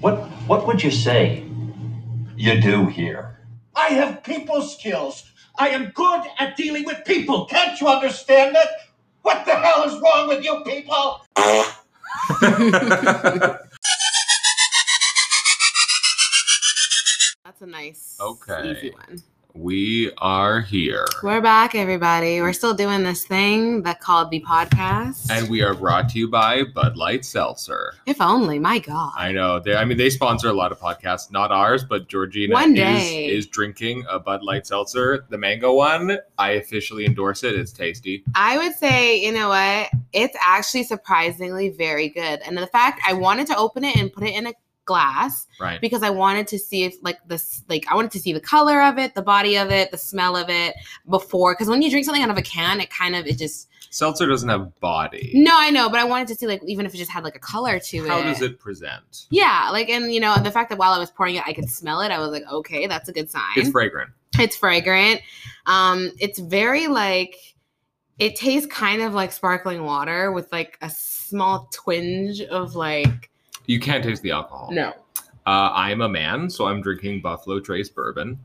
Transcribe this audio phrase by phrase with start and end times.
[0.00, 1.44] What what would you say
[2.36, 3.38] you do here?
[3.74, 5.24] I have people skills.
[5.58, 7.46] I am good at dealing with people.
[7.46, 8.68] Can't you understand that?
[9.22, 11.20] What the hell is wrong with you people?
[17.44, 18.70] That's a nice, Okay.
[18.70, 19.22] easy one.
[19.54, 21.06] We are here.
[21.22, 22.40] We're back, everybody.
[22.40, 25.30] We're still doing this thing that called the podcast.
[25.30, 27.94] And we are brought to you by Bud Light Seltzer.
[28.06, 29.12] if only, my God.
[29.16, 29.58] I know.
[29.58, 33.10] They, I mean, they sponsor a lot of podcasts, not ours, but Georgina One is,
[33.10, 36.18] is drinking a Bud Light Seltzer, the mango one.
[36.38, 37.54] I officially endorse it.
[37.54, 38.22] It's tasty.
[38.34, 39.88] I would say, you know what?
[40.12, 42.40] It's actually surprisingly very good.
[42.46, 44.52] And the fact I wanted to open it and put it in a
[44.88, 45.80] glass Right.
[45.80, 48.82] because I wanted to see if like this like I wanted to see the color
[48.82, 50.74] of it, the body of it, the smell of it
[51.08, 53.68] before because when you drink something out of a can, it kind of it just
[53.90, 55.30] Seltzer doesn't have body.
[55.34, 57.36] No, I know, but I wanted to see like even if it just had like
[57.36, 58.08] a color to it.
[58.08, 59.26] How does it present?
[59.30, 61.70] Yeah, like and you know, the fact that while I was pouring it, I could
[61.70, 62.10] smell it.
[62.10, 63.42] I was like, okay, that's a good sign.
[63.56, 64.10] It's fragrant.
[64.38, 65.22] It's fragrant.
[65.66, 67.34] Um, it's very like
[68.18, 73.30] it tastes kind of like sparkling water with like a small twinge of like
[73.68, 74.70] You can't taste the alcohol.
[74.72, 74.92] no.
[75.46, 78.38] Uh, I'm a man, so I'm drinking Buffalo Trace bourbon.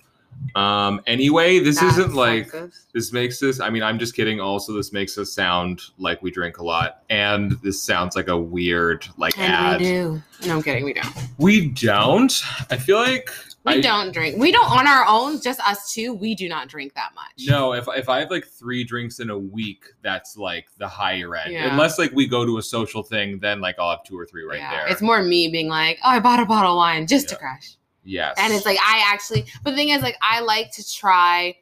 [0.55, 2.85] Um, anyway, this That's isn't like sexist.
[2.93, 3.59] this makes this.
[3.59, 4.39] I mean, I'm just kidding.
[4.39, 8.37] Also, this makes us sound like we drink a lot, and this sounds like a
[8.37, 9.79] weird like and ad.
[9.81, 10.21] we do.
[10.45, 10.85] No, I'm kidding.
[10.85, 11.15] We don't.
[11.39, 12.41] We don't.
[12.71, 13.29] I feel like
[13.65, 14.37] We I- don't drink.
[14.37, 15.41] We don't on our own.
[15.41, 16.13] Just us two.
[16.13, 17.45] We do not drink that much.
[17.47, 21.35] No, if if I have like three drinks in a week, that's like the higher
[21.35, 21.53] end.
[21.53, 21.71] Yeah.
[21.71, 24.43] Unless like we go to a social thing, then like I'll have two or three
[24.43, 24.87] right Yeah, there.
[24.87, 27.39] It's more me being like, oh, I bought a bottle of wine just to Yeah.
[27.39, 27.77] crash.
[28.03, 31.55] yes, And it's like I actually, but the thing is, like I like to try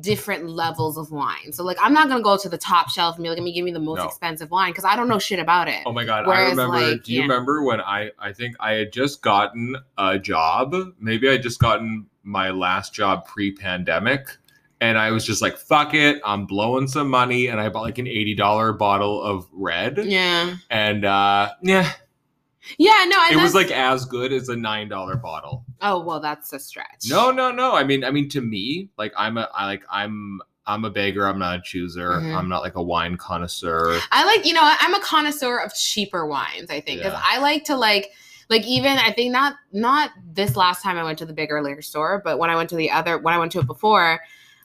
[0.00, 1.52] different levels of wine.
[1.52, 3.52] So like I'm not gonna go to the top shelf and be like, let me
[3.52, 4.04] give me the most No.
[4.06, 5.82] expensive wine because I don't know shit about it.
[5.86, 6.24] Oh my god!
[6.24, 6.78] I Whereas, remember.
[6.80, 7.22] like, do you yeah.
[7.24, 8.10] remember when I?
[8.18, 10.74] I think I had just gotten a job.
[10.98, 14.26] Maybe I had just gotten my last job pre-pandemic,
[14.80, 17.98] and I was just like, "Fuck it, I'm blowing some money," and I bought like
[17.98, 21.92] an eighty dollar bottle of red, Yeah, and uh, yeah,
[22.78, 25.64] yeah, no, it was like as good as a nine dollar bottle.
[25.82, 27.04] oh well, that's a stretch.
[27.08, 27.74] No, no, no.
[27.74, 30.40] I mean, I mean, to me, like I'm a, I like I'm.
[30.66, 31.26] I'm a beggar.
[31.26, 32.10] I'm not a chooser.
[32.10, 32.36] Mhm.
[32.36, 33.98] I'm not like a wine connoisseur.
[34.12, 36.70] I like, you know, I'm a connoisseur of cheaper wines.
[36.70, 37.22] I think because Yeah.
[37.24, 38.12] I like to like,
[38.50, 41.82] like even I think not not this last time I went to the bigger liquor
[41.82, 44.20] store, but when I went to the other when I went to it before,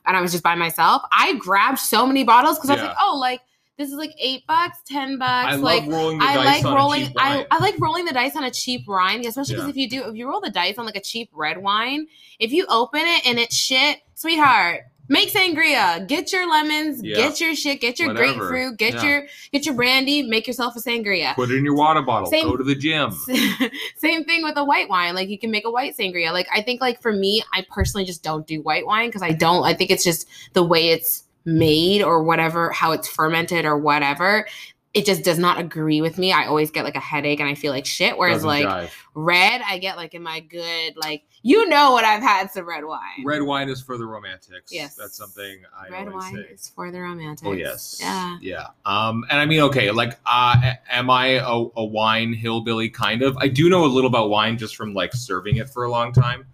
[0.06, 2.98] and I was just by myself, I grabbed so many bottles because I was like,
[3.02, 3.42] oh, like
[3.78, 5.54] this is like eight bucks, ten bucks.
[5.54, 7.02] I like rolling the I dice like on rolling.
[7.04, 7.46] a cheap I, wine.
[7.52, 9.70] I like rolling the dice on a cheap wine, especially because Yeah.
[9.70, 12.08] if you do, if you roll the dice on like a cheap red wine,
[12.40, 16.08] if you open it and it's shit, sweetheart, make sangria.
[16.08, 17.18] Get your lemons, Yeah.
[17.18, 18.48] get your shit, get your Whatever.
[18.48, 19.04] grapefruit, get Yeah.
[19.04, 21.36] your get your brandy, make yourself a sangria.
[21.36, 22.30] Put it in your water bottle.
[22.32, 23.12] Same- Go to the gym.
[23.98, 25.16] Same thing with a white wine.
[25.16, 26.32] Like you can make a white sangria.
[26.32, 29.32] Like I think like for me, I personally just don't do white wine because I
[29.32, 29.64] don't.
[29.64, 34.48] I think it's just the way it's made or whatever, how it's fermented or whatever.
[34.94, 36.32] It just does not agree with me.
[36.32, 38.18] I always get like a headache and I feel like shit.
[38.18, 38.90] Whereas Doesn't like jive.
[39.14, 42.86] red, I get like in my good like you know what I've had some red
[42.86, 43.24] wine.
[43.26, 44.72] red wine is for the romantics.
[44.74, 44.96] Yes.
[44.96, 46.54] that's something I Red always wine say.
[46.54, 47.46] is for the romantics.
[47.46, 48.38] Oh yes, Yeah.
[48.42, 48.68] yeah.
[48.86, 52.90] Um, and I mean, okay, like, uh, am I a, a wine hillbilly?
[52.90, 53.38] Kind of.
[53.38, 56.14] I do know a little about wine just from like serving it for a long
[56.14, 56.46] time.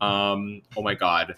[0.00, 1.36] Um, oh my god.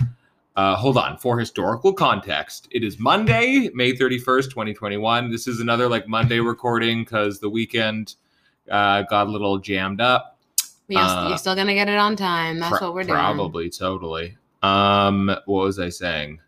[0.57, 1.19] Uh, hold on.
[1.19, 5.31] For historical context, it is Monday, May 31st, 2021.
[5.31, 8.15] This is another like Monday recording because the weekend
[8.71, 10.39] uh, got a little jammed up.
[10.87, 12.61] You're, Uh, you're still gonna get it on time.
[12.61, 13.19] That's Pro- what we're doing.
[13.19, 14.37] Probably, totally.
[14.63, 16.41] Um, what was I saying?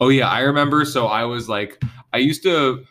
[0.00, 0.84] Oh yeah, I remember.
[0.84, 2.84] So I was like, I used to.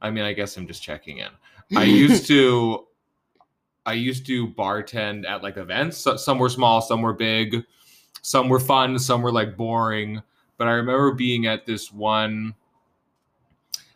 [0.00, 1.28] I mean, I guess I'm just checking in.
[1.76, 2.86] I used to.
[3.86, 5.98] I used to bartend at like events.
[5.98, 7.64] So, some were small, some were big,
[8.26, 10.20] some were fun, some were like boring.
[10.58, 12.56] But I remember being at this one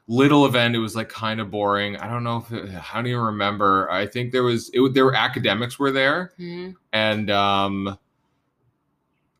[0.06, 0.76] little event.
[0.76, 1.96] It was like kind of boring.
[1.96, 3.90] I don't know if it, I don't even remember.
[3.90, 4.94] I think there was it.
[4.94, 6.76] There were academics were there Mhm.
[6.92, 7.98] and um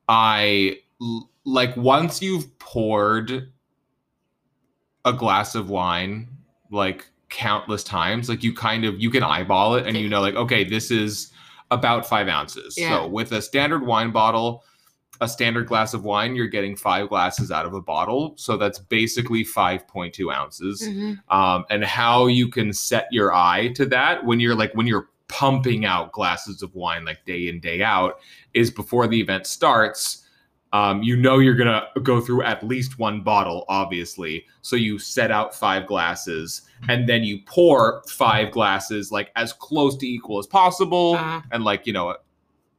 [0.09, 0.79] I
[1.45, 3.53] like once you've poured
[5.05, 6.29] a glass of wine
[6.73, 10.35] like countless times like you kind of you can eyeball it and you know like
[10.35, 11.33] okay this is
[11.71, 12.91] about five ounces Yeah.
[13.03, 14.63] so with a standard wine bottle
[15.23, 18.79] a standard glass of wine you're getting five glasses out of a bottle so that's
[18.79, 21.19] basically 5.2 ounces Mhm.
[21.29, 25.09] um, and how you can set your eye to that when you're like when you're
[25.29, 28.19] pumping out glasses of wine like day in day out
[28.55, 30.27] is before the event starts
[30.73, 35.31] um, you know you're gonna go through at least one bottle obviously so you set
[35.31, 40.47] out five glasses and then you pour five glasses like as close to equal as
[40.47, 41.41] possible Uh-huh.
[41.53, 42.17] and like you know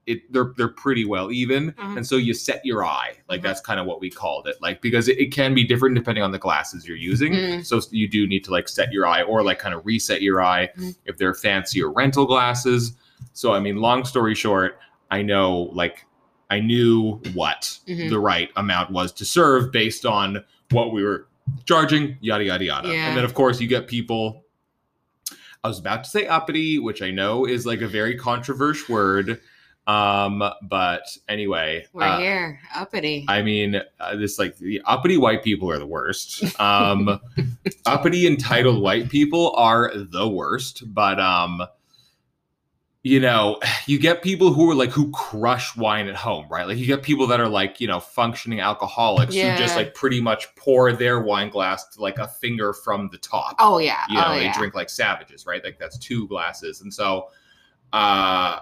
[0.08, 1.98] it they're they're pretty well even, Mhm.
[1.98, 3.14] and so you set your eye.
[3.30, 3.44] Like Mhm.
[3.44, 4.56] that's kind of what we called it.
[4.62, 7.34] Like because it, it can be different depending on the glasses you're using.
[7.34, 7.66] Mm.
[7.66, 10.42] So you do need to like set your eye or like kind of reset your
[10.42, 10.96] eye Mhm.
[11.06, 12.94] if they're fancier rental glasses.
[13.34, 14.80] So I mean, long story short,
[15.12, 16.06] I know like
[16.50, 18.10] I knew what Mhm.
[18.10, 21.28] the right amount was to serve based on what we were
[21.66, 22.88] charging, yada yada yada.
[22.90, 23.08] Yeah.
[23.10, 24.44] And then of course you get people.
[25.64, 29.40] I was about to say uppity, which I know is like a very controversial word.
[29.88, 33.26] Um, but anyway, We're uh, here, uppity.
[33.28, 36.44] I mean, uh, this like the uppity white people are the worst.
[36.60, 37.20] Um,
[37.86, 40.84] uppity entitled white people are the worst.
[40.94, 41.64] But um,
[43.04, 46.68] you know, you get people who are like who crush wine at home, right?
[46.68, 50.22] Like you get people that are like you know functioning alcoholics who just like pretty
[50.22, 54.04] much pour their wine glass to like a finger from the top oh yeah.
[54.10, 54.58] you know oh they yeah.
[54.58, 57.30] drink like savages right like that's two glasses and so
[57.94, 58.60] uh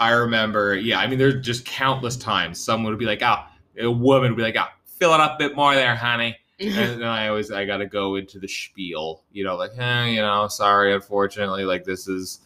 [0.00, 3.42] i remember yeah i mean there's just countless times someone would be like oh
[3.78, 6.36] a woman would be like oh fill it up a bit more there honey.
[6.60, 6.78] Mm-hmm.
[6.78, 10.22] And then i always i gotta go into the spiel you know like eh, you
[10.22, 12.40] know sorry unfortunately like this is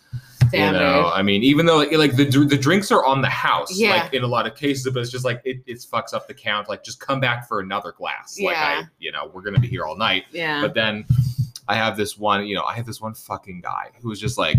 [0.53, 3.79] you know i mean even though like, like the, the drinks are on the house
[3.79, 4.03] Yeah.
[4.03, 6.35] like in a lot of cases but it's just like it, it fucks up the
[6.35, 9.69] count like just come back for another glass like i you know we're gonna be
[9.69, 10.25] here all night.
[10.33, 10.61] Yeah.
[10.61, 11.05] but then
[11.69, 14.37] I have this one, you know, I have this one fucking guy who was just
[14.37, 14.57] like,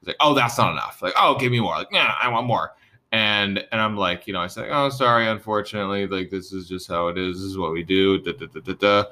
[0.00, 1.00] he's like, oh, that's not enough.
[1.02, 1.76] Like, oh, give me more.
[1.76, 2.72] Like, nah, I want more.
[3.12, 6.88] And and I'm like, you know, I say, oh, sorry, unfortunately, like this is just
[6.88, 7.36] how it is.
[7.36, 8.18] This is what we do.
[8.20, 9.04] Da, da, da, da, da.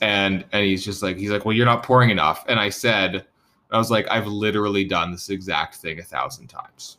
[0.00, 2.44] And and he's just like, he's like, well, you're not pouring enough.
[2.48, 3.24] And I said,
[3.70, 6.96] I was like, I've literally done this exact thing a thousand times.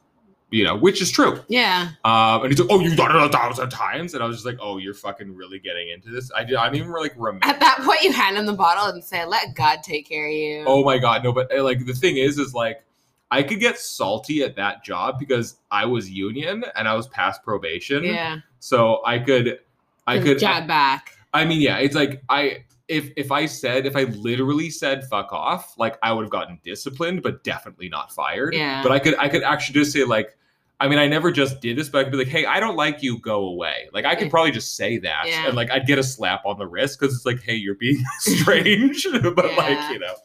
[0.53, 1.39] You know, which is true.
[1.47, 1.91] yeah.
[2.03, 4.45] Um, and he's like, "Oh, you've done it a thousand times," and I was just
[4.45, 6.57] like, "Oh, you're fucking really getting into this." I did.
[6.57, 7.45] I didn't even like remember.
[7.47, 10.33] At that point, you hand him the bottle and say, "Let God take care of
[10.33, 11.31] you." Oh my god, no!
[11.31, 12.83] But uh, like the thing is, is like
[13.31, 17.43] I could get salty at that job because I was union and I was past
[17.43, 18.03] probation.
[18.03, 18.37] yeah.
[18.59, 19.59] So I could,
[20.05, 20.37] I could.
[20.37, 21.15] jab back.
[21.33, 25.31] I mean, yeah, it's like I if if I said if I literally said fuck
[25.31, 28.53] off, like I would have gotten disciplined, but definitely not fired.
[28.53, 28.83] Yeah.
[28.83, 30.37] But I could I could actually just say like.
[30.81, 32.75] I mean, I never just did this, but I could be like, "Hey, I don't
[32.75, 33.19] like you.
[33.19, 35.45] Go away." Like, I could probably just say that, Yeah.
[35.45, 38.03] and like, I'd get a slap on the wrist because it's like, "Hey, you're being
[38.19, 39.05] strange,"
[39.35, 40.15] but like, you know,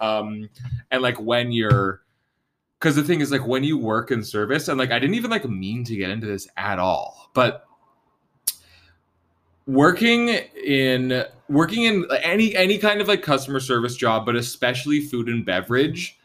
[0.00, 0.48] um,
[0.90, 2.02] and like when you're,
[2.80, 5.30] because the thing is, like, when you work in service, and like, I didn't even
[5.30, 7.66] like mean to get into this at all, but
[9.70, 10.30] working
[10.64, 15.46] in working in any any kind of like customer service job but especially food and
[15.46, 16.18] beverage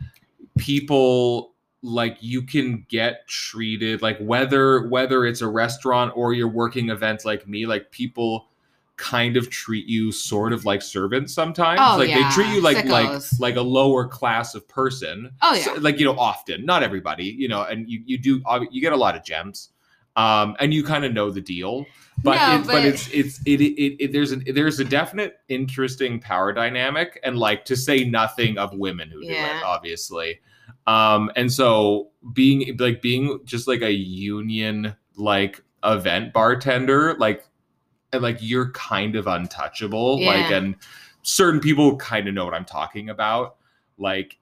[0.58, 1.54] people
[1.84, 7.24] like you can get treated like whether whether it's a restaurant or you're working events
[7.24, 8.48] like me like people
[8.98, 11.80] kind of treat you sort of like servants sometimes.
[11.84, 12.30] Oh, like yeah.
[12.30, 15.32] they treat you like like like a lower class of person.
[15.42, 15.64] Oh yeah.
[15.64, 18.94] so, like you know often not everybody you know and you you do you get
[18.94, 19.70] a lot of gems
[20.16, 21.86] um and you kind of know the deal.
[22.24, 25.40] But No, it's but, but- it's it's it, it, it there's a there's a definite
[25.50, 30.40] interesting power dynamic and like to say nothing of women who do it obviously.
[30.88, 37.46] Um and so being like being just like a union like event bartender like
[38.16, 40.76] and like you're kind of untouchable like and
[41.22, 43.56] certain people kind of know what i'm talking about.
[43.98, 44.38] Like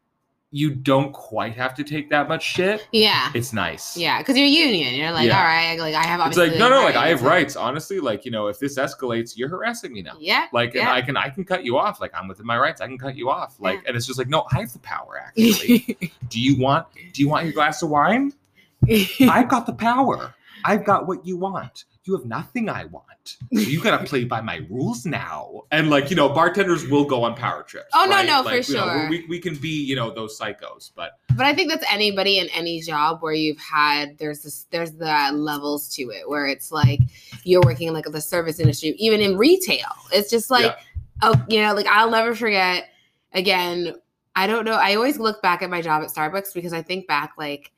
[0.56, 2.88] you don't quite have to take that much shit.
[2.92, 3.32] Yeah.
[3.34, 3.98] it's nice.
[3.98, 4.94] Yeah, because you're union.
[4.94, 5.40] You're like, Yeah.
[5.40, 6.28] all right, like I have.
[6.28, 7.56] it's like no no like i have rights.
[7.56, 7.56] rights.
[7.56, 10.16] Honestly like you know if this escalates you're harassing me now.
[10.20, 10.46] Yeah.
[10.54, 12.00] like and i can i can cut you off.
[12.00, 12.82] Like i'm within my rights.
[12.82, 13.56] I can cut you off.
[13.60, 15.98] Like and it's just like no i have the power actually.
[16.30, 18.34] Do you want do you want your glass of wine?
[19.22, 20.36] I've got the power.
[20.66, 24.42] I've got what you want you have nothing i want so you gotta play by
[24.42, 28.12] my rules now and like you know bartenders will go on power trips Oh, no,
[28.12, 28.26] right?
[28.26, 29.10] no, for Like, know, sure.
[29.10, 32.48] we, we can be you know those psychos but but I think that's anybody in
[32.50, 37.00] any job where you've had there's this there's the levels to it where it's like
[37.44, 39.88] you're working in like the service industry, even in retail.
[40.12, 40.76] It's just like Yeah.
[41.24, 42.90] oh, you know, like I'll never forget.
[43.34, 43.96] Again,
[44.36, 44.74] I don't know.
[44.74, 47.72] I always look back at my job at Starbucks because I think back like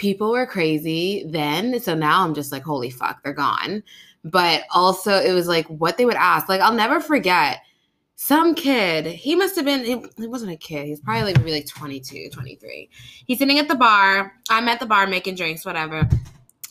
[0.00, 1.78] people were crazy then.
[1.78, 3.84] So now I'm just like, holy fuck, they're gone.
[4.24, 6.48] But also, it was like what they would ask.
[6.48, 7.60] Like I'll never forget
[8.22, 9.82] some kid he must have been
[10.18, 12.90] he, wasn't a kid he's probably like maybe like 22 23
[13.26, 16.20] he's sitting at the bar i'm at the bar making drinks whatever and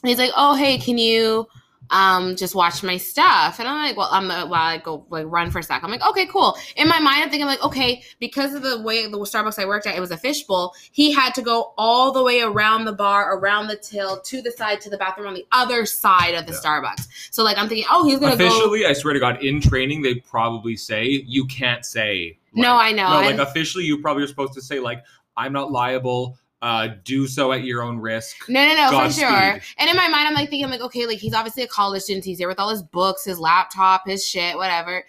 [0.04, 1.48] he's like oh hey can you
[1.92, 5.26] um just watch my stuff and i'm like well i'm uh, while i go like
[5.28, 8.02] run for a sec i'm like okay cool in my mind i'm thinking like okay
[8.20, 11.34] because of the way the starbucks i worked at it was a fishbowl he had
[11.34, 14.90] to go all the way around the bar around the till to the side to
[14.90, 16.60] the bathroom on the other side of the Yeah.
[16.60, 19.60] starbucks so like i'm thinking oh he's gonna go officially i swear to god in
[19.62, 23.10] training they probably say you can't say No, I know.
[23.10, 25.04] no like officially you probably are supposed to say like
[25.38, 28.50] i'm not liable Uh, do so at your own risk.
[28.50, 29.28] No, no, no, for Godspeed.
[29.28, 29.62] sure.
[29.78, 32.26] And in my mind, I'm like thinking, like, okay, like he's obviously a college student.
[32.26, 35.06] He's there with all his books, his laptop, his shit, whatever.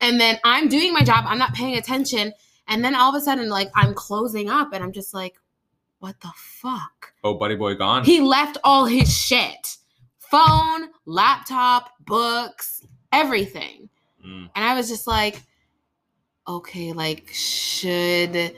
[0.00, 1.24] And then I'm doing my job.
[1.28, 2.32] I'm not paying attention.
[2.66, 5.36] And then all of a sudden, like, I'm closing up, and I'm just like,
[6.00, 7.12] what the fuck?
[7.24, 8.04] Oh, buddy boy gone.
[8.04, 9.76] He left all his shit
[10.18, 13.88] phone, laptop, books, everything.
[14.24, 14.50] Mm.
[14.54, 15.42] And I was just like,
[16.46, 18.54] okay, like, should.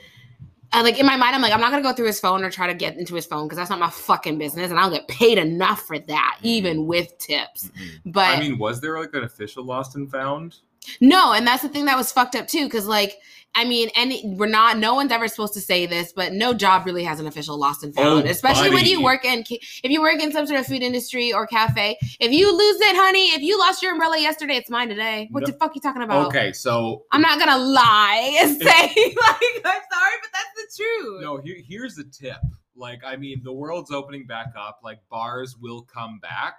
[0.73, 2.50] Uh, like in my mind, I'm like, I'm not gonna go through his phone or
[2.50, 5.09] try to get into his phone because that's not my fucking business, and I'll get
[5.09, 7.69] paid enough for that, even with tips.
[7.69, 8.00] Mm-mm.
[8.07, 10.59] But I mean, was there like an official lost and found?
[11.01, 13.19] No, and that's the thing that was fucked up too, because like,
[13.55, 16.87] I mean, any we're not, no one's ever supposed to say this, but no job
[16.87, 20.01] really has an official lost and found, Oh, especially when you work in, if you
[20.01, 21.99] work in some sort of food industry or cafe.
[22.21, 25.27] If you lose it, honey, if you lost your umbrella yesterday, it's mine today.
[25.33, 26.29] What No- the fuck you talking about?
[26.29, 31.23] Okay, so I'm not gonna lie and say like I'm sorry, but that's the truth.
[31.23, 32.39] no, here, here's a tip.
[32.77, 34.79] Like, I mean, the world's opening back up.
[34.83, 36.55] Like, bars will come back.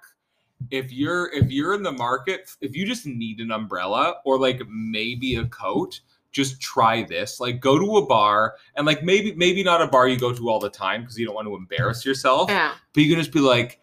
[0.72, 4.62] If you're if you're in the market, if you just need an umbrella or like
[4.70, 6.00] maybe a coat,
[6.32, 7.40] just try this.
[7.42, 10.50] Like, go to a bar and like maybe maybe not a bar you go to
[10.50, 12.50] all the time because you don't want to embarrass yourself.
[12.50, 12.74] Yeah.
[12.94, 13.80] but you can just be like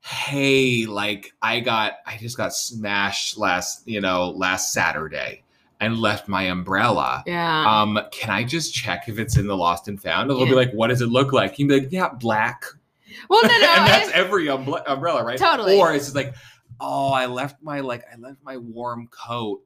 [0.00, 5.42] hey like i got i just got smashed last you know last saturday
[5.80, 7.64] and left my umbrella Yeah.
[7.82, 10.54] um can i just check if it's in the lost and found and they'll be
[10.54, 12.64] like what does it look like you can be like yeah black
[13.28, 13.54] well, no, no.
[13.54, 15.78] and that's every umble- umbrella right Totally.
[15.78, 16.34] or it's just like
[16.80, 19.62] oh i left my like i left my warm coat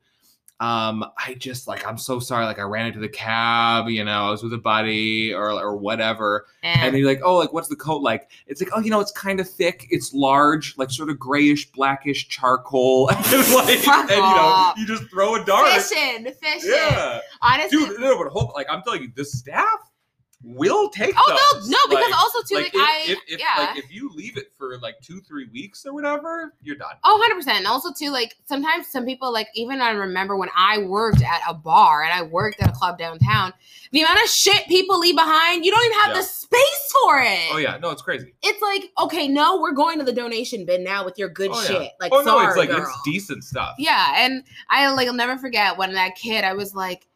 [0.60, 4.26] um i just like i'm so sorry like i ran into the cab you know
[4.26, 6.84] i was with a buddy or or whatever yeah.
[6.84, 8.30] and you're like, oh, like what's the coat like?
[8.46, 11.70] It's like, oh, you know, it's kind of thick, it's large, like sort of grayish,
[11.72, 13.18] blackish charcoal, and
[13.54, 15.68] like, and you know, you just throw a dart.
[15.70, 16.70] fishing, fishing.
[16.70, 19.89] Yeah, Honestly, dude, no, but hold, like I'm telling you, the staff
[20.42, 21.14] will take.
[21.18, 21.68] oh those.
[21.68, 23.64] no, no, because Like- also too, like, like, if, I, if, if, yeah.
[23.66, 26.94] like if you leave it for like two, three weeks or whatever, you're done.
[27.04, 27.48] Oh, 100%.
[27.48, 31.42] And also, too, like, sometimes some people, like, even I remember when I worked at
[31.48, 33.52] a bar and I worked at a club downtown,
[33.92, 36.20] the amount of shit people leave behind, you don't even have Yeah.
[36.20, 37.50] the space for it.
[37.52, 38.32] Oh yeah, no, it's crazy.
[38.42, 41.60] It's like, okay, no, we're going to the donation bin now with your good Oh,
[41.62, 41.66] yeah.
[41.66, 41.92] shit.
[42.00, 42.78] Like, oh no, it's like girl.
[42.80, 43.74] it's decent stuff.
[43.78, 47.06] Yeah, and I like I'll never forget when that kid I was like,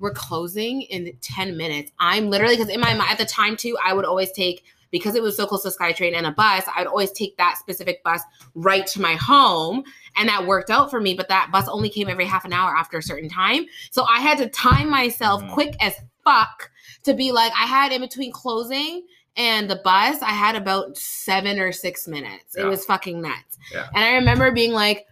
[0.00, 1.92] we're closing in 10 minutes.
[2.00, 5.14] I'm literally because in my mind at the time too, I would always take because
[5.14, 8.02] it was so close to SkyTrain and a bus, I would always take that specific
[8.02, 8.22] bus
[8.56, 9.84] right to my home.
[10.16, 12.76] And that worked out for me, but that bus only came every half an hour
[12.76, 13.66] after a certain time.
[13.92, 15.52] So I had to time myself Mhm.
[15.52, 16.70] quick as fuck
[17.04, 21.60] to be like, I had in between closing and the bus, I had about seven
[21.60, 22.56] or six minutes.
[22.56, 23.58] It was fucking nuts.
[23.72, 23.86] Yeah.
[23.94, 25.06] And I remember being like,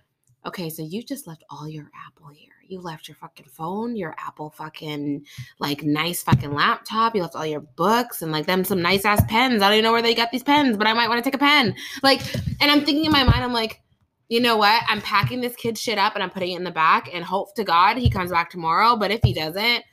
[0.47, 2.52] okay, so you just left all your Apple here.
[2.66, 5.25] You left your fucking phone, your Apple fucking
[5.59, 7.14] like nice fucking laptop.
[7.14, 9.62] You left all your books and like them some nice ass pens.
[9.62, 11.35] I don't even know where they got these pens, but I might want to take
[11.35, 11.75] a pen.
[12.02, 12.21] Like,
[12.61, 13.80] and I'm thinking in my mind, I'm like,
[14.28, 14.83] you know what?
[14.88, 17.54] I'm packing this kid's shit up and I'm putting it in the back and hope
[17.54, 18.97] to God he comes back tomorrow.
[18.97, 19.85] But if he doesn't,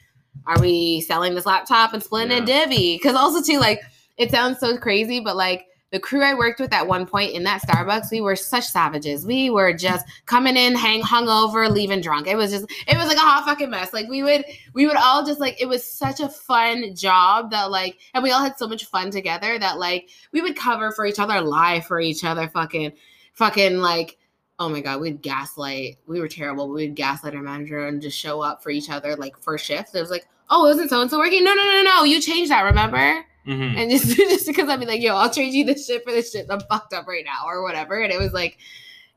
[0.45, 2.95] are we selling this laptop and splitting a divvy?
[2.95, 3.79] Because also too, like,
[4.17, 7.43] it sounds so crazy, but like the crew I worked with at one point in
[7.43, 9.25] that Starbucks, we were such savages.
[9.25, 12.27] We were just coming in, hang hungover, leaving drunk.
[12.27, 13.93] It was just, it was like a hot fucking mess.
[13.93, 17.71] Like we would, we would all just like, it was such a fun job that
[17.71, 21.05] like, and we all had so much fun together that like we would cover for
[21.05, 22.91] each other, lie for each other, fucking,
[23.33, 24.17] fucking like.
[24.57, 25.97] Oh my god, we'd gaslight.
[26.07, 29.37] We were terrible, we'd gaslight our manager and just show up for each other like
[29.37, 29.93] first shift.
[29.93, 31.43] It was like, oh, isn't so and so working?
[31.43, 32.03] No, no, no, no.
[32.05, 33.25] You changed that, remember?
[33.45, 33.77] Mhm.
[33.77, 36.31] and just just because I'd be like, yo, I'll trade you this shit for this
[36.31, 36.47] shit.
[36.49, 37.99] I'm fucked up right now or whatever.
[38.01, 38.57] And it was like,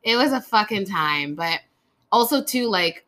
[0.02, 1.34] it was a fucking time.
[1.34, 1.60] But
[2.12, 3.04] also too, like,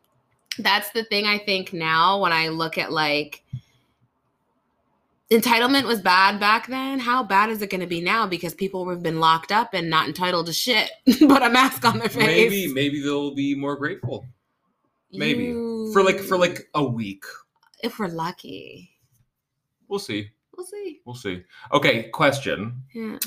[0.58, 3.42] that's the thing I think now when I look at like
[5.30, 6.98] entitlement was bad back then.
[6.98, 8.26] How bad is it going to be now?
[8.26, 10.90] Because people have been locked up and not entitled to shit,
[11.28, 12.26] but a mask on their face.
[12.26, 14.26] Maybe maybe they'll be more grateful.
[15.12, 15.52] Maybe
[15.92, 17.24] for like for like a week.
[17.82, 18.90] if we're lucky,
[19.88, 20.30] We'll see.
[20.60, 21.00] We'll see.
[21.06, 21.42] We'll see.
[21.72, 22.82] Okay, question.
[22.94, 23.18] Yeah.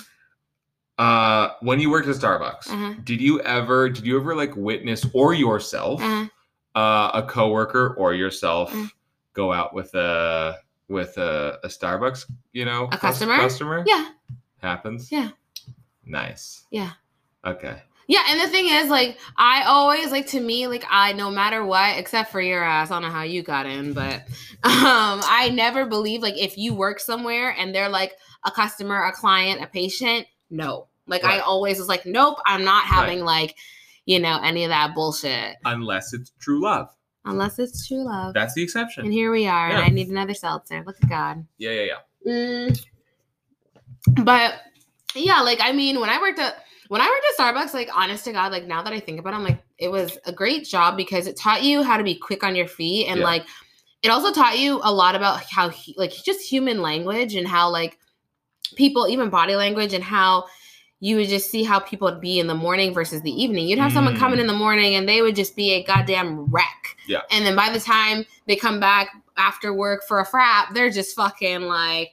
[0.98, 2.94] Uh when you worked at Starbucks, Uh-huh.
[3.04, 6.28] did you ever did you ever like witness or yourself Uh,
[6.75, 8.86] uh a coworker or yourself Uh.
[9.34, 10.58] go out with a
[10.90, 13.38] with a, a Starbucks, you know, A customer?
[13.38, 13.84] Customer?
[13.88, 14.10] yeah.
[14.62, 15.12] Happens?
[15.12, 15.30] Yeah.
[16.06, 16.66] Nice.
[16.70, 16.92] Yeah.
[17.44, 17.82] Okay.
[18.08, 21.66] Yeah, and the thing is, like, I always like to me, like, I no matter
[21.66, 24.14] what, except for your ass, I don't know how you got in, but
[24.64, 28.14] um, I never believe like if you work somewhere and they're like
[28.46, 30.88] a customer, a client, a patient, no.
[31.06, 33.56] Like I always was like, nope, I'm not having like,
[34.06, 35.58] you know, any of that bullshit.
[35.66, 36.90] Unless it's true love.
[37.26, 38.34] Unless it's true love.
[38.34, 39.06] That's the exception.
[39.06, 40.84] and here we are, and I need another seltzer.
[40.86, 41.46] Look at God.
[41.58, 41.96] Yeah, yeah,
[42.26, 42.32] yeah.
[42.68, 42.86] Mm.
[44.24, 44.56] but
[45.16, 48.25] yeah, like I mean, when I worked at when I worked at Starbucks, like honest
[48.25, 50.66] to God, like now that I think about it, I'm like, it was a great
[50.66, 53.25] job because it taught you how to be quick on your feet and Yeah.
[53.25, 53.46] like
[54.02, 57.70] it also taught you a lot about how he, like just human language and how
[57.70, 57.98] like
[58.75, 60.46] people even body language and how
[61.00, 63.68] you would just see how people would be in the morning versus the evening.
[63.68, 64.50] You'd have someone coming in mm.
[64.50, 66.96] in the morning and they would just be a goddamn wreck.
[67.08, 67.22] Yeah.
[67.32, 71.16] And then by the time they come back after work for a frap, they're just
[71.16, 72.12] fucking like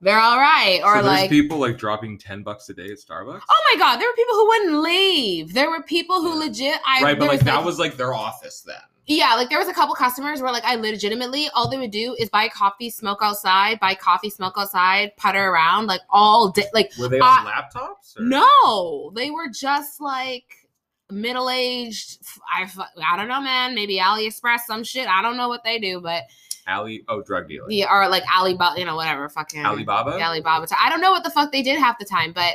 [0.00, 0.80] they're all right.
[0.84, 3.40] Or so like people like dropping ten bucks a day at Starbucks.
[3.48, 5.52] Oh my god, there were people who wouldn't leave.
[5.54, 6.34] There were people who Yeah.
[6.46, 8.76] legit I right, but like was, that was like their office then.
[9.06, 12.14] yeah, like there was a couple customers where like I legitimately all they would do
[12.18, 16.66] is buy coffee, smoke outside, buy coffee, smoke outside, putter around like all day.
[16.72, 18.18] Like Were they on Uh, laptops?
[18.18, 18.22] Or?
[18.22, 20.44] no, they were just like
[21.10, 22.18] middle aged.
[22.54, 22.70] I
[23.04, 23.74] I don't know, man.
[23.74, 25.08] Maybe AliExpress, some shit.
[25.08, 26.24] I don't know what they do, but
[26.68, 27.04] Ali.
[27.08, 27.66] Oh, drug dealer.
[27.70, 30.20] yeah, or like Alibaba, you know, whatever, fucking Alibaba.
[30.22, 30.66] Alibaba.
[30.80, 32.54] I don't know what the fuck they did half the time, but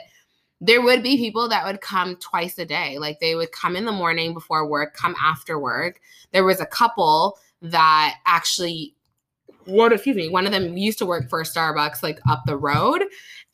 [0.61, 2.97] there would be people that would come twice a day.
[2.97, 5.99] Like they would come in the morning before work, come after work.
[6.31, 8.95] There was a couple that actually
[9.65, 12.57] what excuse me, one of them used to work for a Starbucks like up the
[12.57, 13.03] road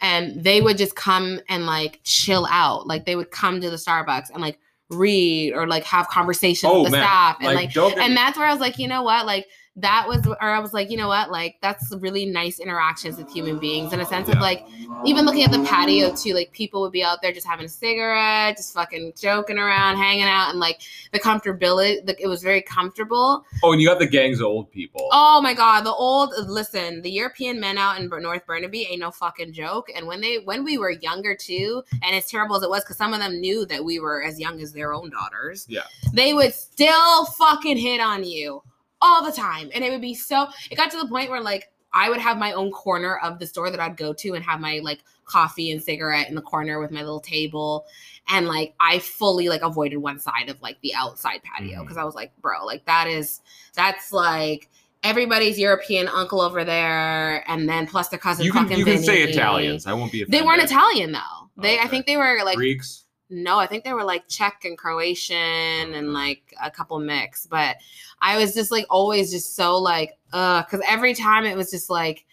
[0.01, 2.87] and they would just come and like chill out.
[2.87, 6.81] Like they would come to the Starbucks and like read or like have conversations oh
[6.81, 9.03] with the man, staff and like, like and that's where I was like, you know
[9.03, 9.25] what?
[9.25, 11.31] Like that was or I was like, you know what?
[11.31, 14.65] Like that's really nice interactions with human beings in a sense of like
[15.05, 17.69] even looking at the patio too, like people would be out there just having a
[17.69, 20.81] cigarette, just fucking joking around, hanging out, and like
[21.13, 23.45] the comfortability, like it was very comfortable.
[23.63, 25.07] oh, and you have the gangs of old people.
[25.11, 29.11] Oh my god, the old listen, the European men out in North Burnaby ain't no
[29.11, 29.89] fucking joke.
[29.95, 32.97] And when they when we were younger too, and as terrible as it was, because
[32.97, 35.65] some of them knew that we were as young as their own daughters.
[35.69, 35.83] Yeah.
[36.13, 38.61] they would still fucking hit on you
[39.01, 40.47] all the time, and it would be so.
[40.69, 43.47] It got to the point where like I would have my own corner of the
[43.47, 46.79] store that I'd go to and have my like coffee and cigarette in the corner
[46.79, 47.85] with my little table.
[48.27, 51.81] And like I fully like avoided one side of like the outside patio mm-hmm.
[51.83, 53.41] because I was like, bro, like that is
[53.73, 54.69] that's like
[55.03, 58.45] everybody's European uncle over there, and then plus their cousin.
[58.45, 59.87] you can you can say Italians.
[59.87, 60.23] I won't be.
[60.25, 60.61] They weren't.
[60.61, 61.19] Italian though.
[61.57, 63.05] They I think they were like Greeks.
[63.29, 67.45] No, I think they were like Czech and Croatian and like a couple mix.
[67.45, 67.77] But
[68.21, 71.89] I was just like always just so like, uh, because every time it was just
[71.89, 72.25] like,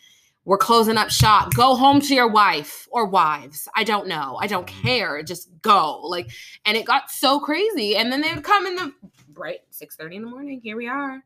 [0.47, 1.55] we're closing up shop.
[1.55, 3.69] Go home to your wife or wives.
[3.75, 4.39] I don't know.
[4.41, 5.23] I don't care.
[5.25, 6.01] Just go.
[6.05, 6.31] Like,
[6.65, 7.97] and it got so crazy.
[7.97, 8.93] And then they would come in the
[9.29, 10.61] bright six thirty in the morning.
[10.63, 11.23] Here we are.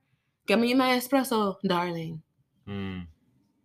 [0.46, 2.22] Give me my espresso, darling.
[2.66, 3.00] Hmm.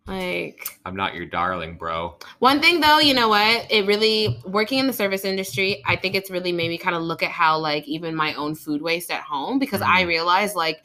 [0.06, 2.16] Like I'm not your darling, bro.
[2.38, 3.66] one thing though, you know what?
[3.70, 7.02] It really working in the service industry, I think it's really made me kind of
[7.02, 10.06] look at how like even my own food waste at home because I Mhm.
[10.06, 10.82] realize like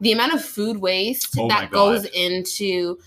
[0.00, 2.98] the amount of food waste Oh that goes into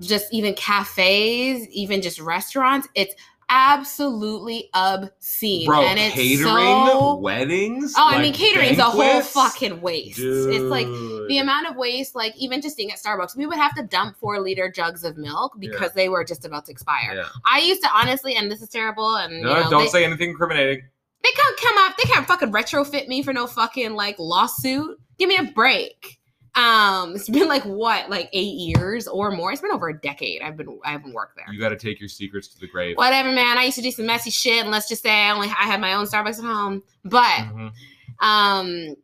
[0.00, 3.14] just even cafes, even just restaurants, it's
[3.50, 5.66] absolutely obscene.
[5.66, 7.94] Bro, and it's catering, so weddings.
[7.96, 10.20] Oh, I mean like, catering's a whole fucking waste.
[10.20, 13.74] It's like the amount of waste, like even just being at Starbucks, we would have
[13.74, 17.14] to dump four liter jugs of milk because they were just about to expire.
[17.14, 17.28] Yeah.
[17.44, 20.04] I used to honestly, and this is terrible, and No, you know, don't they, say
[20.04, 20.82] anything incriminating.
[21.22, 24.98] they can't come up, they can't fucking retrofit me for no fucking like lawsuit.
[25.18, 26.19] Give me a break.
[26.54, 29.52] Um, it's been like what, like eight years or more.
[29.52, 30.42] It's been over a decade.
[30.42, 31.46] I've been I haven't worked there.
[31.52, 32.96] You got to take your secrets to the grave.
[32.96, 33.56] Whatever, man.
[33.58, 35.80] I used to do some messy shit, and let's just say I only I had
[35.80, 37.72] my own Starbucks at home, but Mhm.
[38.20, 38.96] um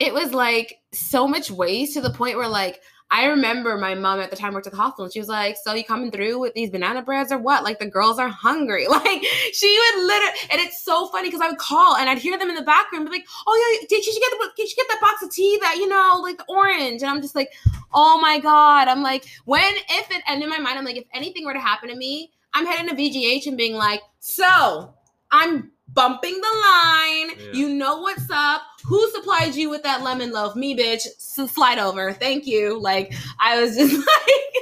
[0.00, 2.80] it was like so much waste to the point where like
[3.14, 5.56] I remember my mom at the time worked at the hospital and she was like,
[5.62, 7.62] So you coming through with these banana breads or what?
[7.62, 8.88] Like the girls are hungry.
[8.94, 9.22] Like
[9.52, 12.48] she would literally and it's so funny because I would call and I'd hear them
[12.48, 15.00] in the background be like, Oh yeah, did you get the did you get that
[15.00, 17.02] box of tea that, you know, like the orange?
[17.02, 17.52] And I'm just like,
[17.92, 18.88] oh my God.
[18.88, 21.60] I'm like, when if it and in my mind, I'm like, if anything were to
[21.60, 24.94] happen to me, I'm heading to VGH and being like, so
[25.30, 27.30] I'm bumping the line.
[27.38, 27.52] Yeah.
[27.52, 28.62] You know what's up.
[28.84, 30.56] Who supplied you with that lemon loaf?
[30.56, 31.06] Me, bitch.
[31.18, 32.12] Slide over.
[32.12, 32.78] Thank you.
[32.78, 34.53] Like, I was just like,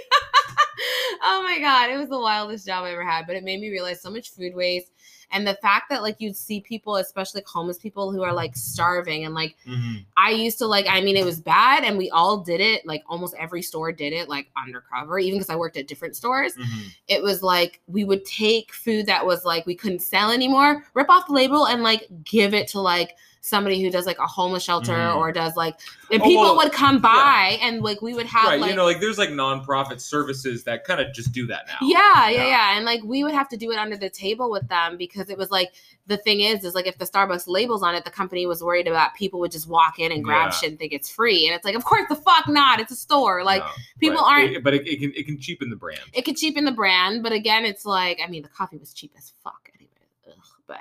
[1.23, 1.91] oh my God.
[1.91, 3.27] It was the wildest job I ever had.
[3.27, 4.93] But it made me realize so much food waste.
[5.35, 8.55] And the fact that, like, you'd see people, especially like, homeless people, who are like
[8.55, 9.25] starving.
[9.25, 10.05] And like, Mhm.
[10.19, 11.85] I used to, like, I mean, it was bad.
[11.85, 12.85] And we all did it.
[12.85, 16.55] Like, almost every store did it, like, undercover, even because I worked at different stores
[16.57, 16.95] Mhm.
[17.09, 21.09] it was like we would take food that was like we couldn't sell anymore, rip
[21.09, 24.63] off the label and like give it to like somebody who does like a homeless
[24.63, 25.17] shelter Mhm.
[25.17, 25.77] or does like
[26.13, 28.77] and Oh, people well, would come by and like we would have right, like you
[28.77, 31.79] know, like there's like nonprofit services that kind of just do that now.
[31.83, 32.47] yeah, yeah, Yeah.
[32.47, 35.29] yeah, And like we would have to do it under the table with them because
[35.29, 35.73] it was like
[36.07, 38.87] the thing is, is like if the Starbucks labels on it, the company was worried
[38.87, 40.59] about people would just walk in and grab Yeah.
[40.59, 41.47] shit and think it's free.
[41.49, 42.79] And it's like, of course the fuck not.
[42.79, 43.43] It's a store.
[43.43, 46.01] Like No, people but aren't it- but it, it can it can cheapen the brand.
[46.13, 49.13] it can cheapen the brand, but again, it's like I mean the coffee was cheap
[49.19, 49.91] as fuck anyway.
[50.29, 50.35] Ugh,
[50.69, 50.79] but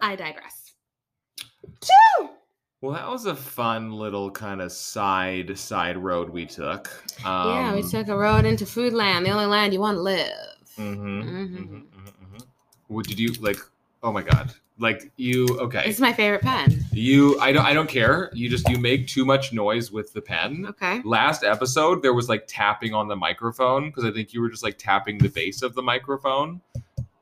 [0.00, 0.72] I digress.
[2.80, 6.88] Well, that was a fun little kind of side side road we took.
[7.24, 10.02] Um, yeah, we took a road into food land, the only land you want to
[10.02, 10.32] live.
[10.78, 11.82] Mm-hmm, Mhm.
[12.88, 13.58] What did you like?
[14.02, 14.52] Oh my god!
[14.80, 15.46] Like you?
[15.60, 16.84] Okay, This is my favorite pen.
[16.92, 17.38] you.
[17.38, 17.64] I don't.
[17.64, 18.30] I don't care.
[18.34, 20.66] You just you make too much noise with the pen.
[20.70, 21.00] Okay.
[21.04, 24.64] Last episode, there was like tapping on the microphone because I think you were just
[24.64, 26.60] like tapping the base of the microphone,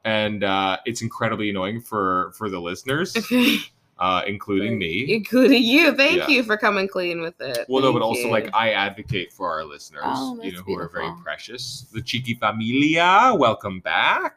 [0.04, 3.14] and uh, it's incredibly annoying for for the listeners,
[3.98, 5.12] uh, including me.
[5.14, 5.94] Including you.
[5.94, 6.28] Thank Yeah.
[6.28, 7.66] you for coming clean with it.
[7.68, 8.30] Well, no, but also you.
[8.30, 11.86] like I advocate for our listeners, Oh, you that's know, who are very precious.
[11.92, 14.36] The cheeky familia, welcome back.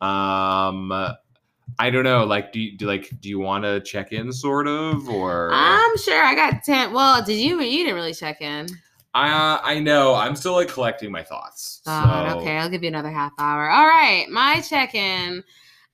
[0.00, 0.92] Um,
[1.78, 4.66] I don't know, like, do you do like do you want to check in, sort
[4.68, 6.92] of, or I'm sure I got ten.
[6.92, 7.60] Well, did you?
[7.60, 8.66] You didn't really check in.
[9.14, 11.80] I I know I'm still like collecting my thoughts.
[11.84, 13.68] God, so- okay, I'll give you another half hour.
[13.70, 15.44] All right, my check-in.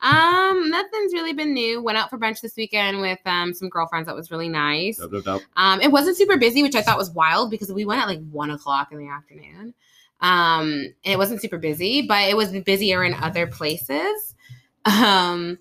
[0.00, 1.82] Um, nothing's really been new.
[1.82, 4.06] Went out for brunch this weekend with um some girlfriends.
[4.06, 4.98] That was really nice.
[4.98, 5.40] Dub, dub, dub.
[5.56, 8.20] Um, it wasn't super busy, which I thought was wild because we went at like
[8.30, 9.74] one o'clock in the afternoon.
[10.20, 10.70] Um,
[11.04, 14.34] and it wasn't super busy, but it was busier in other places.
[14.84, 15.58] Um,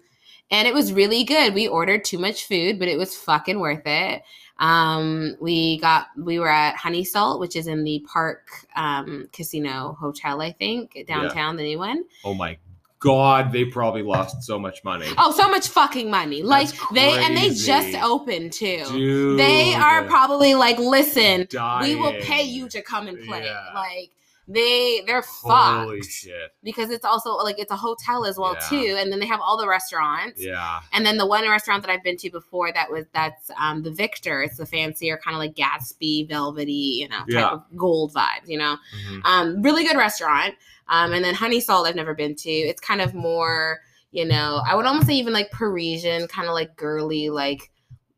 [0.49, 1.53] and it was really good.
[1.53, 4.21] We ordered too much food, but it was fucking worth it.
[4.59, 8.37] Um, we got we were at Honey Salt, which is in the Parq
[8.75, 12.03] um, Casino Hotel, I think, downtown, the new one.
[12.23, 12.57] Oh my
[12.99, 15.07] god, they probably lost so much money.
[15.19, 16.41] Oh, so much fucking money!
[16.41, 18.83] Like they and they just opened too.
[18.87, 21.47] Dude, They are probably like, listen,
[21.81, 23.45] we will pay you to come and play.
[23.45, 23.71] Yeah.
[23.73, 24.11] Like
[24.47, 26.51] they they're Holy fucked shit!
[26.63, 28.69] because it's also like it's a hotel as well Yeah.
[28.69, 30.41] too, and then they have all the restaurants.
[30.41, 33.83] Yeah, And then the one restaurant that I've been to before that was that's um
[33.83, 34.41] the Victor.
[34.43, 37.49] It's the fancier kind of like Gatsby, velvety, you know, type Yeah.
[37.49, 38.47] of gold vibes.
[38.47, 38.77] You know,
[39.09, 39.21] Mhm.
[39.25, 40.55] um, really good restaurant.
[40.87, 42.49] Um, and then Honey Salt I've never been to.
[42.49, 43.81] It's kind of more,
[44.11, 47.69] you know, I would almost say even like Parisian, kind of like girly, like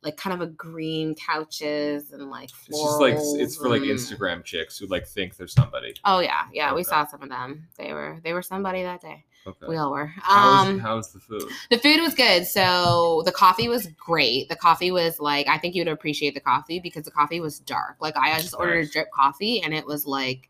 [0.02, 3.82] like kind of a green couches and like It's just like florals it's for like
[3.82, 5.94] and- Instagram chicks who like think they're somebody.
[6.06, 6.74] Oh yeah, yeah.
[6.74, 6.90] We Okay.
[6.90, 7.68] saw some of them.
[7.78, 9.26] They were they were somebody that day.
[9.48, 9.68] Okay.
[9.68, 10.08] We all were.
[10.18, 11.44] how's, Um, how's the food?
[11.70, 12.46] the food was good.
[12.46, 14.50] So the coffee was great.
[14.50, 17.96] The coffee was like I think you'd appreciate the coffee because the coffee was dark.
[18.00, 18.90] Like I just ordered Nice.
[18.90, 20.49] a drip coffee and it was like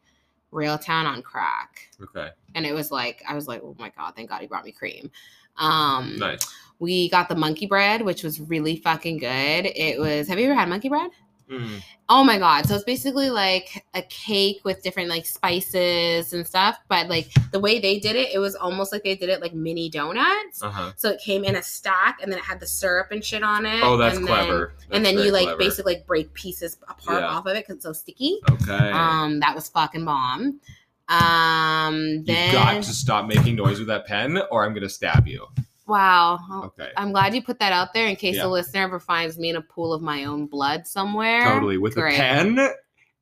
[0.52, 1.90] Railtown on crack.
[2.02, 4.66] Okay, and it was like I was like, oh my god, thank God he brought
[4.66, 5.12] me cream.
[5.58, 6.48] Um, nice.
[6.80, 9.66] we got the monkey bread, which was really fucking good.
[9.66, 10.28] It was.
[10.28, 11.12] Have you ever had monkey bread?
[11.50, 11.82] Mm.
[12.10, 12.68] Oh my god!
[12.68, 17.60] So it's basically like a cake with different like spices and stuff, but like the
[17.60, 20.62] way they did it, it was almost like they did it like mini donuts.
[20.62, 20.92] Uh huh.
[20.96, 23.66] So it came in a stack, and then it had the syrup and shit on
[23.66, 23.82] it.
[23.84, 24.74] Oh, that's and then- clever.
[24.92, 25.58] and then you like clever.
[25.58, 27.28] basically like break pieces apart Yeah.
[27.30, 28.40] off of it because it's so sticky.
[28.52, 28.92] Okay.
[28.92, 30.60] Um, that was fucking bomb.
[31.08, 35.48] Um, You've got to stop making noise with that pen, or I'm gonna stab you.
[35.89, 36.39] Wow.
[36.65, 36.91] Okay.
[36.95, 38.43] I'm glad you put that out there in case Yeah.
[38.43, 41.43] the listener ever finds me in a pool of my own blood somewhere.
[41.43, 42.15] Totally with Great.
[42.15, 42.60] a pen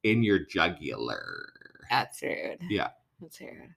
[0.03, 1.49] in your jugular.
[1.89, 2.60] That's rude.
[2.69, 2.89] Yeah.
[3.21, 3.73] That's rude.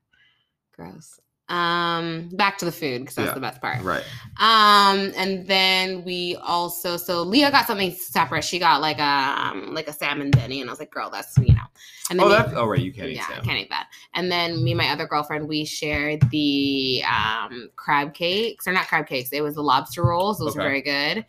[0.73, 1.21] Gross.
[1.51, 3.35] Um, back to the food because that's Yeah.
[3.35, 3.83] the best part.
[3.83, 4.05] Right.
[4.39, 8.45] Um, and then we also so Leah got something separate.
[8.45, 9.03] She got like a
[9.37, 11.65] um, like a salmon Benny, and I was like, girl, that's you know.
[12.09, 12.81] And Oh, me- that's oh right.
[12.81, 13.45] You can't eat yeah, I salmon.
[13.45, 13.89] can't eat that.
[14.15, 18.87] And then me and my other girlfriend, we shared the um, crab cakes, or not
[18.87, 19.31] crab cakes.
[19.33, 20.39] It was the lobster rolls.
[20.39, 20.69] Those were Okay.
[20.83, 21.27] very good.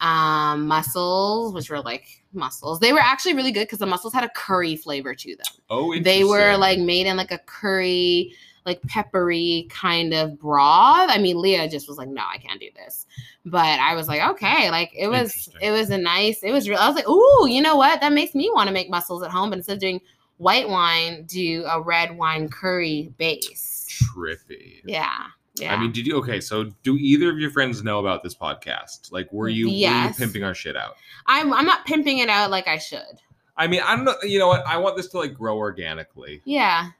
[0.00, 2.78] Um, mussels, which were like mussels.
[2.78, 5.46] They were actually really good because the mussels had a curry flavor to them.
[5.68, 8.32] Oh, They were like made in like a curry,
[8.68, 11.10] like peppery kind of broth.
[11.10, 13.06] I mean, Leah just was like, "No, I can't do this,"
[13.44, 16.42] but I was like, "Okay." Like it was, it was a nice.
[16.42, 16.78] It was real.
[16.78, 18.00] I was like, "Ooh, you know what?
[18.00, 20.00] That makes me want to make mussels at home." But instead of doing
[20.36, 23.86] white wine, do a red wine curry base.
[24.14, 24.82] trippy.
[24.84, 25.26] Yeah,
[25.56, 25.74] yeah.
[25.74, 26.40] I mean, did you okay?
[26.40, 29.10] So, do either of your friends know about this podcast?
[29.10, 30.96] Like, were you, were you pimping our shit out?
[31.26, 33.20] I'm I'm not pimping it out like I should.
[33.58, 34.14] I mean, I don't know.
[34.22, 34.64] You know what?
[34.66, 36.40] I want this to like grow organically.
[36.44, 36.90] Yeah.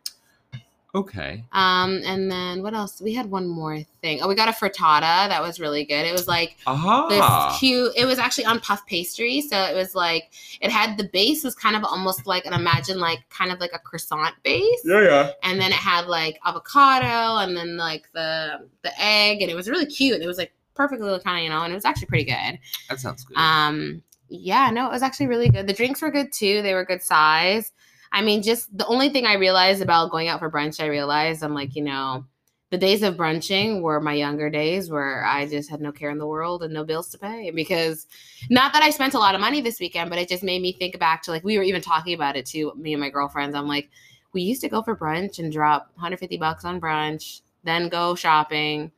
[0.95, 1.45] Okay.
[1.53, 3.01] Um, and then what else?
[3.01, 4.21] We had one more thing.
[4.23, 6.07] Oh, we got a frittata that was really good.
[6.07, 7.09] It was like Aha.
[7.09, 11.05] this cute it was actually on puff pastry so it was like it had the
[11.13, 14.81] base was kind of almost like an imagine like kind of like a croissant base
[14.85, 15.31] yeah, yeah.
[15.43, 19.69] and then it had like avocado and then like the the egg and it was
[19.69, 22.25] really cute it was like perfectly kind of, you know, and it was actually pretty
[22.25, 22.59] good.
[22.89, 23.37] That sounds good.
[23.37, 25.67] Um, yeah, no, it was actually really good.
[25.67, 26.63] The drinks were good too.
[26.63, 27.73] They were good size.
[28.13, 31.43] I mean, just the only thing I realized about going out for brunch, I realized
[31.43, 32.25] I'm like, you know,
[32.71, 36.19] the days of brunching were my younger days where I just had no care in
[36.19, 37.51] the world and no bills to pay.
[37.51, 38.07] Because
[38.51, 40.73] not that I spent a lot of money this weekend, but it just made me
[40.73, 43.55] think back to like we were even talking about it too, me and my girlfriends.
[43.55, 43.89] I'm like,
[44.35, 48.93] we used to go for brunch and drop 150 bucks on brunch, then go shopping,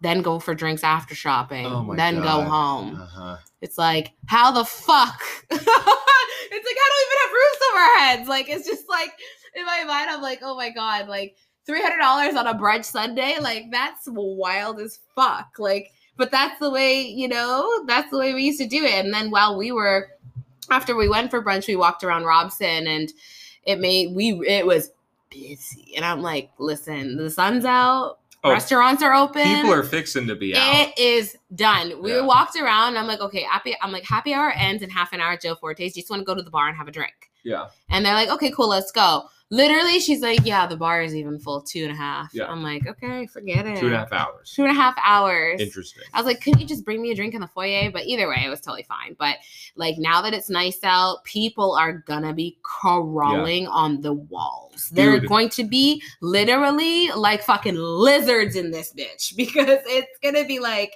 [0.00, 3.00] then go for drinks after shopping, Oh then go home.
[3.00, 3.36] uh-huh.
[3.60, 5.20] It's like, how the fuck?
[5.50, 8.28] it's like, I don't even have roofs over our heads.
[8.28, 9.10] Like, it's just like,
[9.54, 11.36] in my mind, I'm like, oh my God, like
[11.68, 13.36] $300 on a brunch Sunday?
[13.40, 15.58] Like, that's wild as fuck.
[15.58, 19.04] Like, but that's the way, you know, that's the way we used to do it.
[19.04, 20.08] And then while we were,
[20.70, 23.12] after we went for brunch, we walked around Robson and
[23.64, 24.90] it made, we, it was
[25.30, 25.94] busy.
[25.96, 29.42] And I'm like, listen, the sun's out, Oh, restaurants are open.
[29.42, 30.62] people are fixing to be out.
[30.88, 32.00] It is done.
[32.02, 32.22] We Yeah.
[32.22, 32.96] walked around.
[32.96, 33.76] I'm like, okay, happy.
[33.82, 35.36] I'm like, happy hour ends in half an hour.
[35.36, 35.94] Joe Forte's.
[35.96, 37.30] you Just want to go to the bar and have a drink.
[37.44, 37.66] yeah.
[37.90, 39.24] And they're like, okay, cool, let's go.
[39.52, 42.30] Literally, she's like, yeah, the bar is even full, two and a half.
[42.32, 42.46] Yeah.
[42.46, 43.78] I'm like, okay, forget it.
[43.80, 44.52] Two and a half hours.
[44.54, 45.60] Two and a half hours.
[45.60, 46.04] Interesting.
[46.14, 47.90] I was like, couldn't you just bring me a drink in the foyer?
[47.90, 49.16] But either way, it was totally fine.
[49.18, 49.38] But
[49.74, 54.88] like now that it's nice out, people are gonna be crawling on the walls.
[54.90, 60.60] They're going to be literally like fucking lizards in this bitch because it's gonna be
[60.60, 60.94] like,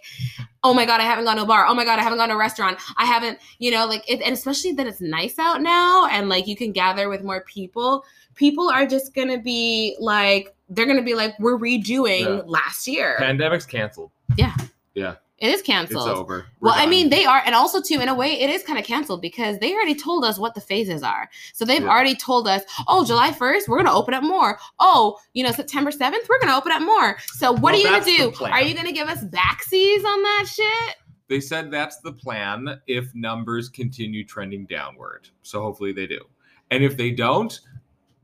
[0.63, 1.67] oh my god, I haven't gone to a bar.
[1.67, 2.79] Oh my god, I haven't gone to a restaurant.
[2.97, 6.47] I haven't, you know, like, it, and especially that it's nice out now and like
[6.47, 8.05] you can gather with more people.
[8.35, 12.43] People are just gonna be like, they're gonna be like, we're redoing Yeah.
[12.47, 13.17] last year.
[13.21, 14.11] Pandemic's canceled.
[14.37, 14.55] Yeah.
[14.95, 15.17] Yeah.
[15.39, 16.09] It's canceled.
[16.09, 16.47] It's over.
[16.61, 18.79] We're Well, I mean, they are, and also too, in a way, it is kind
[18.79, 21.29] of canceled because they already told us what the phases are.
[21.53, 21.89] So they've Yeah.
[21.89, 24.59] already told us, oh, July first, we're gonna open up more.
[24.79, 27.19] Oh, you know, September seventh, we're gonna open up more.
[27.35, 28.45] So what Well, are you gonna do?
[28.45, 30.97] Are you gonna give us backsies on that shit?
[31.29, 35.29] they said that's the plan if numbers continue trending downward.
[35.43, 36.21] So hopefully they do.
[36.71, 37.59] And if they don't,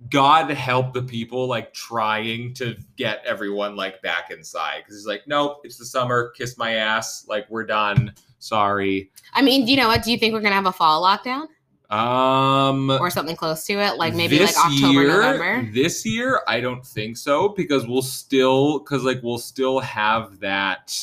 [0.08, 5.22] God help the people like trying to get everyone like back inside because he's like,
[5.26, 6.30] nope, it's the summer.
[6.30, 7.26] Kiss my ass.
[7.28, 8.14] Like we're done.
[8.38, 9.10] Sorry.
[9.34, 10.02] I mean, you know what?
[10.02, 11.48] Do you think we're gonna have a fall lockdown
[11.94, 15.70] Um, or something close to it, like maybe like October, year, November?
[15.72, 20.96] This year, I don't think so because we'll still because like we'll still have that.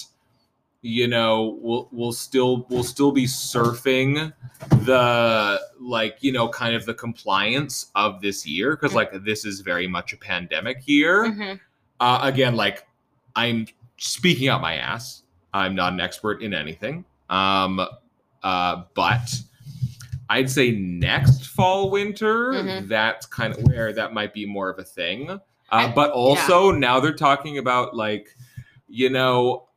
[0.88, 4.32] You know, we'll we'll still we'll still be surfing
[4.86, 9.60] the like you know kind of the compliance of this year because like this is
[9.60, 11.26] very much a pandemic year.
[11.26, 11.60] Mhm.
[12.00, 12.88] Uh, again, like
[13.36, 15.24] I'm speaking out my ass.
[15.54, 17.04] I'm not an expert in anything.
[17.30, 17.86] Um,
[18.44, 19.36] uh, but
[20.30, 22.88] I'd say next fall, winter, Mhm.
[22.88, 25.30] that's kind of where that might be more of a thing.
[25.32, 28.30] Uh, I- but also now they're talking about like,
[28.88, 29.68] you know,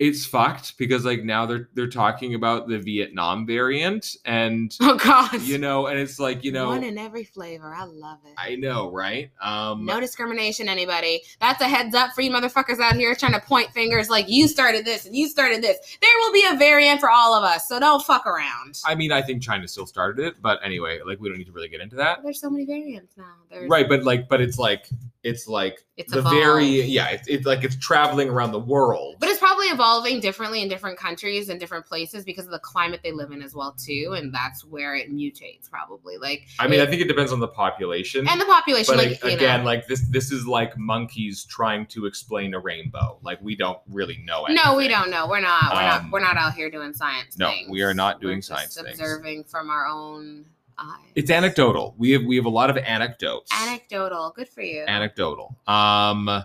[0.00, 5.42] it's fucked because like now they're they're talking about the Vietnam variant and Oh God!
[5.42, 7.72] you know, and it's like you know, one in every flavor.
[7.74, 8.32] I love it.
[8.38, 9.30] I know, right?
[9.42, 11.22] Um, No discrimination, anybody.
[11.38, 14.48] That's a heads up for you motherfuckers out here trying to point fingers like you
[14.48, 15.76] started this and you started this.
[16.00, 18.80] There will be a variant for all of us, so don't fuck around.
[18.86, 21.52] I mean, I think China still started it, but anyway, like we don't need to
[21.52, 22.22] really get into that.
[22.22, 23.34] There's so many variants now.
[23.50, 24.88] There's, Right, but like, but it's like,
[25.22, 26.36] it's like It's the evolved.
[26.38, 29.16] very, yeah, it's, it's like it's traveling around the world.
[29.20, 33.00] But it's probably evolving differently in different countries and different places because of the climate
[33.02, 36.16] they live in as well too, and that's where it mutates probably.
[36.16, 38.26] Like I mean, I think it depends on the population.
[38.26, 39.66] and the population, but like again, know.
[39.66, 43.18] like this, this is like monkeys trying to explain a rainbow.
[43.22, 44.44] Like we don't really know.
[44.46, 44.64] Anything.
[44.64, 45.28] No, we don't know.
[45.28, 45.72] We're not.
[45.74, 46.12] We're Um, not.
[46.12, 47.36] We're not out here doing science.
[47.38, 47.68] no, things.
[47.70, 48.98] we are not doing We're just science things.
[48.98, 50.46] Observing from our own
[50.80, 51.12] eyes.
[51.14, 51.94] It's anecdotal.
[51.98, 53.50] We have we have a lot of anecdotes.
[53.52, 54.32] anecdotal.
[54.34, 54.84] Good for you.
[54.86, 55.56] Anecdotal.
[55.66, 56.44] Um,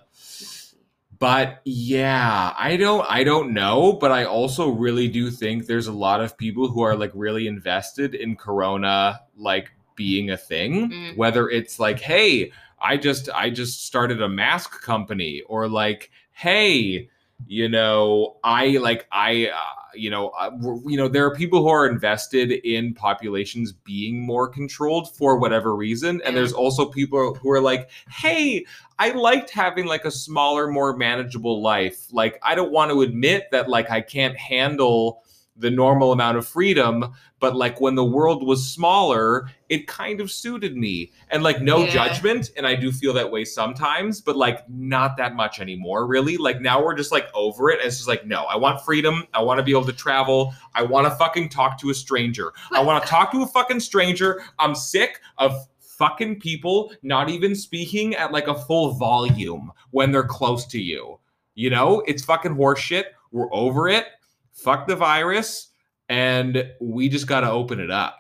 [1.18, 5.92] but yeah i don't i don't know but i also really do think there's a
[5.94, 11.16] lot of people who are like really invested in corona like being a thing Mm.
[11.16, 17.10] whether it's like hey i just i just started a mask company or like hey
[17.48, 19.58] you know i like i uh,
[19.96, 20.52] you know uh,
[20.86, 25.76] you know there are people who are invested in populations being more controlled for whatever
[25.76, 28.66] reason and there's also people who are like hey
[28.98, 32.08] I liked having like a smaller, more manageable life.
[32.14, 35.25] Like, I don't want to admit that like I can't handle
[35.58, 40.30] the normal amount of freedom, but like when the world was smaller, it kind of
[40.30, 41.12] suited me.
[41.30, 41.92] And like, no Yeah.
[41.94, 42.52] judgment.
[42.58, 46.36] And I do feel that way sometimes, but like not that much anymore, really.
[46.36, 47.80] Like, now we're just like over it.
[47.80, 49.26] And it's just like, no, I want freedom.
[49.34, 50.54] I want to be able to travel.
[50.74, 52.52] I want to fucking talk to a stranger.
[52.74, 54.44] I want to talk to a fucking stranger.
[54.60, 60.24] I'm sick of fucking people not even speaking at like a full volume when they're
[60.28, 61.18] close to you.
[61.54, 63.06] You know, it's fucking horseshit.
[63.32, 64.08] we're over it.
[64.56, 65.68] Fuck the virus,
[66.10, 68.18] and we just got to open it up.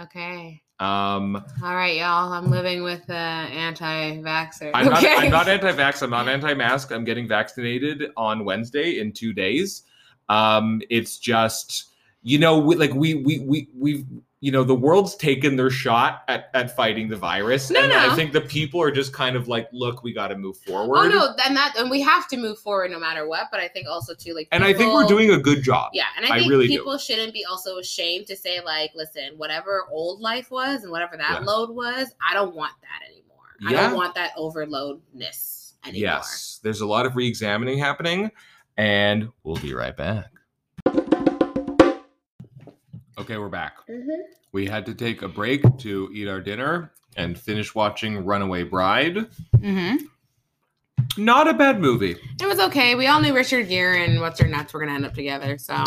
[0.00, 0.62] Okay.
[0.78, 2.32] Um, All right, y'all.
[2.32, 4.72] I'm living with uh, anti-vaxxer.
[4.74, 4.98] I'm not.
[4.98, 5.16] okay.
[5.16, 6.02] I'm not anti-vax.
[6.02, 6.92] I'm not anti-mask.
[6.92, 9.84] I'm getting vaccinated on Wednesday in two days.
[10.28, 11.86] Um, it's just
[12.26, 14.04] you know, we, like we we we we've
[14.40, 18.14] you know the world's taken their shot at at fighting the virus, No, and I
[18.14, 21.08] think the people are just kind of like, look, we got to move forward Oh
[21.08, 23.48] no, and that and we have to move forward no matter what.
[23.50, 25.90] But I think also too like And I think we're doing a good job.
[25.94, 26.76] Yeah, and I I think really do.
[26.78, 31.16] people shouldn't be also ashamed to say like, listen, whatever old life was and whatever
[31.16, 31.46] that Yeah.
[31.46, 33.24] load was, I don't want that anymore.
[33.60, 33.68] yeah.
[33.70, 36.00] I don't want that overloadness anymore.
[36.16, 38.30] Yes, there's a lot of re-examining happening,
[38.76, 40.26] and we'll be right back.
[43.18, 43.78] Okay, we're back.
[43.88, 44.20] Mhm.
[44.52, 49.26] We had to take a break to eat our dinner and finish watching Runaway Bride.
[49.58, 49.98] Mhm.
[51.16, 52.16] Not a bad movie.
[52.40, 52.94] It was okay.
[52.94, 55.56] We all knew Richard Gere and what's her nuts were gonna end up together.
[55.58, 55.82] So.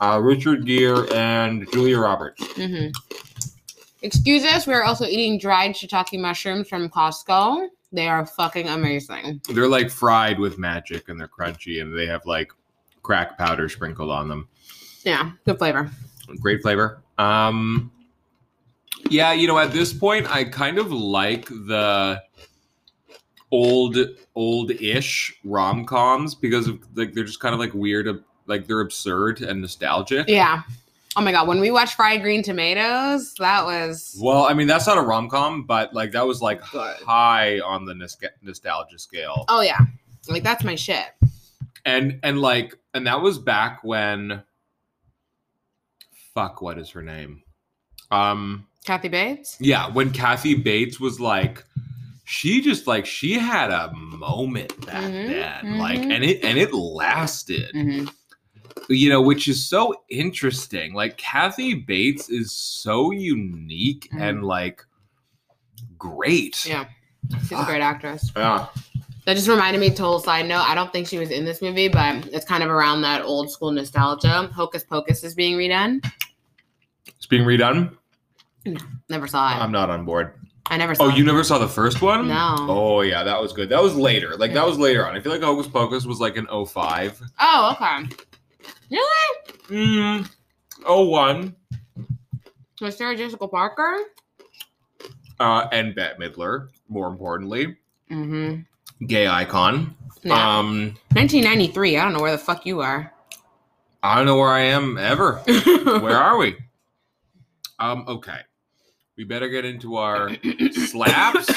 [0.00, 2.44] Uh, Richard Gere and Julia Roberts.
[2.56, 2.88] hmm
[4.02, 4.66] Excuse us.
[4.66, 7.68] We are also eating dried shiitake mushrooms from Costco.
[7.92, 9.40] They are fucking amazing.
[9.48, 12.52] They're like fried with magic and they're crunchy and they have like
[13.02, 14.48] crack powder sprinkled on them.
[15.02, 15.90] Yeah, good flavor.
[16.40, 17.02] Great flavor.
[17.18, 17.90] Um,
[19.08, 22.22] yeah, you know, at this point, I kind of like the
[23.50, 23.96] old,
[24.34, 28.08] old-ish rom-coms because of like they're just kind of like weird,
[28.46, 30.28] like they're absurd and nostalgic.
[30.28, 30.62] Yeah.
[31.18, 34.86] Oh my god, when we watched Fried Green Tomatoes, that was Well, I mean, that's
[34.86, 36.96] not a rom-com, but like that was like Good.
[36.98, 39.44] high on the nos- nostalgia scale.
[39.48, 39.78] oh yeah,
[40.28, 41.06] like that's my shit.
[41.86, 44.42] and and like and that was back when
[46.36, 47.42] fuck what is her name
[48.10, 49.56] um Kathy Bates.
[49.58, 51.64] yeah when kathy bates was like
[52.24, 56.12] she just like she had a moment back Mhm, then like mhm.
[56.14, 58.06] and it and it lasted Mm-hmm.
[58.90, 64.20] you know which is so interesting like kathy bates is so unique Mhm.
[64.20, 64.84] and like
[65.98, 66.84] great Yeah,
[67.40, 68.30] she's a great actress.
[68.36, 68.66] yeah
[69.24, 69.90] That just reminded me.
[69.90, 72.70] Total side note: I don't think she was in this movie, but it's kind of
[72.70, 74.48] around that old school nostalgia.
[74.54, 75.98] Hocus Pocus is being redone.
[77.26, 77.96] It's being redone
[78.64, 79.60] No, Never saw it.
[79.60, 80.32] i'm not on board
[80.68, 81.04] I never saw.
[81.04, 81.16] oh it.
[81.16, 82.56] you never saw the first one No.
[82.60, 83.68] Oh yeah, that was good.
[83.68, 84.36] That was later.
[84.36, 85.14] Like that was later on.
[85.16, 87.22] I feel like Hocus Pocus was like an 05.
[87.38, 88.08] Oh, okay.
[88.90, 89.46] Really?
[89.68, 90.28] Mm,
[90.84, 91.54] 01.
[92.80, 93.96] Was Sarah Jessica Parker?
[95.38, 97.76] Uh, and Bette Midler, more importantly.
[98.10, 99.06] Mm-hmm.
[99.06, 99.94] Gay icon.
[100.24, 100.34] No.
[100.34, 100.78] Um,
[101.12, 101.96] 1993.
[101.96, 103.12] I don't know where the fuck you are.
[104.02, 105.34] I don't know where I am ever.
[105.46, 106.56] Where are we?
[107.78, 108.40] Um, okay.
[109.16, 110.30] We better get into our
[110.72, 111.48] slaps.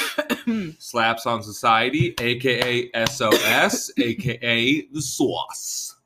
[0.78, 5.96] slaps on society, aka SOS, aka the sauce.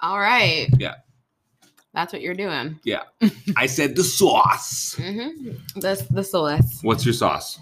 [0.00, 0.68] All right.
[0.78, 0.96] Yeah.
[1.94, 2.78] That's what you're doing.
[2.84, 3.02] Yeah.
[3.56, 4.96] I said the sauce.
[4.98, 5.80] Mm-hmm.
[5.80, 6.80] The, the sauce.
[6.82, 7.58] What's your sauce?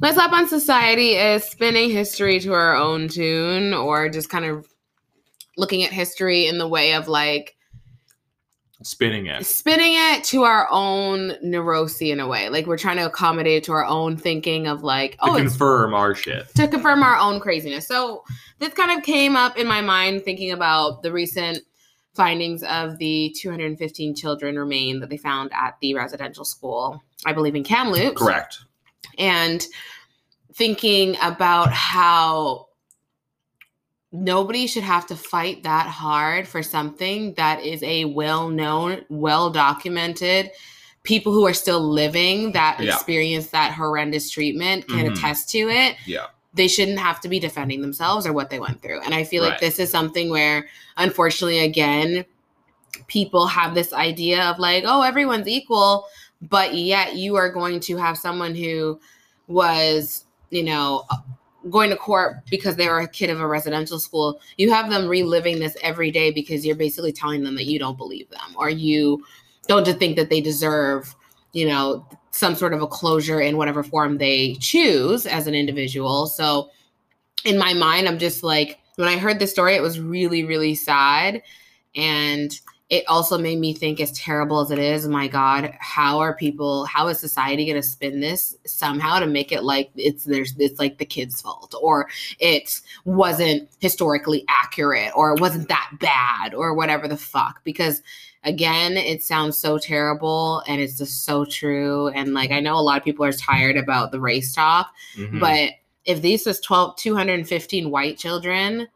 [0.00, 4.66] My slap on society is spinning history to our own tune or just kind of
[5.56, 7.56] looking at history in the way of like
[8.84, 9.46] Spinning it.
[9.46, 12.48] spinning it to our own neurosis in a way.
[12.48, 15.50] Like we're trying to accommodate it to our own thinking of like, To oh, it's
[15.52, 16.48] confirm our shit.
[16.54, 17.86] to confirm our own craziness.
[17.86, 18.24] So
[18.58, 21.58] this kind of came up in my mind thinking about the recent
[22.14, 27.54] findings of the 215 children remain that they found at the residential school, I believe
[27.54, 28.20] in Kamloops.
[28.20, 28.58] Correct.
[29.18, 29.64] And
[30.54, 32.66] thinking about how
[34.12, 40.50] nobody should have to fight that hard for something that is a well-known, well-documented
[41.02, 42.94] people who are still living that Yeah.
[42.94, 45.12] experience that horrendous treatment can Mhm.
[45.16, 46.26] attest to it Yeah.
[46.54, 49.00] they shouldn't have to be defending themselves or what they went through.
[49.00, 52.26] And I feel like this is something where, unfortunately, again,
[53.06, 56.06] people have this idea of like, oh, everyone's equal,
[56.42, 59.00] but yet you are going to have someone who
[59.48, 61.04] was, you know,
[61.70, 64.40] going to court because they were a kid of a residential school.
[64.56, 67.96] You have them reliving this every day because you're basically telling them that you don't
[67.96, 69.24] believe them or you
[69.68, 71.14] don't think that they deserve,
[71.52, 76.26] you know, some sort of a closure in whatever form they choose as an individual.
[76.26, 76.70] So
[77.44, 80.74] in my mind, I'm just like, when I heard the story, it was really, really
[80.74, 81.42] sad.
[81.94, 82.58] And
[82.92, 86.84] it also made me think, as terrible as it is, my God, how are people,
[86.84, 90.78] how is society going to spin this somehow to make it like it's there's it's
[90.78, 96.74] like the kid's fault or it wasn't historically accurate or it wasn't that bad or
[96.74, 97.64] whatever the fuck?
[97.64, 98.02] Because
[98.44, 102.08] again, it sounds so terrible and it's just so true.
[102.08, 105.40] And like, I know a lot of people are tired about the race talk, Mhm.
[105.40, 105.70] but
[106.04, 108.86] if these was 12, 215 white children,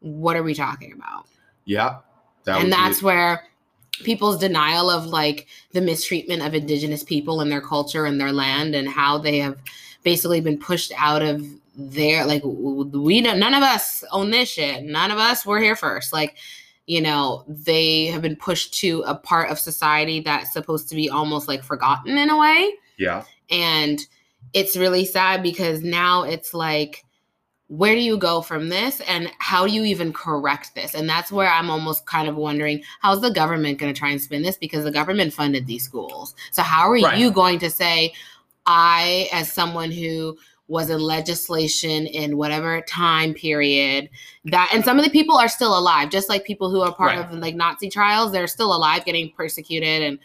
[0.00, 1.24] what are we talking about?
[1.64, 2.00] Yeah.
[2.48, 3.44] That and be- that's where
[4.02, 8.74] people's denial of like the mistreatment of indigenous people and their culture and their land
[8.74, 9.58] and how they have
[10.02, 11.44] basically been pushed out of
[11.76, 14.84] their like we don't none of us own this shit.
[14.84, 16.12] None of us were here first.
[16.12, 16.36] Like
[16.86, 21.10] you know they have been pushed to a part of society that's supposed to be
[21.10, 22.72] almost like forgotten in a way.
[22.96, 23.22] Yeah.
[23.50, 24.00] and
[24.54, 27.04] it's really sad because now it's like
[27.68, 31.30] where do you go from this and how do you even correct this and that's
[31.30, 34.56] where i'm almost kind of wondering how's the government going to try and spin this
[34.56, 37.18] because the government funded these schools so how are Right.
[37.18, 38.12] you going to say
[38.66, 44.08] i as someone who was in legislation in whatever time period
[44.46, 47.16] that and some of the people are still alive just like people who are part
[47.16, 47.24] Right.
[47.26, 50.18] of like nazi trials they're still alive getting persecuted and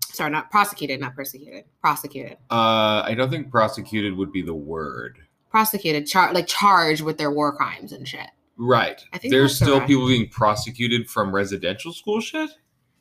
[0.00, 5.18] sorry not prosecuted not persecuted prosecuted Uh, I don't think prosecuted would be the word.
[5.54, 8.26] Prosecuted, char- like charged with their war crimes and shit.
[8.56, 9.00] Right.
[9.12, 12.50] I think There's still right- people being prosecuted from residential school shit.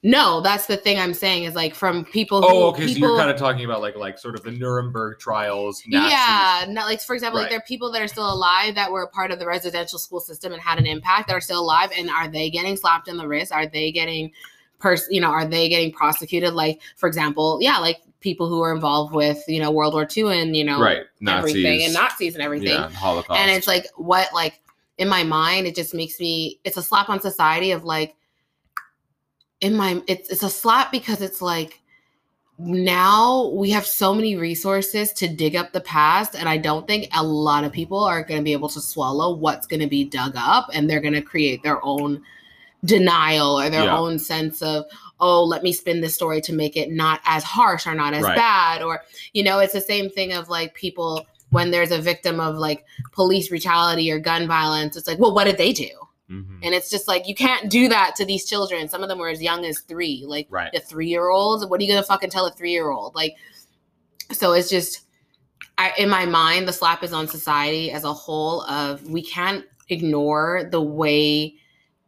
[0.04, 2.86] No, that's the thing I'm saying is like from people oh, who Oh, okay.
[2.86, 5.82] people, so you're kind of talking about like like sort of the Nuremberg trials.
[5.88, 6.12] Nazis.
[6.12, 9.01] yeah, not like for example, like there are people that are still alive that were
[9.01, 11.89] a part of the residential school system and had an impact that are still alive,
[11.97, 13.51] and are they getting slapped in the wrist?
[13.51, 14.32] Are they getting,
[14.78, 16.54] pers- you know, are they getting prosecuted?
[16.54, 20.39] Like for example, yeah, like people who are involved with you know World War II
[20.41, 21.03] and you know Right.
[21.19, 21.51] Nazis.
[21.51, 22.69] everything and Nazis and everything.
[22.69, 22.89] Yeah.
[22.89, 23.39] Holocaust.
[23.39, 24.59] and it's like what like
[24.97, 28.15] in my mind it just makes me it's a slap on society of like
[29.61, 31.82] in my it's it's a slap because it's like
[32.59, 37.07] now we have so many resources to dig up the past and i don't think
[37.15, 40.03] a lot of people are going to be able to swallow what's going to be
[40.03, 42.21] dug up and they're going to create their own
[42.86, 43.97] denial or their Yeah.
[43.97, 44.86] own sense of
[45.20, 48.24] oh let me spin this story to make it not as harsh or not as
[48.24, 48.36] Right.
[48.36, 49.01] bad or
[49.34, 52.84] you know it's the same thing of like people when there's a victim of like
[53.11, 55.89] police brutality or gun violence it's like well what did they do
[56.32, 56.59] Mhm.
[56.64, 59.30] and it's just like you can't do that to these children some of them were
[59.30, 60.72] as young as three like Right.
[60.74, 63.36] the three year olds what are you gonna fucking tell a three year old like
[64.32, 65.01] so it's just
[65.78, 69.66] I, in my mind the slap is on society as a whole of we can't
[69.89, 71.55] ignore the way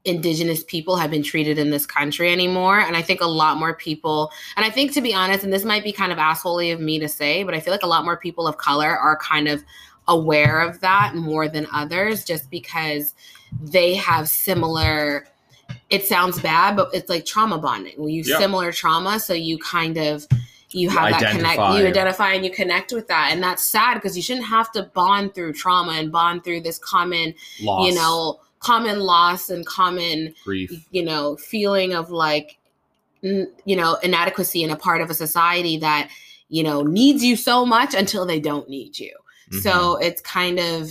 [0.05, 2.79] indigenous people have been treated in this country anymore.
[2.79, 5.65] And i think a lot more people and i think to be honest and this
[5.65, 8.05] might be kind of assholey of me to say but i feel like a lot
[8.05, 9.63] more people of color are kind of
[10.07, 13.15] aware of that more than others just because
[13.61, 15.25] they have similar
[15.89, 17.93] it sounds bad but it's like trauma bonding.
[17.97, 20.27] We use similar trauma so you kind of
[20.71, 22.33] you have that connect you identify.
[22.33, 23.29] and you connect with that.
[23.31, 26.77] And that's sad because you shouldn't have to bond through trauma and bond through this
[26.79, 27.87] common Loss.
[27.87, 30.71] you know common loss and common grief.
[30.91, 32.57] you know feeling of like
[33.23, 36.09] n- you know inadequacy in a part of a society that
[36.49, 39.13] you know needs you so much until they don't need you
[39.51, 39.59] Mm-hmm.
[39.59, 40.89] so it's kind of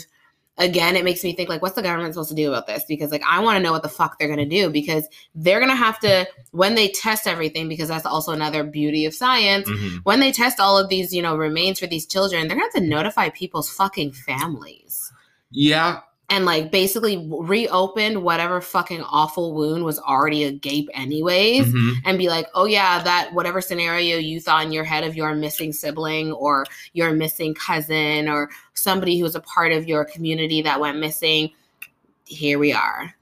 [0.59, 3.11] again it makes me think like what's the government supposed to do about this because
[3.11, 5.73] like i want to know what the fuck they're going to do because they're going
[5.73, 9.99] to have to when they test everything because that's also another beauty of science Mhm.
[10.05, 12.79] when they test all of these you know remains for these children they're going to
[12.79, 15.11] have to notify people's fucking families
[15.51, 16.01] Yeah.
[16.31, 21.93] And like basically reopened whatever fucking awful wound was already agape anyways Mhm.
[22.05, 25.35] and be like oh yeah that whatever scenario you thought in your head of your
[25.35, 26.65] missing sibling or
[26.95, 31.51] your missing cousin or somebody who was a part of your community that went missing
[32.25, 33.15] here we are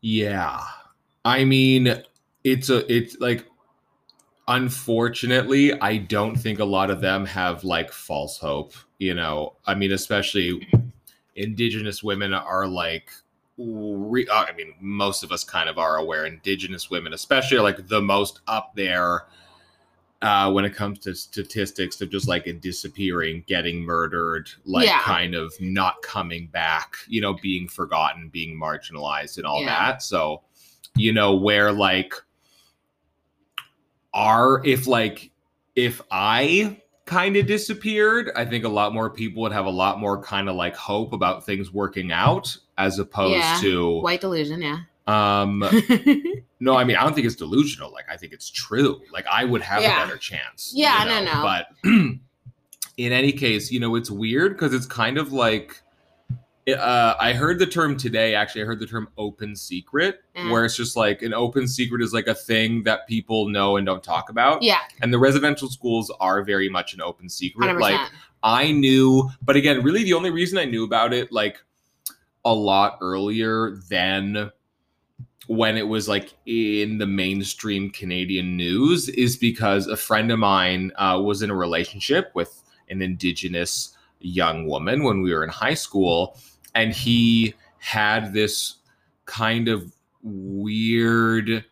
[0.00, 0.60] Yeah.
[1.26, 2.02] I mean,
[2.44, 3.44] it's a it's like
[4.48, 9.54] unfortunately, I don't think a lot of them have like false hope, you know.
[9.66, 10.66] I mean, especially
[11.40, 13.10] indigenous women are like
[13.58, 17.62] re- uh, I mean, most of us kind of are aware indigenous women especially are
[17.62, 19.26] like the most up there
[20.22, 25.00] uh, when it comes to statistics of just like disappearing, getting murdered, like Yeah.
[25.00, 29.92] kind of not coming back, you know, being forgotten, being marginalized, and all Yeah.
[29.92, 30.02] that.
[30.02, 30.42] So,
[30.94, 32.12] you know, where like
[34.12, 35.30] are if like
[35.76, 39.98] if I kind of disappeared, I think a lot more people would have a lot
[39.98, 43.58] more kind of like hope about things working out as opposed Yeah.
[43.62, 45.58] to white delusion yeah um
[46.60, 47.90] no, I mean, I don't think it's delusional.
[47.90, 49.00] Like, I think it's true.
[49.10, 50.00] Like, I would have Yeah.
[50.02, 50.72] a better chance.
[50.74, 51.34] Yeah, you no, know?
[51.34, 51.42] no.
[51.42, 51.66] But
[52.96, 55.80] in any case, you know, it's weird because it's kind of like,
[56.68, 58.34] uh, I heard the term today.
[58.34, 60.50] Actually, I heard the term open secret, Yeah.
[60.50, 63.86] where it's just like an open secret is like a thing that people know and
[63.86, 64.62] don't talk about.
[64.62, 67.68] yeah And the residential schools are very much an open secret.
[67.68, 68.00] 100% Like,
[68.42, 71.58] I knew, but again, really the only reason I knew about it like
[72.44, 74.50] a lot earlier than
[75.46, 80.92] when it was like in the mainstream Canadian news is because a friend of mine
[80.96, 85.74] uh, was in a relationship with an Indigenous young woman when we were in high
[85.74, 86.38] school,
[86.74, 88.76] and he had this
[89.24, 89.92] kind of
[90.22, 91.64] weird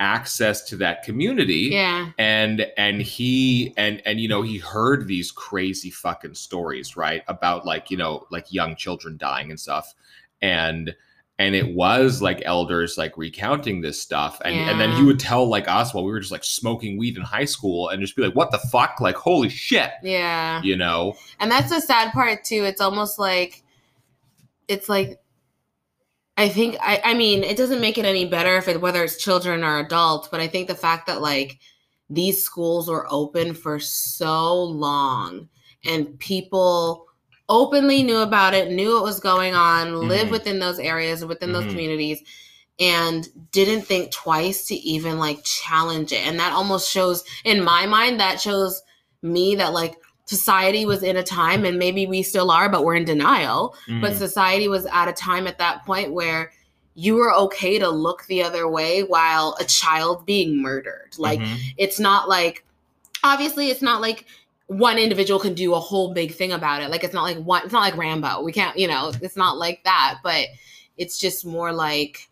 [0.00, 1.70] access to that community.
[1.72, 2.10] Yeah.
[2.18, 7.64] and and he and and you know he heard these crazy fucking stories right about
[7.64, 9.94] like you know like young children dying and stuff.
[10.40, 10.94] And
[11.40, 14.40] and it was like elders like recounting this stuff.
[14.44, 17.16] And and then he would tell like us while we were just like smoking weed
[17.16, 19.00] in high school and just be like what the fuck?
[19.00, 19.92] Like holy shit.
[20.02, 20.60] Yeah.
[20.62, 21.14] you know?
[21.38, 22.64] And that's the sad part too.
[22.64, 23.62] It's almost like
[24.68, 25.20] it's like
[26.36, 29.22] I think I I mean, it doesn't make it any better if it whether it's
[29.22, 31.58] children or adults, but I think the fact that like
[32.10, 35.48] these schools were open for so long
[35.84, 37.06] and people
[37.48, 40.32] openly knew about it, knew what was going on, lived Mhm.
[40.32, 41.70] within those areas, within those Mhm.
[41.70, 42.22] communities
[42.80, 46.26] and didn't think twice to even like challenge it.
[46.26, 48.82] And that almost shows in my mind that shows
[49.22, 49.96] me that like
[50.28, 54.12] society was in a time and maybe we still are but we're in denial but
[54.12, 54.18] Mhm.
[54.18, 56.52] society was at a time at that point where
[56.94, 61.56] you were okay to look the other way while a child being murdered like Mhm.
[61.78, 62.62] it's not like
[63.24, 64.26] obviously it's not like
[64.66, 67.62] one individual can do a whole big thing about it like it's not like one
[67.64, 70.46] it's not like rambo we can't you know it's not like that but
[70.98, 72.28] it's just more like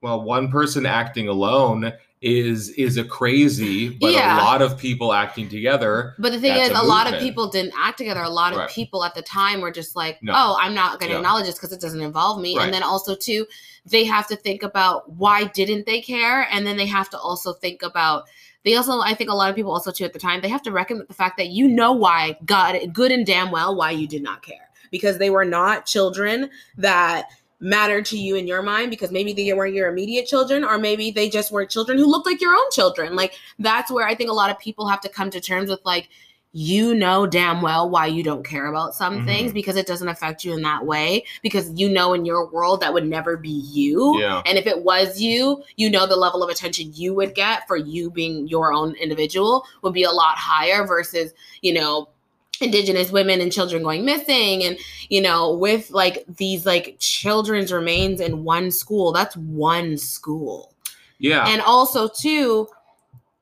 [0.00, 1.92] well one person acting alone
[2.24, 4.36] is is a crazy but Yeah.
[4.36, 7.48] a lot of people acting together But the thing is, a a, lot of people
[7.50, 8.22] didn't act together.
[8.22, 8.70] A lot of Right.
[8.70, 10.32] people at the time were just like, No.
[10.34, 11.18] "Oh, I'm not going to Yeah.
[11.18, 12.64] acknowledge this because it doesn't involve me." Right.
[12.64, 13.46] And then also too,
[13.84, 17.52] they have to think about why didn't they care, and then they have to also
[17.52, 18.24] think about.
[18.64, 20.62] They also, I think, a lot of people also too at the time they have
[20.62, 23.90] to reckon with the fact that you know why God, good and damn well, why
[23.90, 26.48] you did not care because they were not children
[26.78, 27.26] that
[27.64, 31.10] mattered to you in your mind because maybe they weren't your immediate children or maybe
[31.10, 34.28] they just were children who looked like your own children like that's where i think
[34.28, 36.10] a lot of people have to come to terms with like
[36.52, 39.24] you know damn well why you don't care about some Mhm.
[39.24, 42.80] things because it doesn't affect you in that way because you know in your world
[42.82, 44.42] that would never be you Yeah.
[44.46, 47.76] and if it was you you know the level of attention you would get for
[47.76, 52.08] you being your own individual would be a lot higher versus you know
[52.64, 58.20] indigenous women and children going missing and you know with like these like children's remains
[58.20, 60.74] in one school that's one school.
[61.18, 61.46] Yeah.
[61.46, 62.68] And also too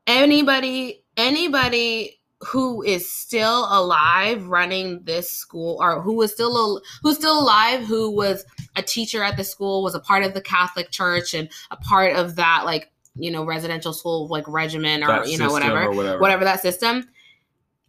[0.06, 7.38] anybody anybody who is still alive running this school or who was still who's still
[7.38, 8.44] alive who was
[8.76, 12.16] a teacher at the school was a part of the catholic church and a part
[12.16, 15.92] of that like you know residential school like regimen or that you know whatever or
[15.92, 16.18] whatever.
[16.20, 17.08] whatever that system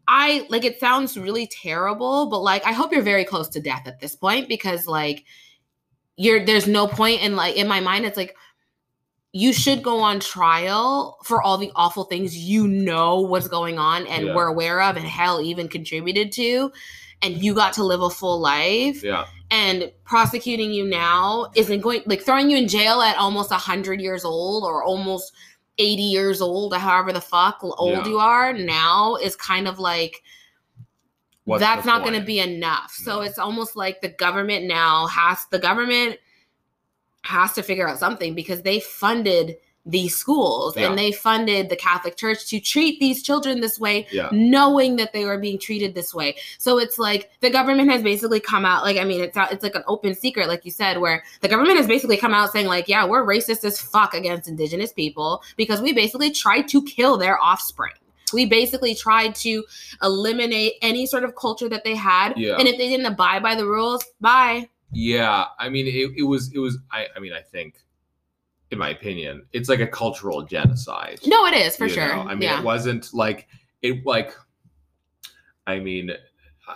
[0.07, 3.83] i like it sounds really terrible but like i hope you're very close to death
[3.87, 5.23] at this point because like
[6.17, 8.35] you're there's no point in like in my mind it's like
[9.31, 14.05] you should go on trial for all the awful things you know what's going on
[14.07, 14.35] and Yeah.
[14.35, 16.71] were aware of and hell even contributed to
[17.23, 22.01] and you got to live a full life yeah and prosecuting you now isn't going
[22.05, 25.31] like throwing you in jail at almost 100 years old or almost
[25.77, 28.07] 80 years old or however the fuck old Yeah.
[28.07, 30.21] you are now is kind of like
[31.45, 32.91] What's that's not going to be enough.
[32.93, 36.17] So it's almost like the government now has the government
[37.23, 40.87] has to figure out something because they funded these schools Yeah.
[40.89, 45.11] and they funded the catholic church to treat these children this way yeah knowing that
[45.11, 46.37] they were being treated this way.
[46.57, 49.75] So it's like the government has basically come out like I mean it's it's like
[49.75, 52.87] an open secret like you said where the government has basically come out saying like
[52.87, 57.37] yeah, we're racist as fuck against indigenous people because we basically tried to kill their
[57.41, 57.93] offspring.
[58.33, 59.63] We basically tried to
[60.01, 62.55] eliminate any sort of culture that they had Yeah.
[62.57, 64.69] and if they didn't abide by the rules, bye.
[64.91, 66.77] Yeah, I mean, it, it was it was.
[66.91, 67.75] I I mean, I think,
[68.73, 71.19] in my opinion, it's like a cultural genocide.
[71.25, 72.07] No, it is for sure.
[72.07, 72.23] know?
[72.23, 72.59] I mean, yeah.
[72.59, 73.47] it wasn't like
[73.81, 74.33] it like.
[75.65, 76.73] I mean, uh,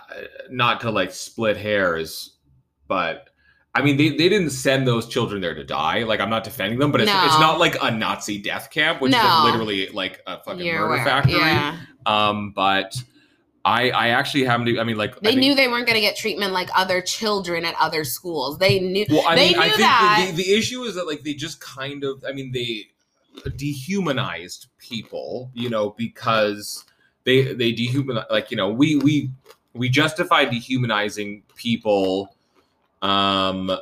[0.50, 2.38] not to like split hairs,
[2.86, 3.28] but
[3.74, 6.02] I mean, they, they didn't send those children there to die.
[6.04, 9.12] Like, I'm not defending them, but it's, it's not like a Nazi death camp, which
[9.12, 11.04] is like literally like a fucking You're murder aware.
[11.04, 11.34] factory.
[11.34, 11.78] Yeah.
[12.06, 12.96] Um, but
[13.68, 14.80] I I actually happen to.
[14.80, 17.64] I mean, like They think- knew they weren't going to get treatment like other children
[17.64, 18.58] at other schools.
[18.58, 20.32] They knew Well, I mean, I think that.
[20.34, 22.86] The, the, issue is that like they just kind of, I mean, they
[23.56, 26.84] dehumanized people, you know, because
[27.24, 29.30] they they dehumanize, like you know, we we
[29.74, 32.34] we justify dehumanizing people,
[33.02, 33.76] um,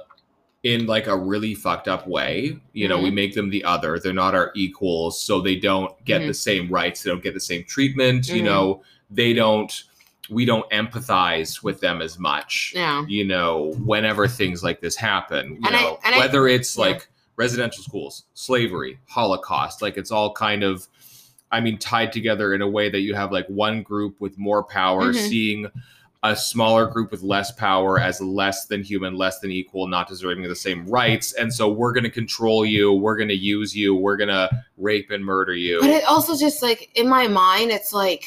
[0.62, 2.58] in like a really fucked up way.
[2.72, 6.22] You know, we make them the other; they're not our equals, so they don't get
[6.22, 6.26] Mhm.
[6.26, 8.28] the same rights, they don't get the same treatment.
[8.28, 8.46] You Mhm.
[8.46, 9.82] know, they don't.
[10.28, 13.04] We don't empathize with them as much Yeah.
[13.06, 16.86] you know, whenever things like this happen, you And I- know, I- whether it's yeah.
[16.86, 20.88] like residential schools, slavery, Holocaust, like it's all kind of,
[21.52, 24.64] I mean, tied together in a way that you have like one group with more
[24.64, 25.28] power Mhm.
[25.28, 25.66] seeing
[26.24, 30.42] a smaller group with less power as less than human, less than equal, not deserving
[30.44, 31.34] of the same rights.
[31.34, 32.92] And so we're going to control you.
[32.92, 33.94] We're going to use you.
[33.94, 35.78] We're going to rape and murder you.
[35.80, 38.24] But it also just like in my mind, it's like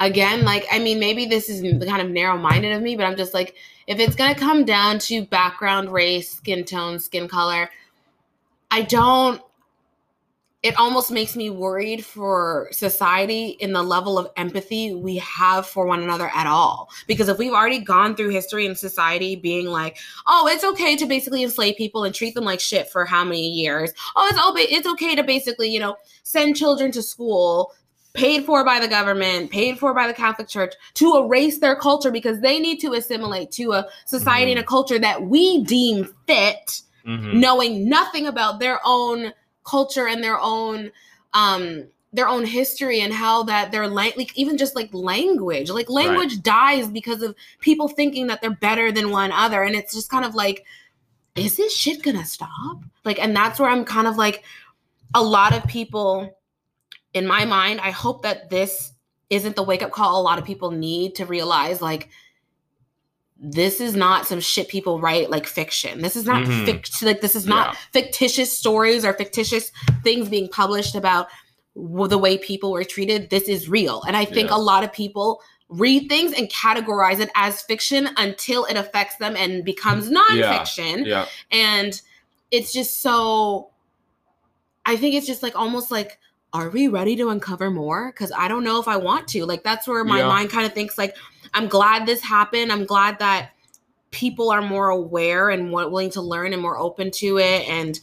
[0.00, 3.16] again, like I mean, maybe this is kind of narrow minded of me, but I'm
[3.16, 3.54] just like,
[3.86, 7.70] if it's gonna come down to background, race, skin tone, skin color,
[8.70, 9.40] I don't.
[10.62, 15.86] It almost makes me worried for society in the level of empathy we have for
[15.86, 16.90] one another at all.
[17.06, 19.96] Because if we've already gone through history and society being like,
[20.26, 23.48] oh, it's okay to basically enslave people and treat them like shit for how many
[23.48, 23.90] years?
[24.16, 27.72] Oh, it's it's okay to basically, you know, send children to school
[28.12, 32.10] paid for by the government, paid for by the Catholic Church to erase their culture
[32.10, 36.82] because they need to assimilate to a society and a culture that we deem fit,
[37.06, 37.34] Mhm.
[37.34, 39.32] knowing nothing about their own
[39.64, 40.90] culture and their own
[41.34, 46.42] um their own history and how that their like even just like language like language
[46.42, 49.62] dies because of people thinking that they're better than one other.
[49.62, 50.64] And it's just kind of like
[51.36, 52.82] is this shit gonna stop?
[53.04, 54.42] Like and that's where i'm kind of like
[55.14, 56.36] a lot of people
[57.14, 58.92] in my mind, I hope that this
[59.30, 62.08] isn't the wake up call a lot of people need to realize like
[63.42, 66.02] this is not some shit people write like fiction.
[66.02, 66.66] This is not Mhm.
[66.66, 69.72] fict- like this is not fictitious stories or fictitious
[70.04, 71.28] things being published about
[71.74, 73.30] w- the way people were treated.
[73.30, 74.02] This is real.
[74.06, 74.56] And I think Yeah.
[74.56, 75.40] a lot of people
[75.70, 81.26] read things and categorize it as fiction until it affects them and becomes nonfiction Yeah.
[81.52, 82.02] and
[82.50, 83.68] it's just so
[84.84, 86.18] i think it's just like almost like
[86.52, 88.10] are we ready to uncover more?
[88.12, 89.44] Because i don't know if i want to.
[89.44, 90.28] Like that's where my Yeah.
[90.28, 91.16] mind kind of thinks like
[91.54, 92.72] i'm glad this happened.
[92.72, 93.50] I'm glad that
[94.10, 98.00] people are more aware and more willing to learn and more open to it and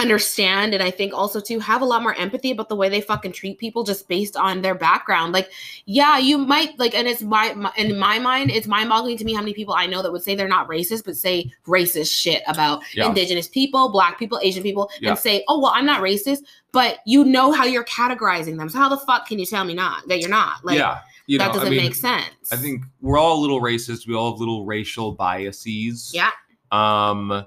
[0.00, 3.00] understand and i think also to have a lot more empathy about the way they
[3.00, 5.50] fucking treat people just based on their background like
[5.86, 9.34] yeah you might like and it's my, my in my mind it's mind-boggling to me
[9.34, 12.42] how many people i know that would say they're not racist but say racist shit
[12.46, 13.08] about Yeah.
[13.08, 15.10] indigenous people black people asian people Yeah.
[15.10, 16.38] and say oh well i'm not racist
[16.72, 19.74] but you know how you're categorizing them so how the fuck can you tell me
[19.74, 21.00] not that you're not like yeah.
[21.26, 24.08] You that know, doesn't I mean, make sense I think we're all a little racist.
[24.08, 26.10] We all have little racial biases.
[26.12, 26.30] yeah
[26.72, 27.46] Um.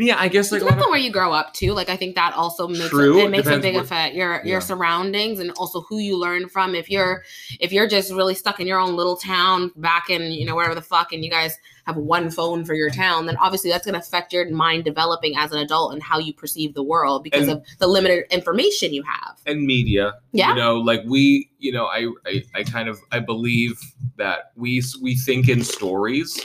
[0.00, 1.72] And yeah, I guess it like a depends on where you grow up too.
[1.72, 4.14] Like I think that also makes True, a, it it makes a big where- effect.
[4.14, 4.52] Your Yeah.
[4.52, 6.74] your surroundings and also who you learn from.
[6.74, 7.56] If you're mm-hmm.
[7.60, 10.74] if you're just really stuck in your own little town back in you know wherever
[10.74, 13.94] the fuck, and you guys have one phone for your town, then obviously that's going
[13.94, 17.48] to affect your mind developing as an adult and how you perceive the world because
[17.48, 19.38] And- of the limited information you have.
[19.46, 20.14] and media.
[20.32, 20.50] Yeah.
[20.50, 23.78] You know, like we, you know, I, I, I kind of, I believe
[24.16, 26.38] that we, we think in stories,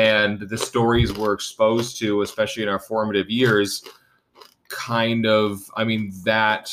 [0.00, 3.84] and the stories we're exposed to, especially in our formative years,
[4.68, 6.72] kind of, I mean, that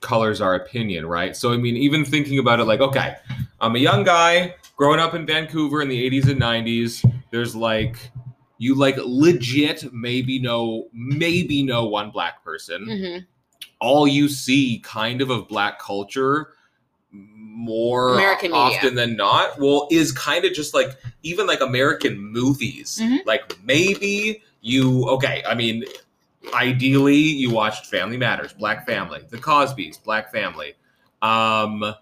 [0.00, 1.36] colors our opinion, right?
[1.36, 3.16] So, I mean, even thinking about it, like, okay,
[3.60, 7.04] I'm a young guy growing up in Vancouver in the 80s and 90s.
[7.30, 8.10] There's like,
[8.58, 13.18] you like legit maybe know maybe know one black person hmm
[13.80, 16.52] all you see kind of of black culture
[17.54, 18.78] more American media.
[18.78, 20.90] often than not well is kind of just like
[21.22, 23.24] even like american movies Mhm.
[23.26, 25.84] like maybe you okay i mean
[26.52, 30.74] ideally you watched family matters black family the cosbys black family
[31.22, 31.94] um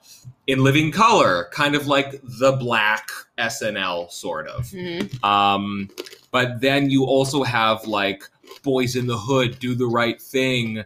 [0.47, 5.89] in living color kind of like the black snl sort of hmm um,
[6.31, 8.25] but then you also have like
[8.65, 10.85] Boyz n the Hood, Do the Right Thing,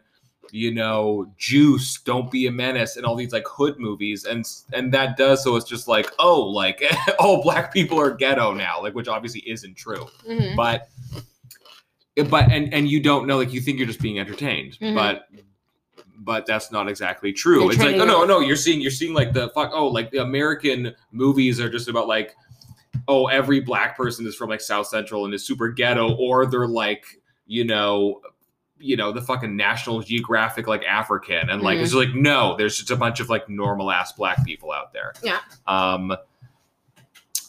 [0.56, 4.92] you know, Juice, Don't Be a Menace, and all these like hood movies, and and
[4.94, 6.82] that does so it's just like oh like
[7.18, 10.88] all black people are ghetto now, like which obviously isn't true, hmm but
[12.30, 14.94] but and and you don't know like you think you're just being entertained, Mhm.
[14.94, 15.28] but
[16.18, 17.60] but that's not exactly true.
[17.60, 20.10] They're it's like oh no no you're seeing you're seeing like the fuck oh like
[20.10, 22.34] the American movies are just about like
[23.08, 26.66] oh every black person is from like South Central and is super ghetto or they're
[26.66, 27.04] like
[27.46, 28.22] you know
[28.78, 31.82] you know the fucking National Geographic like African and like Mhm.
[31.82, 35.12] it's like no there's just a bunch of like normal ass black people out there
[35.22, 35.38] Yeah.
[35.66, 36.14] um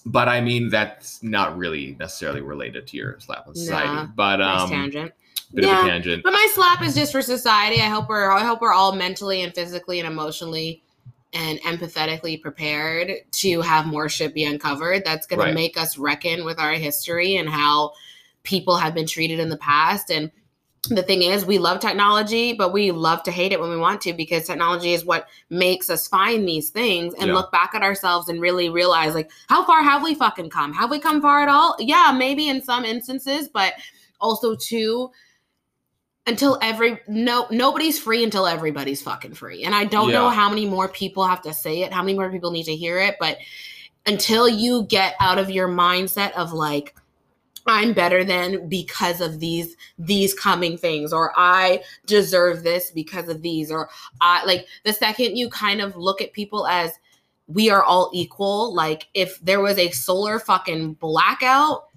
[0.05, 4.05] but I mean that's not really necessarily related to your slap on society Nah.
[4.15, 5.11] but Nice um tangent.
[5.53, 5.79] bit Yeah.
[5.81, 7.81] of a tangent But my slap is just for society.
[7.81, 10.81] I hope we're I hope we're all mentally and physically and emotionally
[11.33, 15.03] and empathetically prepared to have more shit be uncovered.
[15.03, 15.47] That's going Right.
[15.49, 17.91] to make us reckon with our history and how
[18.43, 20.09] people have been treated in the past.
[20.09, 20.31] And
[20.83, 23.99] the thing is, we love technology, but we love to hate it when we want
[24.01, 27.33] to because technology is what makes us find these things and Yeah.
[27.33, 30.73] look back at ourselves and really realize, like, how far have we fucking come?
[30.73, 31.75] Have we come far at all?
[31.79, 33.73] Yeah, maybe in some instances, but
[34.19, 35.11] also too
[36.25, 39.63] until every no nobody's free until everybody's fucking free.
[39.63, 42.29] And I don't know how many more people have to say it, how many more
[42.29, 43.37] people need to hear it, but
[44.05, 46.95] until you get out of your mindset of like
[47.67, 53.41] I'm better than because of these these coming things or I deserve this because of
[53.41, 53.89] these or
[54.21, 56.91] I like the second you kind of look at people as
[57.47, 61.87] we are all equal like if there was a solar fucking blackout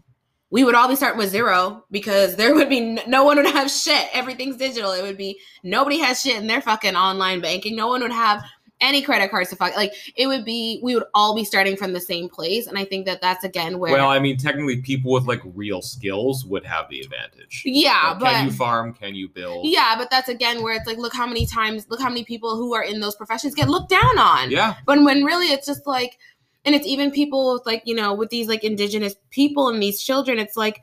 [0.50, 3.70] we would all be starting with zero because there would be no one would have
[3.70, 4.08] shit.
[4.12, 4.90] Everything's digital.
[4.90, 7.76] It would be nobody has shit in their fucking online banking.
[7.76, 8.42] No one would have
[8.80, 11.92] any credit cards to fuck like it would be we would all be starting from
[11.92, 15.12] the same place and i think that that's again where Well, I mean, technically, people
[15.12, 17.62] with like real skills would have the advantage.
[17.64, 18.94] yeah Like, but can you farm?
[18.94, 19.66] Can you build?
[19.66, 22.56] Yeah, but that's again where it's like, look how many times, look how many people
[22.56, 24.50] who are in those professions get looked down on.
[24.50, 24.76] Yeah.
[24.84, 26.18] When when really it's just like,
[26.64, 30.02] and it's even people with like you know with these like indigenous people and these
[30.02, 30.82] children, it's like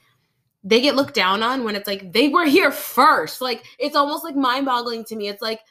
[0.64, 3.42] they get looked down on when it's like they were here first.
[3.42, 5.30] Like it's almost like mind boggling to me.
[5.30, 5.62] It's like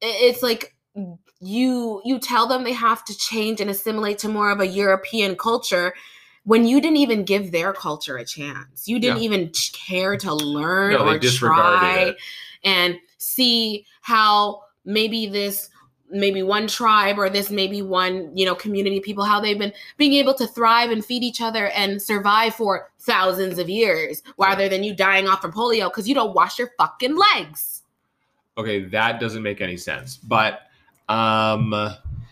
[0.00, 0.74] it's like
[1.44, 5.36] you you tell them they have to change and assimilate to more of a European
[5.36, 5.94] culture
[6.44, 8.86] when you didn't even give their culture a chance.
[8.88, 9.24] You didn't Yeah.
[9.24, 12.16] even care to learn No, or try it.
[12.64, 15.70] and see how maybe this
[16.10, 20.12] maybe one tribe or this maybe one you know community people how they've been being
[20.12, 24.84] able to thrive and feed each other and survive for thousands of years rather than
[24.84, 27.82] you dying off from polio because you don't wash your fucking legs
[28.56, 30.16] Okay, that doesn't make any sense.
[30.16, 30.60] But
[31.08, 31.70] um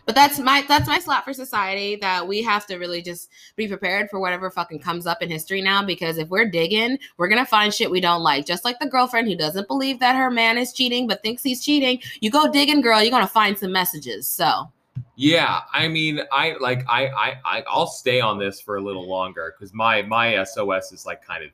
[0.05, 3.69] but that's my that's my slap for society that we have to really just be
[3.69, 7.47] prepared for whatever fucking comes up in history now because if we're digging we're gonna
[7.47, 10.59] find shit we don't like just like the girlfriend who doesn't believe that her man
[10.59, 14.27] is cheating but thinks he's cheating you go digging girl you're gonna find some messages
[14.27, 14.71] so
[15.17, 19.07] yeah, I mean, I like I I, I I'll stay on this for a little
[19.07, 21.51] longer because my my SOS is like kind of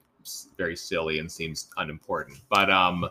[0.57, 2.41] very silly and seems unimportant.
[2.49, 3.09] But um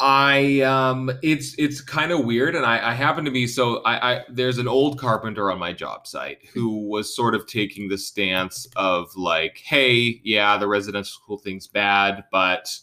[0.00, 4.14] I um it's it's kind of weird and I, I happen to be so I,
[4.14, 7.96] I there's an old carpenter on my job site who was sort of taking the
[7.96, 12.76] stance of like hey yeah the residential school thing's bad but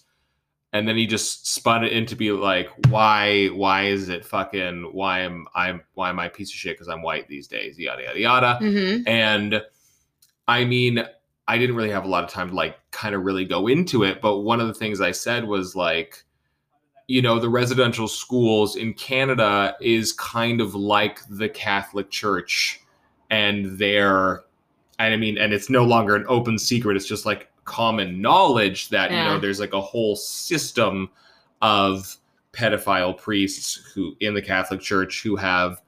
[0.71, 5.19] and then he just spun it into be like why why is it fucking why
[5.19, 8.03] am I'm why am I a piece of shit because I'm white these days yada
[8.03, 9.03] yada yada mhm.
[9.05, 9.61] and
[10.51, 11.05] I mean,
[11.47, 14.03] I didn't really have a lot of time to like kind of really go into
[14.03, 14.21] it.
[14.21, 16.23] But one of the things I said was like,
[17.11, 22.79] you know, the residential schools in Canada is kind of like the Catholic Church
[23.29, 24.43] and their,
[24.97, 26.95] and I mean, and it's no longer an open secret.
[26.95, 31.09] It's just like common knowledge that, you know, there's like a whole system
[31.61, 32.15] of
[32.53, 35.81] pedophile priests who in the Catholic Church who have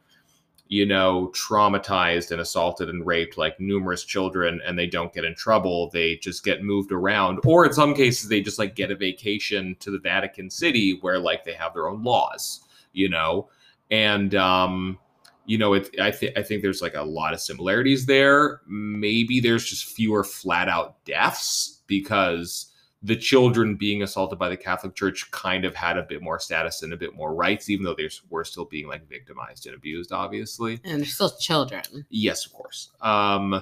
[0.68, 5.36] you know, traumatized and assaulted and raped like numerous children and they don't get in
[5.36, 5.90] trouble.
[5.92, 7.40] They just get moved around.
[7.46, 11.20] Or in some cases, they just like get a vacation to the Vatican City where
[11.20, 12.62] like they have their own laws,
[12.94, 13.50] you know?
[13.92, 14.98] And, um,
[15.46, 18.62] you know, it, I, th- I think there's like a lot of similarities there.
[18.66, 22.73] Maybe there's just fewer flat out deaths because
[23.04, 26.84] the children being assaulted by the Catholic Church kind of had a bit more status
[26.84, 30.14] and a bit more rights, even though they were still being like victimized and abused,
[30.14, 30.80] obviously.
[30.86, 32.92] and they're still children Yes, of course.
[33.02, 33.62] Um,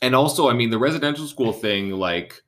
[0.00, 2.42] and also, I mean, the residential school thing, like,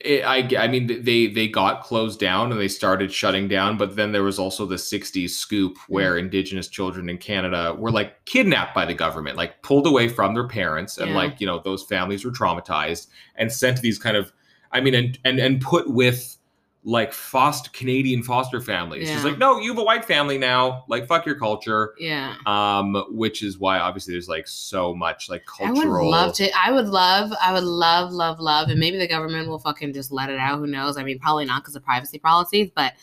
[0.00, 3.96] it, I, I mean, they they got closed down and they started shutting down, but
[3.96, 5.92] then there was also the '60s scoop mm-hmm.
[5.92, 10.32] where Indigenous children in Canada were like kidnapped by the government, like pulled away from
[10.34, 11.16] their parents, and Yeah.
[11.16, 14.32] like you know those families were traumatized and sent to these kind of,
[14.72, 16.36] I mean, and and and put with
[16.82, 19.06] like foster Canadian foster families.
[19.06, 20.84] She's like, no, you have a white family now.
[20.88, 25.44] Like, fuck your culture yeah um which is why obviously there's like so much like
[25.44, 25.78] cultural.
[25.78, 26.50] I would love to.
[26.58, 27.32] I would love.
[27.42, 30.58] I would love, love, love, and maybe the government will fucking just let it out.
[30.58, 30.96] Who knows?
[30.96, 32.94] I mean, probably not because of privacy policies, but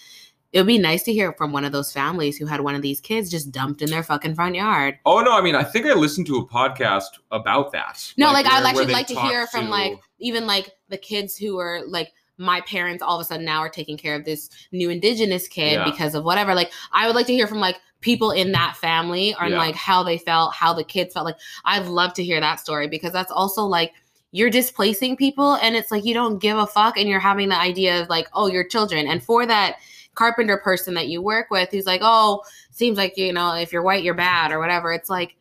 [0.54, 2.82] it would be nice to hear from one of those families who had one of
[2.82, 4.96] these kids just dumped in their fucking front yard.
[5.06, 8.46] oh no i mean i think i listened to a podcast about that No, like,
[8.46, 11.60] I'd where- where actually like to hear from to- like even like the kids who
[11.60, 14.90] are like my parents all of a sudden now are taking care of this new
[14.90, 15.84] indigenous kid Yeah.
[15.86, 16.54] because of whatever.
[16.54, 19.58] Like I would like to hear from like people in that family and Yeah.
[19.58, 21.26] like how they felt, how the kids felt.
[21.26, 23.94] Like I'd love to hear that story because that's also like
[24.32, 27.58] you're displacing people and it's like you don't give a fuck and you're having the
[27.60, 29.08] idea of like, oh, your children.
[29.08, 29.78] And for that
[30.16, 33.82] carpenter person that you work with who's like, oh, seems like, you know, if you're
[33.82, 34.92] white, you're bad or whatever.
[34.92, 35.36] It's like,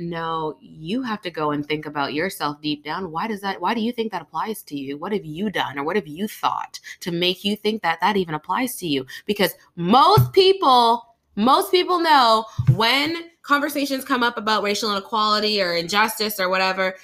[0.00, 3.10] no, you have to go and think about yourself deep down.
[3.10, 4.96] Why does that, why do you think that applies to you?
[4.98, 8.16] What have you done or what have you thought to make you think that that
[8.16, 9.06] even applies to you?
[9.26, 12.44] Because most people, most people know
[12.74, 16.96] when conversations come up about racial inequality or injustice or whatever,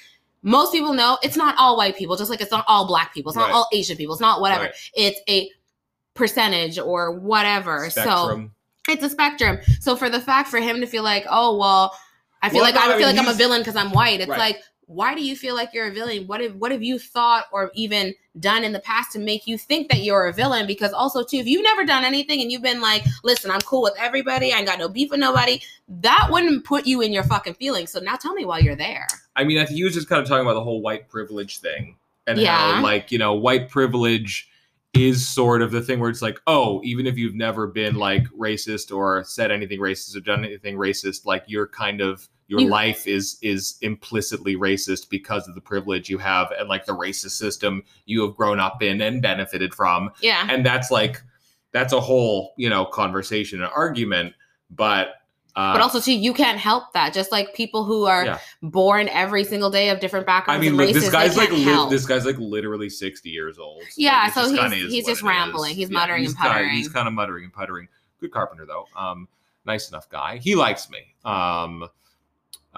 [0.43, 3.31] most people know it's not all white people, just like it's not all black people,
[3.31, 3.55] it's not Right.
[3.55, 4.65] all Asian people, it's not whatever.
[4.65, 4.73] Right.
[4.93, 5.49] It's a
[6.13, 7.89] percentage or whatever.
[7.89, 8.49] So
[8.87, 9.59] it's a spectrum.
[9.79, 11.93] So for the fact for him to feel like, oh well,
[12.47, 14.21] I feel Well, like I I feel mean, like I'm a villain because I'm white.
[14.21, 14.39] It's Right.
[14.39, 16.27] like, why do you feel like you're a villain?
[16.27, 19.57] What have what have you thought or even done in the past to make you
[19.57, 20.65] think that you're a villain?
[20.65, 23.81] Because also too, if you've never done anything and you've been like, listen, I'm cool
[23.81, 27.23] with everybody, I ain't got no beef with nobody, that wouldn't put you in your
[27.23, 27.91] fucking feelings.
[27.91, 29.07] So now tell me why you're there.
[29.35, 31.59] I mean, I think he was just kind of talking about the whole white privilege
[31.59, 32.77] thing and Yeah.
[32.77, 34.49] how, like, you know, white privilege
[34.93, 38.23] is sort of the thing where it's like, oh, even if you've never been like
[38.29, 42.69] racist or said anything racist or done anything racist, like you're kind of your You-
[42.69, 47.31] life is is implicitly racist because of the privilege you have and like the racist
[47.31, 50.11] system you have grown up in and benefited from.
[50.21, 50.47] Yeah.
[50.49, 51.21] And that's like
[51.73, 54.33] that's a whole, you know, conversation and argument.
[54.69, 55.09] But
[55.55, 57.13] uh, But also too, you can't help that.
[57.13, 58.39] Just like people who are Yeah.
[58.61, 60.59] born every single day of different backgrounds.
[60.59, 63.81] I mean, and races, this guy's like li- this guy's like literally sixty years old.
[63.97, 65.73] Yeah, Like, so he's- kinda he's just rambling.
[65.75, 66.75] He's muttering he's and kinda- puttering.
[66.75, 67.87] he's kind of muttering and puttering.
[68.21, 68.85] Good carpenter though.
[68.95, 69.27] Um,
[69.65, 70.37] nice enough guy.
[70.37, 70.99] He likes me.
[71.25, 71.89] Um,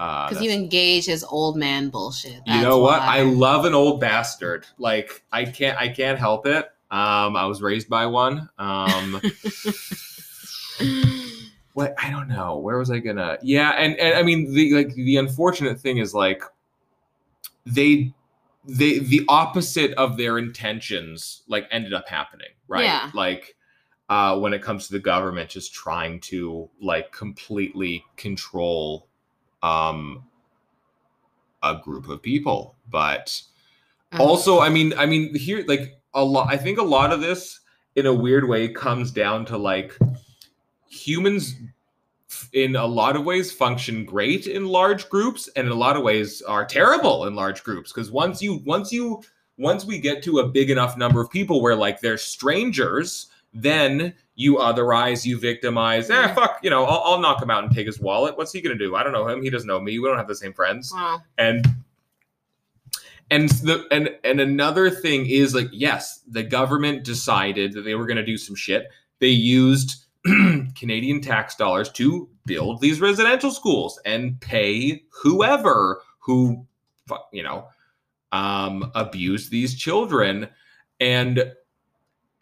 [0.00, 2.40] uh, because you engage his old man bullshit.
[2.46, 3.00] you know what?
[3.00, 3.18] why.
[3.18, 4.66] I love an old bastard.
[4.78, 6.64] Like I can't, I can't help it.
[6.90, 8.48] Um, I was raised by one.
[8.58, 9.20] Um,
[11.74, 12.56] what I don't know.
[12.56, 13.36] Where was I gonna?
[13.42, 16.44] Yeah, and, and I mean the like the unfortunate thing is like
[17.66, 18.14] they
[18.64, 22.84] they the opposite of their intentions like ended up happening, right?
[22.84, 23.10] Yeah.
[23.12, 23.54] Like
[24.08, 29.09] uh when it comes to the government just trying to like completely control
[29.62, 30.24] um
[31.62, 32.76] a group of people.
[32.90, 33.40] But
[34.12, 34.24] Uh-huh.
[34.24, 37.60] also i mean i mean here like a lot i think a lot of this
[37.94, 39.96] in a weird way comes down to like
[40.88, 41.54] humans
[42.52, 46.02] in a lot of ways function great in large groups and in a lot of
[46.02, 49.22] ways are terrible in large groups because once you once you
[49.58, 54.12] once we get to a big enough number of people where like they're strangers then
[54.40, 56.34] you otherize you victimize eh Mhm.
[56.34, 58.36] fuck you know I'll, I'll knock him out and take his wallet.
[58.38, 58.96] What's he gonna do?
[58.96, 59.42] I don't know him.
[59.42, 59.98] He doesn't know me.
[59.98, 60.92] We don't have the same friends.
[60.94, 61.20] Wow.
[61.38, 61.66] and
[63.30, 68.06] and the and and another thing is like yes the government decided that they were
[68.06, 68.88] going to do some shit.
[69.20, 70.04] They used
[70.74, 76.66] canadian tax dollars to build these residential schools and pay whoever who
[77.32, 77.68] you know
[78.32, 80.48] um abused these children.
[80.98, 81.52] And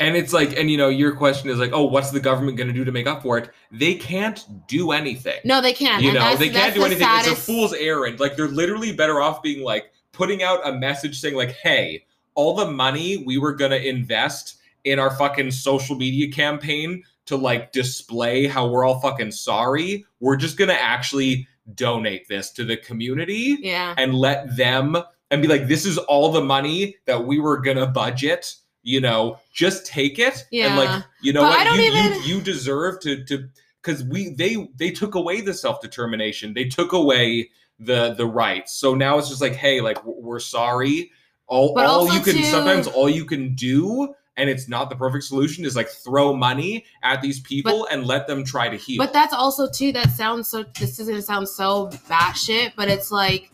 [0.01, 2.69] and it's like and you know your question is like oh what's the government going
[2.69, 6.03] to do to make up for it they can't do anything No, they can't.
[6.03, 8.93] you and know they can't do the anything it's a fool's errand like they're literally
[8.93, 13.39] better off being like putting out a message saying like hey all the money we
[13.39, 18.85] were going to invest in our fucking social media campaign to like display how we're
[18.85, 23.95] all fucking sorry we're just going to actually donate this to the community Yeah.
[23.99, 24.97] and let them
[25.31, 28.55] and be like this is all the money that we were going to budget
[28.89, 32.41] you know just take it and like you know But what you, even- you you
[32.41, 33.47] deserve to to
[33.83, 38.95] because we they they took away the self-determination they took away the the rights so
[38.95, 41.11] now it's just like hey like we're sorry
[41.47, 44.97] all, But all you can too- sometimes all you can do and it's not the
[44.97, 48.99] perfect solution is like throw money at these people and let them try to heal
[49.05, 49.91] But that's also too.
[49.93, 50.63] That sounds so.
[50.79, 53.51] This is gonna sound so batshit, but it's like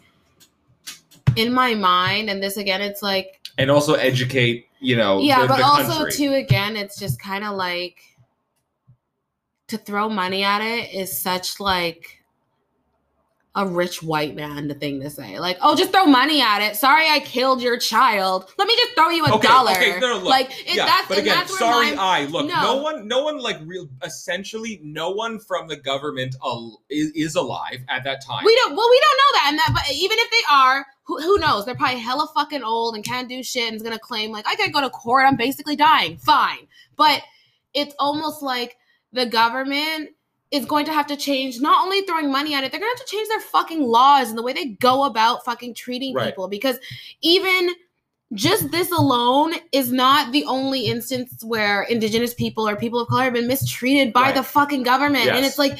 [1.36, 5.48] in my mind, and this again, it's like and also educate you know yeah, the,
[5.48, 8.00] but the also too again, it's just kind of like
[9.68, 12.23] to throw money at it is such like
[13.56, 15.38] a rich white man the thing to say.
[15.38, 16.74] Like, oh, just throw money at it.
[16.76, 18.52] Sorry, I killed your child.
[18.58, 19.70] Let me just throw you a Okay, dollar.
[19.70, 20.24] okay, no, look.
[20.24, 22.46] like, yeah, that's but again, that's where sorry, my- I look.
[22.46, 22.60] No.
[22.62, 22.82] No.
[22.82, 23.88] one, no one, like real.
[24.02, 28.44] Essentially, no one from the government al- is, is alive at that time.
[28.44, 28.74] We don't.
[28.74, 29.70] Well, we don't know that, and that.
[29.72, 31.64] But even if they are, who, who knows?
[31.64, 34.56] They're probably hella fucking old and can't do shit, and is gonna claim like I
[34.56, 35.26] can't go to court.
[35.28, 36.16] I'm basically dying.
[36.16, 37.22] Fine, but
[37.72, 38.76] it's almost like
[39.12, 40.10] the government
[40.50, 41.60] is going to have to change.
[41.60, 44.38] Not only throwing money at it, they're gonna have to change their fucking laws and
[44.38, 46.26] the way they go about fucking treating Right.
[46.26, 46.48] people.
[46.48, 46.76] Because
[47.22, 47.70] even
[48.32, 53.24] just this alone is not the only instance where indigenous people or people of color
[53.24, 54.34] have been mistreated by Right.
[54.34, 55.28] the fucking government.
[55.28, 55.78] And it's like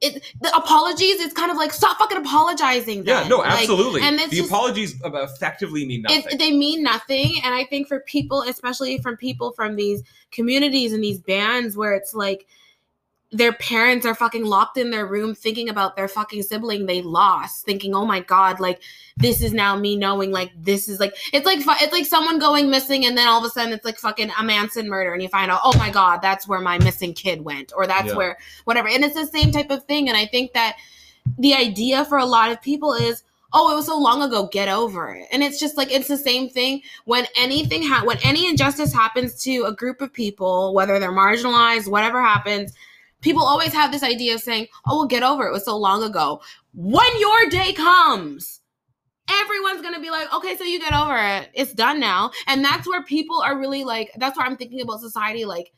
[0.00, 3.04] it the apologies, it's kind of like stop fucking apologizing.
[3.04, 3.30] Yeah, then.
[3.30, 4.00] no, Like, absolutely.
[4.02, 6.22] and it's the just- apologies effectively mean nothing.
[6.30, 7.34] it, they mean nothing.
[7.44, 11.94] And I think for people, especially from people from these communities and these bands where
[11.94, 12.46] it's like
[13.30, 17.66] their parents are fucking locked in their room thinking about their fucking sibling they lost,
[17.66, 18.80] thinking, oh my God, like
[19.18, 22.70] this is now me knowing like this is like it's like it's like someone going
[22.70, 25.28] missing and then all of a sudden it's like fucking a Manson murder and you
[25.28, 28.16] find out, oh my God, that's where my missing kid went, or that's Yeah.
[28.16, 28.88] where whatever.
[28.88, 30.08] And it's the same type of thing.
[30.08, 30.76] And I think that
[31.38, 33.22] the idea for a lot of people is
[33.54, 35.26] oh, it was so long ago, get over it.
[35.32, 39.42] And it's just like it's the same thing when anything ha- when any injustice happens
[39.44, 42.74] to a group of people, whether they're marginalized, whatever happens,
[43.20, 45.50] people always have this idea of saying, "Oh, well, get over it.
[45.50, 46.40] It was so long ago."
[46.74, 48.58] When your day comes,
[49.28, 51.50] everyone's gonna be like, okay, so you get over it.
[51.54, 52.30] It's done now.
[52.46, 55.72] And that's where people are really like, that's where I'm thinking about society like,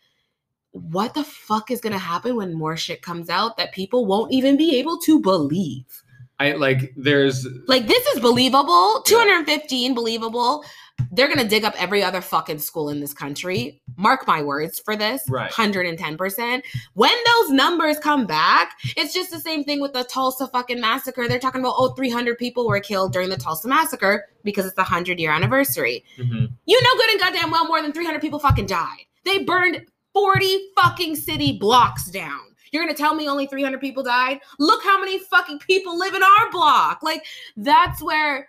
[0.72, 4.56] what the fuck is gonna happen when more shit comes out that people won't even
[4.56, 6.02] be able to believe?
[6.38, 9.02] I like there's Like, this is believable.
[9.04, 10.64] 215 believable.
[11.12, 13.80] They're gonna dig up every other fucking school in this country.
[13.96, 15.22] Mark my words for this.
[15.28, 15.50] Right.
[15.50, 16.62] 110%.
[16.94, 21.28] When those numbers come back, it's just the same thing with the Tulsa fucking massacre.
[21.28, 24.82] They're talking about, oh, 300 people were killed during the Tulsa massacre because it's the
[24.82, 26.04] 100 year anniversary.
[26.18, 26.50] Mhm.
[26.66, 29.06] You know good and goddamn well more than 300 people fucking died.
[29.24, 32.40] They burned 40 fucking city blocks down.
[32.72, 34.40] You're gonna tell me only 300 people died?
[34.58, 37.02] Look how many fucking people live in our block.
[37.02, 37.24] Like,
[37.56, 38.48] that's where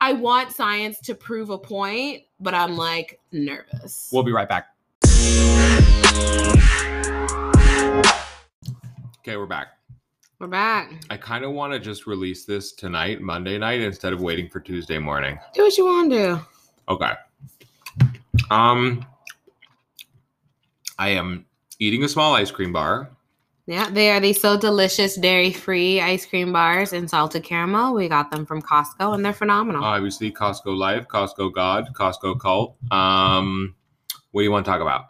[0.00, 4.10] I want science to prove a point, but I'm like nervous.
[4.12, 4.66] We'll be right back.
[9.18, 9.68] Okay, we're back.
[10.38, 10.92] We're back.
[11.08, 14.60] I kind of want to just release this tonight, Monday night, instead of waiting for
[14.60, 15.38] Tuesday morning.
[15.54, 16.40] Do what you want to do.
[16.90, 17.12] Okay.
[18.50, 19.04] Um,
[20.98, 21.46] I am
[21.78, 23.15] eating a small ice cream bar.
[23.66, 27.94] Yeah, they are these so delicious dairy free ice cream bars in salted caramel.
[27.94, 29.82] We got them from Costco and they're phenomenal.
[29.82, 32.76] Obviously, Costco Life, Costco God, Costco Cult.
[32.92, 33.74] Um,
[34.30, 35.06] what do you want to talk about?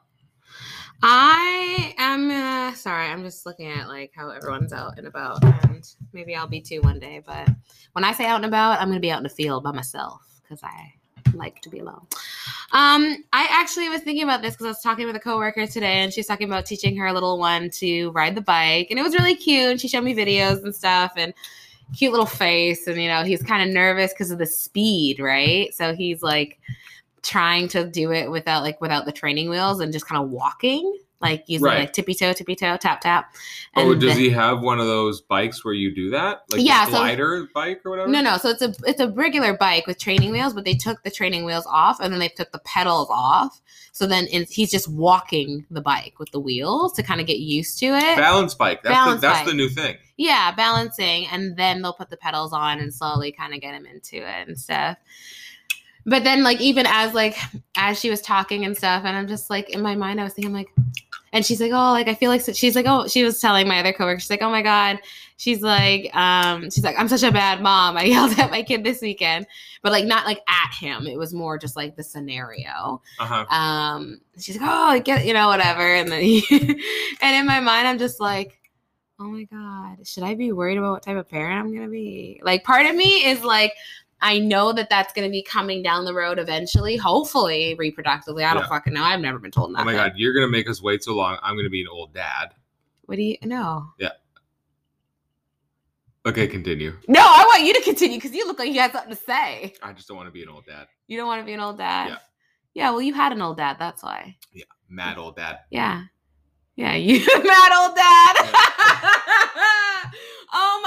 [1.02, 3.08] I am uh, sorry.
[3.08, 6.80] I'm just looking at like how everyone's out and about, and maybe I'll be too
[6.80, 7.22] one day.
[7.24, 7.50] But
[7.92, 10.22] when I say out and about, I'm gonna be out in the field by myself
[10.42, 10.94] because I
[11.36, 12.06] like to be alone.
[12.72, 16.02] Um, I actually was thinking about this because I was talking with a coworker today,
[16.02, 19.14] and she's talking about teaching her little one to ride the bike, and it was
[19.14, 19.70] really cute.
[19.70, 21.32] And she showed me videos and stuff, and
[21.96, 25.72] cute little face, and you know he's kind of nervous because of the speed, right?
[25.74, 26.58] So he's like
[27.22, 30.96] trying to do it without like without the training wheels and just kind of walking
[31.20, 31.78] like using Right.
[31.80, 33.34] like tippy toe tippy toe tap tap
[33.76, 36.42] oh, does the- he have one of those bikes where you do that?
[36.52, 38.08] Like Yeah, the so- bike or whatever?
[38.08, 41.02] no no so it's a it's a regular bike with training wheels but they took
[41.04, 43.60] the training wheels off and then they took the pedals off
[43.92, 47.78] so then he's just walking the bike with the wheels to kind of get used
[47.78, 48.82] to it Balance bike.
[48.82, 49.46] That's, Balance the, that's bike.
[49.48, 49.96] the new thing.
[50.18, 53.86] yeah balancing and then they'll put the pedals on and slowly kind of get him
[53.86, 54.98] into it and stuff
[56.08, 57.36] but then like even as like
[57.76, 60.32] as she was talking and stuff and i'm just like in my mind i was
[60.34, 60.68] thinking like
[61.32, 63.80] and she's like oh like i feel like she's like oh she was telling my
[63.80, 64.98] other coworker she's like oh my god.
[65.38, 67.96] She's like um she's like i'm such a bad mom.
[67.96, 69.46] I yelled at my kid this weekend
[69.82, 71.06] but like not like at him.
[71.06, 73.02] It was more just like the scenario.
[73.18, 73.54] Uh huh.
[73.54, 75.82] um she's like oh I get you know whatever.
[75.82, 76.44] And then he,
[77.20, 78.58] and in my mind i'm just like
[79.18, 82.40] oh my god should i be worried about what type of parent i'm gonna be?
[82.42, 83.72] Like part of me is like
[84.22, 88.62] i know that that's gonna be coming down the road eventually hopefully reproductively i don't
[88.62, 88.68] Yeah.
[88.68, 89.80] fucking know i've never been told that.
[89.82, 91.38] Oh my god, you're gonna make us wait so long.
[91.42, 92.54] I'm gonna be an old dad.
[93.04, 94.10] what do you know Yeah.
[96.24, 96.92] Okay, continue.
[97.08, 99.74] no i want you to continue because you look like you had something to say
[99.82, 100.86] I just don't want to be an old dad.
[101.06, 102.16] you don't want to be an old dad Yeah.
[102.74, 105.58] yeah well you had an old dad that's why Yeah, Mad old dad.
[105.70, 106.02] Yeah.
[106.76, 108.34] Yeah, you mad old dad.
[110.52, 110.85] oh my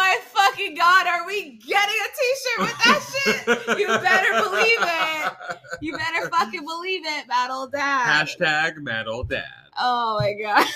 [0.60, 3.80] fucking god, are we getting a t-shirt with that shit?
[3.80, 5.58] You better believe it.
[5.82, 8.28] You better fucking believe it, mad old dad.
[8.28, 9.46] Hashtag Metal dad.
[9.80, 10.66] Oh my god.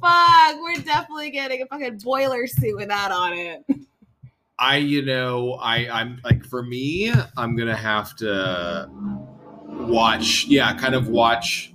[0.00, 3.64] Fuck, we're definitely getting a fucking boiler suit with that on it.
[4.58, 8.88] I, you know, I, I'm like for me, I'm gonna have to
[9.68, 11.74] watch, yeah, kind of watch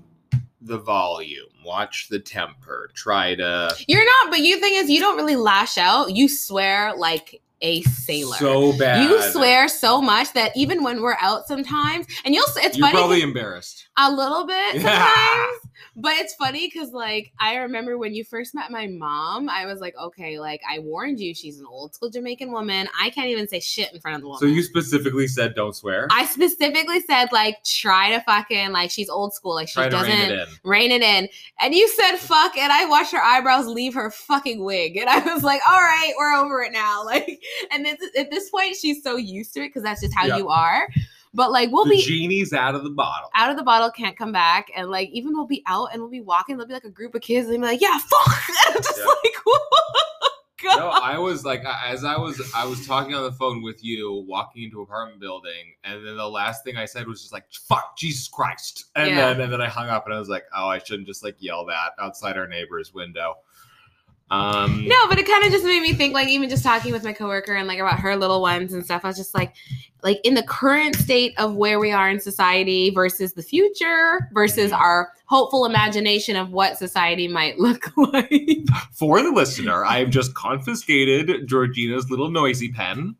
[0.62, 5.18] the volume, watch the temper, try to You're not, but you thing is you don't
[5.18, 6.16] really lash out.
[6.16, 8.38] You swear like a sailor.
[8.38, 9.10] so bad.
[9.10, 12.98] You swear so much that even when we're out sometimes, and you'll it's You're funny
[12.98, 13.85] probably embarrassed.
[13.98, 14.82] A little bit Yeah.
[14.82, 15.60] sometimes.
[15.98, 19.80] But it's funny because like I remember when you first met my mom, I was
[19.80, 22.88] like, okay, like I warned you, she's an old school Jamaican woman.
[23.00, 24.40] I can't even say shit in front of the woman.
[24.42, 26.08] So you specifically said don't swear.
[26.12, 30.10] I specifically said like try to fucking like she's old school, like she Try doesn't
[30.12, 30.48] rein it in.
[30.66, 31.30] rein it in.
[31.62, 35.20] And you said fuck, and I watched her eyebrows leave her fucking wig, and I
[35.34, 37.04] was like, all right, we're over it now.
[37.06, 37.42] Like,
[37.72, 40.38] and this, at this point, she's so used to it because that's just how Yeah.
[40.38, 40.88] you are.
[41.36, 43.30] But like, we'll the be genie's out of the bottle.
[43.36, 46.10] out of the bottle, can't come back, and like, even we'll be out and we'll
[46.10, 48.50] be walking, there'll be like a group of kids, and they'll be like, yeah, fuck.
[48.50, 49.06] And I'm just Yeah.
[49.06, 49.34] like,
[50.64, 50.78] God.
[50.80, 54.26] no, I was like, as I was, I was talking on the phone with you,
[54.28, 57.98] walking into apartment building, and then the last thing I said was just like, "Fuck,
[57.98, 59.34] Jesus Christ!" And Yeah.
[59.34, 61.36] then, and then I hung up, and I was like, "Oh, I shouldn't just like
[61.40, 63.36] yell that outside our neighbor's window."
[64.32, 67.04] Um, No, but it kind of just made me think, like, even just talking with
[67.04, 69.06] my coworker and like about her little ones and stuff.
[69.06, 69.54] I was just like,
[70.02, 74.72] like in the current state of where we are in society versus the future versus
[74.72, 78.66] our hopeful imagination of what society might look like.
[78.94, 83.16] For the listener, I have just confiscated Georgina's little noisy pen.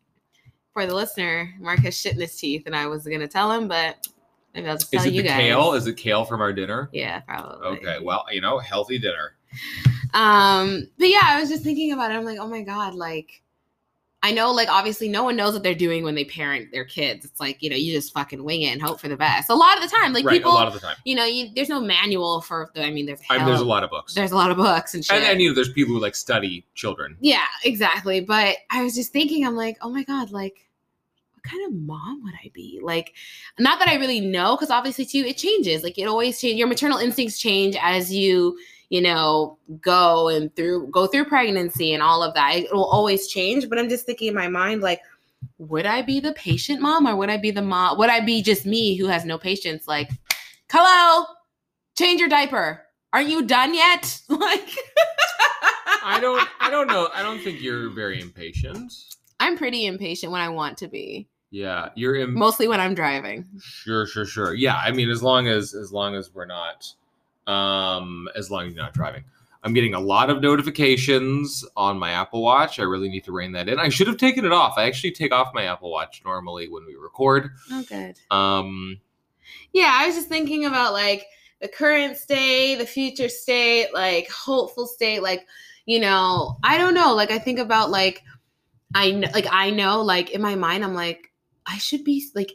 [0.72, 3.66] For the listener, Mark has shit in his teeth, and I was gonna tell him,
[3.66, 4.06] but
[4.54, 5.38] maybe I'll just tell Is it you the guys.
[5.38, 5.72] kale?
[5.72, 6.90] Is it kale from our dinner?
[6.92, 7.66] Yeah, probably.
[7.78, 9.36] Okay, well, you know, healthy dinner.
[10.14, 12.14] Um, but yeah, I was just thinking about it.
[12.14, 13.42] I'm like, oh my god, like
[14.26, 17.24] I know, like obviously, no one knows what they're doing when they parent their kids.
[17.24, 19.50] It's like you know, you just fucking wing it and hope for the best.
[19.50, 20.96] A lot of the time, like right, people, a lot of the time.
[21.04, 22.70] you know, you, there's no manual for.
[22.74, 24.14] The, I mean, there's I mean, there's a lot of books.
[24.14, 25.14] There's a lot of books and shit.
[25.14, 27.16] and then, you know, there's people who like study children.
[27.20, 28.20] yeah, exactly.
[28.20, 30.62] But I was just thinking, I'm like, oh my god, like.
[31.34, 32.80] What kind of mom would I be?
[32.82, 33.14] Like,
[33.56, 35.84] not that I really know, because obviously, too, it changes.
[35.84, 36.58] Like, it always changes.
[36.58, 42.02] Your maternal instincts change as you you know go and through go through pregnancy and
[42.02, 45.00] all of that it will always change but i'm just thinking in my mind like
[45.58, 48.42] would i be the patient mom or would i be the mom would i be
[48.42, 50.10] just me who has no patience like
[50.70, 51.24] hello
[51.98, 52.82] change your diaper
[53.12, 54.68] aren't you done yet like
[56.08, 57.08] I don't I don't know.
[57.12, 58.92] I don't think you're very impatient.
[59.40, 63.44] i'm pretty impatient when i want to be Yeah, you're Im- mostly when i'm driving
[63.60, 64.54] Sure, sure, sure.
[64.54, 66.86] Yeah, I mean, as long as as long as we're not,
[67.46, 69.24] um, as long as you're not driving.
[69.62, 72.78] I'm getting a lot of notifications on my Apple Watch.
[72.78, 73.80] I really need to rein that in.
[73.80, 74.74] I should have taken it off.
[74.76, 77.50] I actually take off my Apple Watch normally when we record.
[77.72, 79.00] oh good Um,
[79.72, 81.26] yeah i was just thinking about like
[81.60, 85.46] the current state the future state like hopeful state like
[85.86, 88.22] you know i don't know like i think about like
[88.94, 91.32] i kn- like i know like in my mind i'm like
[91.64, 92.52] i should be like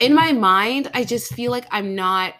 [0.00, 2.34] in my mind i just feel like i'm not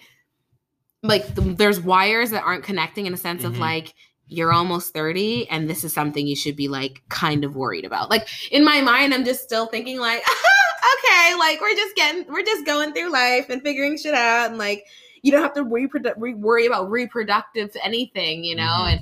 [1.03, 3.59] like th- there's wires that aren't connecting in a sense of Mhm.
[3.61, 3.95] like
[4.27, 8.11] you're almost 30 and this is something you should be like kind of worried about
[8.11, 10.23] like in my mind i'm just still thinking like
[10.99, 14.59] okay like we're just getting we're just going through life and figuring shit out and
[14.59, 14.85] like
[15.23, 18.93] you don't have to reprodu- re- worry about reproductive anything you know Mhm.
[18.93, 19.01] and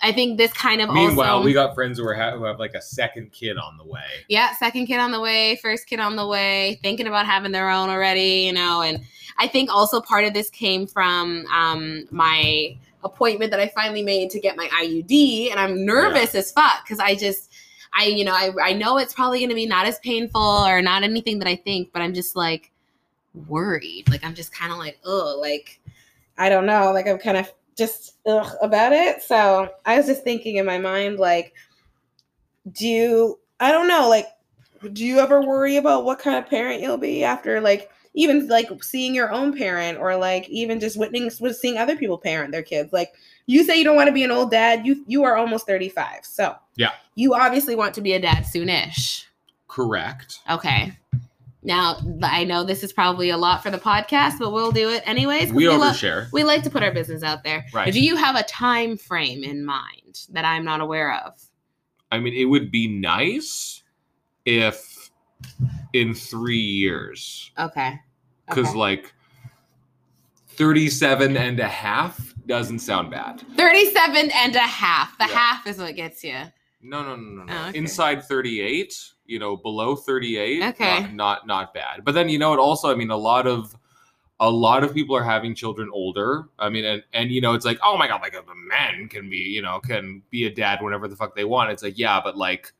[0.00, 2.58] i think this kind of meanwhile, also we got friends who, are ha- who have
[2.58, 4.00] like a second kid on the way.
[4.28, 7.68] yeah second kid on the way first kid on the way thinking about having their
[7.68, 9.00] own already you know and
[9.38, 14.30] i think also part of this came from um my appointment that i finally made
[14.30, 17.52] to get my iud and i'm nervous as fuck because i just
[17.98, 20.80] i you know I, I know it's probably going to be not as painful or
[20.80, 22.72] not anything that i think but i'm just like
[23.48, 24.08] worried.
[24.10, 25.80] Like i'm just kind of like oh like
[26.38, 26.92] i don't know.
[26.92, 29.22] Like i'm kind of just ugh about it.
[29.22, 31.54] So i was just thinking in my mind like
[32.70, 34.26] do you i don't know like
[34.92, 38.68] do you ever worry about what kind of parent you'll be after like even like
[38.84, 42.92] seeing your own parent or like even just witnessing seeing other people parent their kids
[42.92, 43.12] like
[43.46, 46.24] you say you don't want to be an old dad you you are almost 35
[46.24, 46.90] so Yeah.
[47.14, 49.24] you obviously want to be a dad soonish
[49.68, 50.40] Correct.
[50.50, 50.92] okay
[51.62, 55.02] now i know this is probably a lot for the podcast but we'll do it
[55.06, 56.30] anyways We lo- overshare.
[56.32, 57.92] we like to put our business out there Right.
[57.92, 61.40] do you have a time frame in mind that i'm not aware of
[62.10, 63.82] I mean, it would be nice
[64.44, 65.01] if
[65.92, 67.50] in three years.
[67.58, 67.98] Okay.
[68.48, 68.78] Because Okay.
[68.78, 69.12] like
[70.48, 73.42] 37 and a half doesn't sound bad.
[73.56, 75.16] 37 and a half.
[75.18, 75.34] The Yeah.
[75.34, 76.36] half is what gets you.
[76.82, 77.52] No no no no no.
[77.64, 77.78] Oh, okay.
[77.78, 78.94] inside 38
[79.26, 81.00] you know below 38 Okay.
[81.02, 82.04] not, not not bad.
[82.04, 83.76] But then you know it also i mean a lot of
[84.40, 86.48] a lot of people are having children older.
[86.58, 89.30] I mean and and you know it's like oh my god like the men can
[89.30, 91.70] be you know can be a dad whenever the fuck they want.
[91.70, 92.72] It's like yeah but like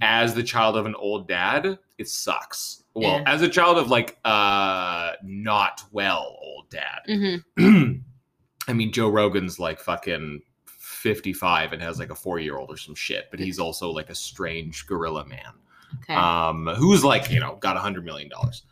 [0.00, 3.24] as the child of an old dad it sucks well Yeah.
[3.26, 7.36] as a child of like uh not well old dad hmm
[8.68, 12.76] I mean, Joe Rogan's like fucking 55 and has like a four year old or
[12.76, 15.54] some shit, but he's also like a strange gorilla man
[16.02, 18.64] okay um, who's like, you know, got a hundred million dollars.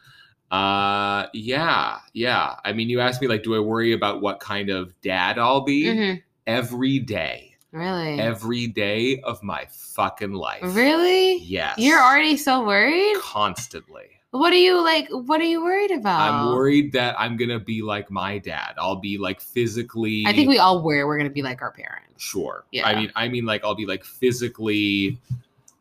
[0.50, 2.56] Uh, yeah, yeah.
[2.64, 5.62] I mean, you asked me like, do I worry about what kind of dad I'll
[5.62, 6.22] be Mhm.
[6.46, 10.62] every day, really every day of my fucking life?
[10.62, 11.76] really Yes.
[11.78, 14.04] you're already so worried constantly.
[14.30, 17.82] what are you like what are you worried about I'm worried that I'm gonna be
[17.82, 18.74] like my dad.
[18.78, 20.24] I'll be like physically.
[20.26, 22.86] i think we all worry we're gonna be like our parents sure Yeah.
[22.88, 25.18] i mean i mean like i'll be like physically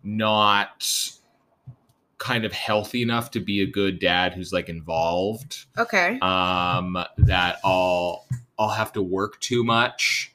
[0.04, 1.12] not
[2.18, 7.58] kind of healthy enough to be a good dad who's like involved okay um that
[7.64, 8.26] i'll
[8.58, 10.32] i'll have to work too much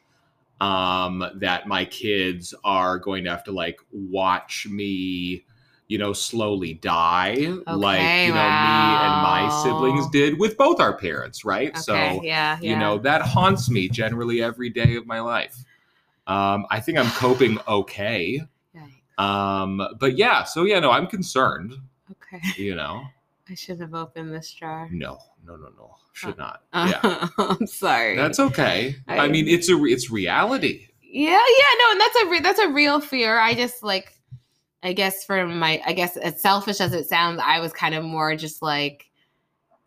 [0.60, 5.44] um that my kids are going to have to like watch me
[5.88, 7.34] you know slowly die
[7.66, 11.80] like Okay, you know me and my siblings did with both our parents right okay
[11.80, 15.64] so yeah, yeah you know that haunts me generally every day of my life
[16.26, 18.42] Um, I think I'm coping okay.
[19.18, 21.74] Um, but yeah, so yeah, no, I'm concerned.
[22.10, 22.40] Okay.
[22.56, 23.02] You know,
[23.50, 24.88] I should have opened this jar.
[24.92, 26.62] no, no, no, no, should not.
[26.72, 28.16] Uh, Yeah, I'm sorry.
[28.16, 28.96] that's okay.
[29.08, 30.88] I, I- mean, it's a re- it's reality.
[31.02, 31.38] yeah, yeah,
[31.78, 33.38] no, and that's a re- that's a real fear.
[33.38, 34.18] I just like,
[34.82, 38.04] I guess for my, I guess as selfish as it sounds, I was kind of
[38.04, 39.10] more just like,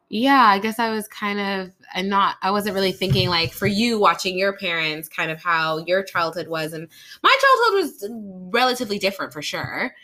[0.10, 3.66] yeah, I guess I was kind of, I'm not, I wasn't really thinking like for
[3.66, 6.88] you watching your parents, kind of how your childhood was, and
[7.24, 8.10] my childhood was
[8.54, 9.96] relatively different for sure.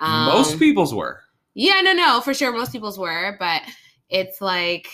[0.00, 1.20] Most Um, people's were.
[1.54, 2.52] Yeah, no, no, for sure.
[2.52, 3.62] Most people's were, but
[4.08, 4.88] it's like,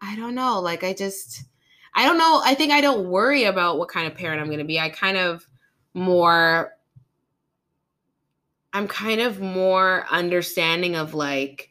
[0.00, 0.60] I don't know.
[0.60, 1.44] Like, I just,
[1.94, 2.40] I don't know.
[2.44, 4.78] I think I don't worry about what kind of parent I'm going to be.
[4.78, 5.46] I kind of
[5.94, 6.72] more,
[8.72, 11.70] I'm kind of more understanding of like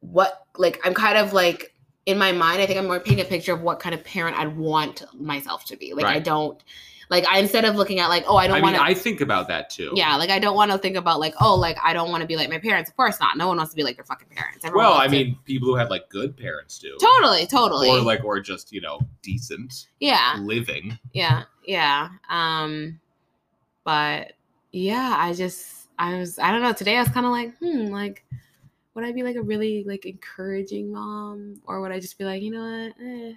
[0.00, 1.74] what, like, I'm kind of like,
[2.06, 4.36] in my mind, I think I'm more painting a picture of what kind of parent
[4.36, 5.94] I'd want myself to be.
[5.94, 6.60] Like, I don't,
[7.10, 8.88] like, I instead of looking at like, oh, I don't want mean, to.
[8.88, 9.90] I think about that too.
[9.94, 12.26] Yeah, like I don't want to think about like, oh, like I don't want to
[12.26, 12.88] be like my parents.
[12.88, 13.36] Of course not.
[13.36, 14.64] No one wants to be like their fucking parents.
[14.64, 16.96] Everyone Well, I to- mean, people who had like good parents do.
[17.00, 17.90] totally, totally.
[17.90, 20.98] Or like, or just you know, decent yeah, living.
[21.12, 22.10] yeah, yeah.
[22.28, 23.00] Um,
[23.84, 24.32] but
[24.72, 26.72] yeah, I just, I was, I don't know.
[26.72, 28.24] Today I was kind of like, hmm, like,
[28.94, 32.42] would I be like a really like encouraging mom, or would I just be like,
[32.42, 32.94] you know what?
[33.04, 33.32] Eh.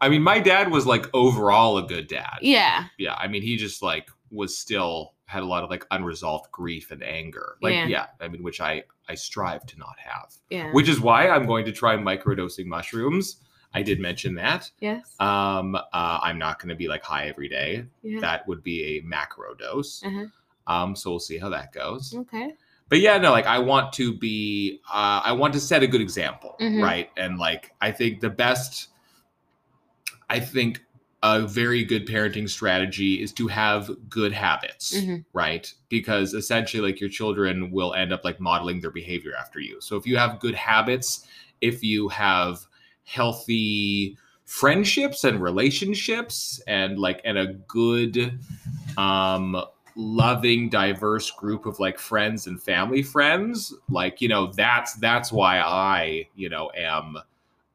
[0.00, 2.38] I mean, my dad was like overall a good dad.
[2.40, 6.50] Yeah, yeah i mean he just like was still had a lot of like unresolved
[6.50, 7.86] grief and anger like Yeah.
[7.86, 10.70] yeah, i mean which i i strive to not have yeah.
[10.72, 13.36] which is why i'm going to try microdosing mushrooms
[13.72, 15.14] i did mention that yes.
[15.20, 18.20] um uh, i'm not going to be like high every day yeah.
[18.20, 20.26] that would be a macro dose Uh-huh.
[20.66, 22.54] um so we'll see how that goes Okay.
[22.94, 26.00] But yeah no like i want to be uh i want to set a good
[26.00, 26.80] example Mhm.
[26.80, 28.86] right and like i think the best
[30.30, 30.80] i think
[31.24, 35.24] a very good parenting strategy is to have good habits Mhm.
[35.32, 39.80] right because essentially like your children will end up like modeling their behavior after you
[39.80, 41.26] so if you have good habits
[41.60, 42.64] if you have
[43.02, 48.38] healthy friendships and relationships and like and a good
[48.96, 49.60] um
[49.96, 55.60] loving diverse group of like friends and family friends like you know that's that's why
[55.60, 57.16] i you know am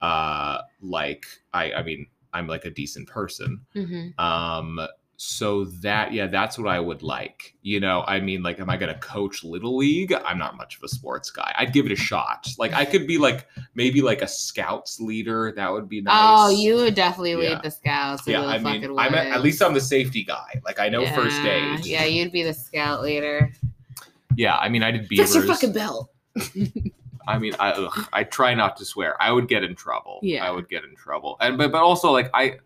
[0.01, 3.61] uh like i i mean i'm like a decent person.
[3.73, 4.79] Hmm um
[5.21, 8.77] so that yeah that's what i would like you know i mean like am i
[8.77, 11.95] gonna coach little league i'm not much of a sports guy i'd give it a
[11.95, 16.03] shot like i could be like maybe like a scouts leader that would be oh,
[16.03, 18.25] nice Oh, you would definitely lead the scouts.
[18.25, 21.43] Yeah i mean i'm at, at least i'm the safety guy like i know first
[21.43, 23.51] Yeah, aid Yeah, you'd be the scout leader.
[24.37, 26.11] yeah i mean i did beavers Fix your fucking belt.
[27.27, 29.21] I mean, I ugh, I try not to swear.
[29.21, 30.19] I would get in trouble.
[30.23, 30.43] Yeah.
[30.47, 31.37] I would get in trouble.
[31.41, 32.57] And but but also like I,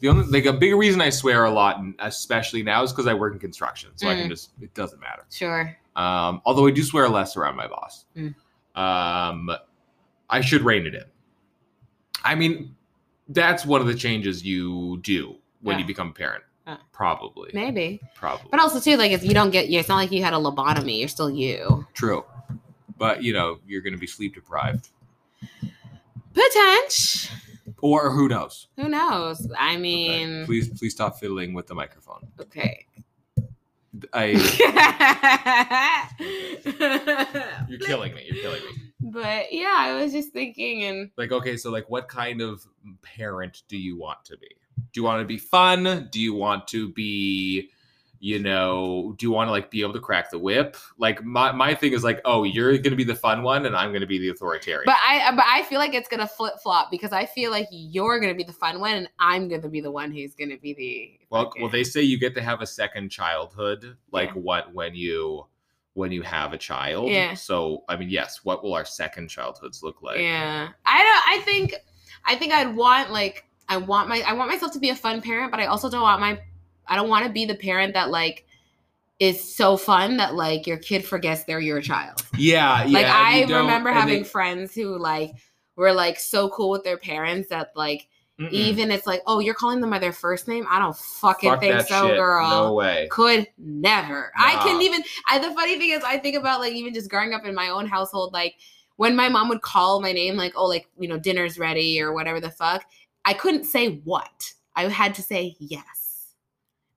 [0.00, 3.06] the only like a big reason I swear a lot, and especially now, is because
[3.06, 4.30] I work in construction, so I can Mm.
[4.30, 5.24] just it doesn't matter.
[5.30, 5.76] Sure.
[5.96, 8.04] Um, although I do swear less around my boss.
[8.16, 8.34] Mm.
[8.76, 9.50] Um,
[10.28, 11.04] I should rein it in.
[12.24, 12.76] I mean,
[13.28, 16.44] that's one of the changes you do when you become a parent.
[16.66, 16.76] Yeah.
[16.92, 17.50] Probably.
[17.52, 18.00] Maybe.
[18.14, 18.46] Probably.
[18.50, 20.36] But also too, like if you don't get you, it's not like you had a
[20.36, 20.98] lobotomy.
[21.00, 21.86] You're still you.
[21.94, 22.24] True.
[22.96, 24.88] But you know, you're going to be sleep deprived,
[26.32, 27.36] Potential.
[27.80, 28.68] Or who knows?
[28.76, 29.50] Who knows?
[29.58, 29.80] I Okay.
[29.80, 32.26] mean, Please, please stop fiddling with the microphone.
[32.40, 32.86] okay.
[34.12, 34.26] I,
[37.68, 38.24] you're killing me.
[38.30, 38.82] You're killing me.
[39.00, 42.66] But yeah, I was just thinking, and Like, okay, so like, what kind of
[43.02, 44.48] parent do you want to be?
[44.92, 46.08] Do you want to be fun?
[46.12, 47.70] Do you want to be,
[48.22, 50.76] you know, do you want to like be able to crack the whip?
[50.98, 53.92] Like, my my thing is like, oh, you're gonna be the fun one, and I'm
[53.94, 54.84] gonna be the authoritarian.
[54.84, 58.20] but I but I feel like it's gonna flip flop because I feel like you're
[58.20, 61.18] gonna be the fun one, and I'm gonna be the one who's gonna be the
[61.30, 64.40] well, fucking- well, they say you get to have a second childhood, like Yeah.
[64.42, 65.46] what when you
[65.94, 67.08] when you have a child.
[67.10, 67.34] Yeah.
[67.34, 70.18] So, I mean, yes, what will our second childhoods look like?
[70.18, 70.68] yeah.
[70.84, 71.40] I don't.
[71.40, 71.74] I think
[72.26, 75.22] I think I'd want like I want my I want myself to be a fun
[75.22, 76.38] parent, but I also don't want my
[76.86, 78.46] I don't want to be the parent that like
[79.18, 82.24] is so fun that like your kid forgets they're your child.
[82.36, 82.98] Yeah, yeah.
[82.98, 85.32] like I remember having they- friends who like
[85.76, 88.08] were like so cool with their parents that like
[88.40, 88.50] Mm-mm.
[88.52, 91.60] even it's like oh you're calling them by their first name I don't fucking Fuck
[91.60, 92.16] think so shit.
[92.16, 92.48] girl.
[92.48, 93.08] No way.
[93.10, 94.32] Could never.
[94.36, 94.62] I Nah.
[94.62, 95.02] couldn't even.
[95.28, 97.68] I, the funny thing is, I think about like even just growing up in my
[97.68, 98.54] own household, like
[98.96, 102.12] when my mom would call my name, like oh, like you know, dinner's ready or
[102.14, 102.84] whatever the fuck.
[103.26, 104.54] I couldn't say what.
[104.74, 106.09] I had to say yes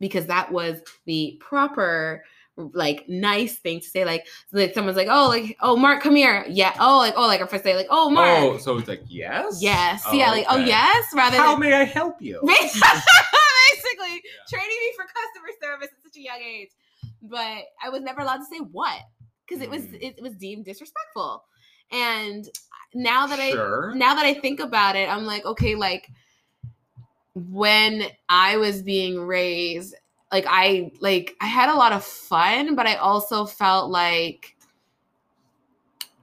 [0.04, 2.26] because that was the proper
[2.58, 6.14] like nice thing to say like so like someone's like oh like oh mark come
[6.16, 8.88] here yeah oh like oh like if i say like oh mark Oh, so it's
[8.88, 12.40] like yes, yes Oh, yeah like oh yes rather How than may I help you?
[12.44, 16.70] basically training me for customer service at such a young age.
[17.22, 19.00] But I was never allowed to say what
[19.48, 19.98] because it was Mm.
[20.02, 21.44] it was deemed disrespectful.
[21.92, 22.48] And
[22.94, 23.92] now that Sure.
[23.92, 26.08] I now that I think about it, I'm like, okay, like
[27.36, 29.96] when I was being raised,
[30.32, 34.56] like I like I had a lot of fun, but I also felt like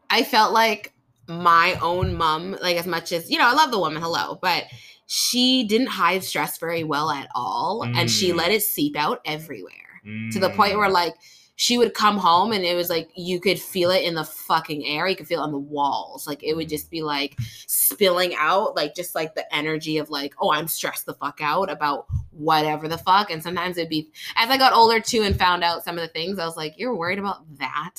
[0.09, 0.93] I felt like
[1.28, 4.65] my own mom, like as much as you know, I love the woman, hello, but
[5.07, 8.37] she didn't hide stress very well at all, and she Mm.
[8.37, 10.93] let it seep out everywhere to the point where Mm.
[10.95, 11.15] like
[11.62, 14.82] she would come home and it was like you could feel it in the fucking
[14.87, 15.07] air.
[15.07, 16.27] You could feel it on the walls.
[16.27, 16.70] Like it would Mm.
[16.70, 21.05] just be like spilling out, like just like the energy of like, oh, I'm stressed
[21.05, 23.31] the fuck out about whatever the fuck.
[23.31, 26.09] And sometimes it'd be as I got older too and found out some of the
[26.09, 27.97] things, I was like, you're worried about that.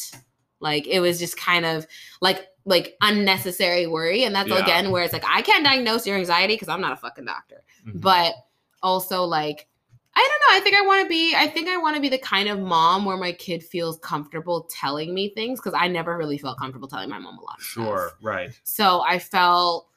[0.59, 1.85] Like it was just kind of
[2.19, 4.23] like like unnecessary worry.
[4.23, 4.57] And that's Yeah.
[4.63, 7.61] again where it's like I can't diagnose your anxiety because I'm not a fucking doctor
[7.87, 8.01] Mhm.
[8.01, 8.33] but
[8.81, 9.67] also like
[10.15, 10.57] I don't know.
[10.57, 11.35] I think I want to be.
[11.35, 14.67] I think I want to be the kind of mom where my kid feels comfortable
[14.69, 17.63] telling me things because I never really felt comfortable telling my mom a lot of
[17.63, 18.19] sure, stuff.
[18.21, 18.59] right.
[18.63, 19.87] So I felt.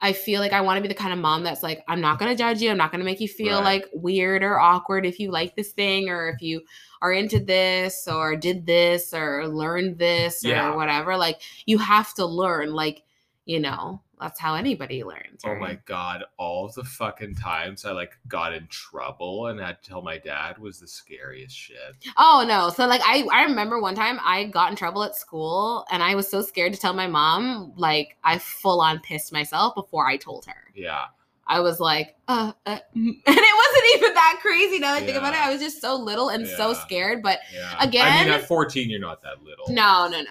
[0.00, 2.20] I feel like I want to be the kind of mom that's like, I'm not
[2.20, 2.70] going to judge you.
[2.70, 3.82] I'm not going to make you feel Right.
[3.82, 6.62] like weird or awkward if you like this thing or if you
[7.02, 11.16] are into this or did this or learned this or whatever.
[11.16, 12.74] Like, you have to learn.
[12.74, 13.02] Like,
[13.44, 15.42] you know, that's how anybody learns.
[15.44, 19.88] Oh my god, all the fucking times I like got in trouble and had to
[19.90, 21.76] tell my dad was the scariest shit.
[22.16, 22.70] Oh no.
[22.70, 26.14] So like I I remember one time I got in trouble at school and I
[26.14, 30.16] was so scared to tell my mom, like I full on pissed myself before I
[30.16, 30.72] told her.
[30.74, 31.04] Yeah.
[31.50, 35.16] I was like, uh, uh and it wasn't even that crazy now that I think
[35.16, 35.40] about it.
[35.40, 37.74] I was just so little and so scared, but Yeah.
[37.78, 39.64] I Again- mean at 14 you're not that little.
[39.68, 40.24] no, no, no, no.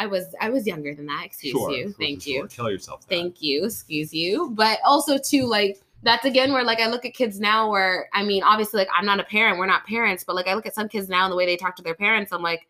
[0.00, 1.26] I was I was younger than that.
[1.26, 1.82] Excuse Sure, you.
[1.84, 2.48] sure, Thank sure, you.
[2.48, 3.08] Tell yourself that.
[3.14, 3.66] Thank you.
[3.66, 4.50] Excuse you.
[4.52, 8.24] But also too, like that's again where like I look at kids now where I
[8.24, 10.74] mean, obviously like I'm not a parent, we're not parents, but like I look at
[10.74, 12.66] some kids now and the way they talk to their parents, I'm like,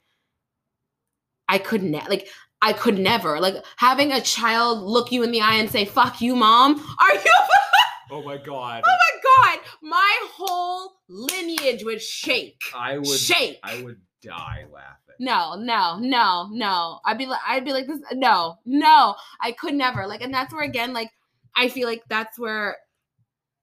[1.49, 2.27] I could ne- like
[2.63, 6.21] I could never like having a child look you in the eye and say "fuck
[6.21, 7.21] you, mom." Are you?
[8.13, 8.83] Oh my god.
[8.85, 13.61] Oh my god, my whole lineage would shake, I would shake.
[13.63, 15.00] I would die laughing.
[15.21, 16.99] No, no, no, no.
[17.05, 18.01] I'd be like, I'd be like this.
[18.15, 20.07] No, no, I could never.
[20.07, 21.11] Like, and that's where again, like,
[21.55, 22.79] I feel like that's where,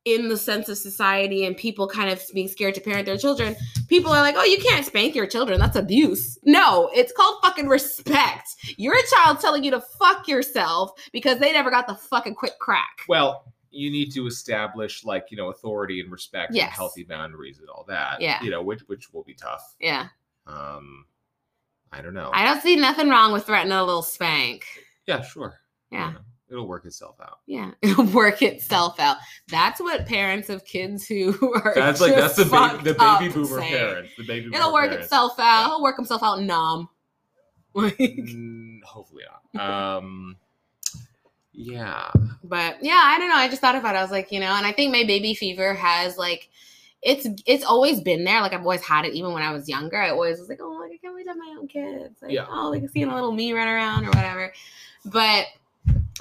[0.05, 3.55] in the sense of society and people kind of being scared to parent their children,
[3.89, 5.59] people are like, oh, you can't spank your children.
[5.59, 6.38] That's abuse.
[6.43, 8.49] No, it's called fucking respect.
[8.77, 12.59] You're a child telling you to fuck yourself because they never got the fucking quick
[12.59, 13.01] crack.
[13.09, 17.67] Well, you need to establish like, you know, authority and respect and healthy boundaries and
[17.67, 18.21] all that.
[18.21, 18.41] Yeah.
[18.43, 19.75] You know, which which will be tough.
[19.79, 20.07] Yeah,
[20.45, 21.05] Um
[21.91, 22.30] I don't know.
[22.34, 24.65] I don't see nothing wrong with threatening a little spank.
[25.07, 25.59] yeah, sure.
[25.91, 26.11] You Yeah.
[26.11, 26.19] know,
[26.51, 27.39] it'll work itself out.
[27.45, 29.18] Yeah, it'll work itself out.
[29.47, 31.34] That's what parents of kids who
[31.64, 33.69] are That's like that's the ba- the baby boomer say.
[33.69, 34.11] parents.
[34.18, 35.05] The baby It'll work parents.
[35.05, 35.68] itself out.
[35.68, 36.89] He'll work himself out, nom.
[37.76, 39.23] Mm, hopefully
[39.53, 39.97] not.
[39.99, 40.35] Um
[41.53, 42.11] yeah.
[42.43, 43.35] but yeah, I don't know.
[43.35, 43.99] I just thought about it.
[43.99, 46.49] I was like, you know, and I think my baby fever has like,
[47.02, 48.41] it's it's always been there.
[48.41, 49.98] Like I've always had it, even when I was younger.
[50.02, 52.22] I always was like, oh, like I can't wait to have my own kids.
[52.22, 52.45] Like, Yeah.
[52.49, 54.53] oh, like seeing a little me run around or whatever.
[55.06, 55.45] But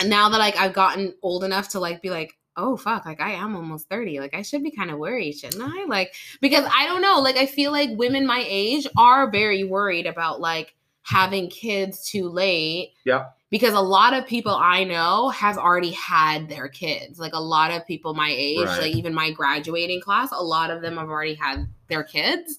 [0.05, 3.33] now that like I've gotten old enough to like be like, oh fuck, like I
[3.33, 4.21] am almost 30.
[4.21, 5.85] Like I should be kind of worried, shouldn't I?
[5.87, 10.07] Like, because I don't know, like I feel like women my age are very worried
[10.07, 12.93] about like having kids too late.
[13.05, 13.27] Yeah.
[13.57, 17.19] Because a lot of people I know have already had their kids.
[17.19, 18.83] Like a lot of people my age, Right.
[18.83, 22.59] like even my graduating class, a lot of them have already had their kids.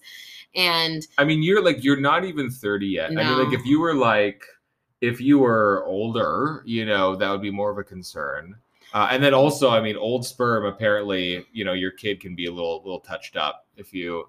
[0.56, 3.12] And I mean, you're like you're not even 30 yet.
[3.12, 4.44] I mean, like if you were like
[5.02, 8.56] if you were older, you know, that would be more of a concern.
[8.92, 12.48] Uh, and then also, I mean, old sperm apparently, you know, your kid can be
[12.48, 14.28] a little little touched up if you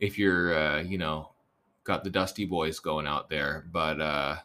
[0.00, 1.28] if you're uh, you know,
[1.84, 3.66] got the dusty boys going out there.
[3.70, 4.36] But uh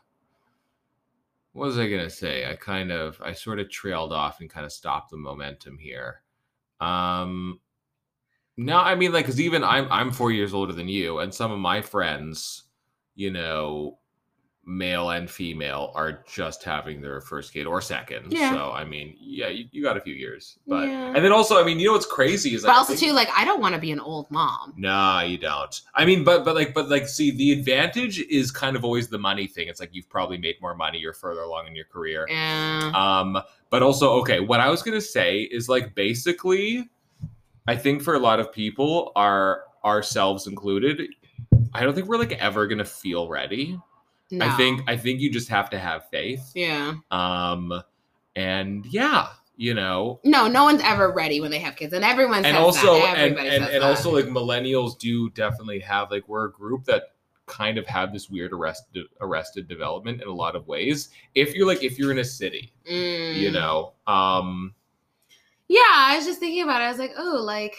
[1.57, 2.49] what was I gonna say?
[2.49, 6.21] I kind of I sort of trailed off and kind of stopped the momentum here.
[6.79, 7.59] Um
[8.57, 11.51] no, I mean like cuz even I'm I'm 4 years older than you and some
[11.51, 12.63] of my friends,
[13.15, 13.99] you know,
[14.69, 18.34] male and female are just having their first kid or second.
[18.34, 18.52] Yeah.
[18.53, 20.60] So I mean, yeah, you, you got a few years.
[20.68, 21.14] But Yeah.
[21.15, 23.30] and then also, I mean, you know what's crazy is but also think- too, like
[23.34, 24.73] I don't want to be an old mom.
[24.76, 25.81] Nah, you don't.
[25.95, 29.18] I mean, but but like but like see the advantage is kind of always the
[29.18, 29.69] money thing.
[29.69, 32.26] It's like you've probably made more money, you're further along in your career.
[32.30, 32.91] Yeah.
[32.94, 36.89] Um, but also, okay, what I was gonna say is like basically,
[37.69, 41.02] I think for a lot of people, our ourselves included,
[41.73, 43.80] I don't think we're like ever gonna feel ready.
[44.41, 46.51] I think I think you just have to have faith.
[46.53, 46.95] Yeah.
[47.11, 47.81] Um,
[48.35, 52.45] and yeah, you know No, no one's ever ready when they have kids, and everyone
[52.45, 53.17] and also that.
[53.17, 57.13] and Everybody and, and also like millennials do definitely have like we're a group that
[57.45, 61.65] kind of have this weird arrested arrested development in a lot of ways if you're
[61.65, 63.35] like if you're in a city Mm.
[63.35, 64.75] you know um
[65.69, 66.85] Yeah, I was just thinking about it.
[66.85, 67.75] I was like, oh, like,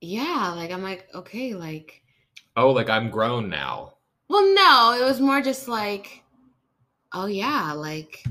[0.00, 2.02] yeah, like I'm like, okay, like,
[2.58, 3.94] oh like i'm grown now
[4.28, 6.22] well, no, it was more just like,
[7.12, 8.24] oh yeah, like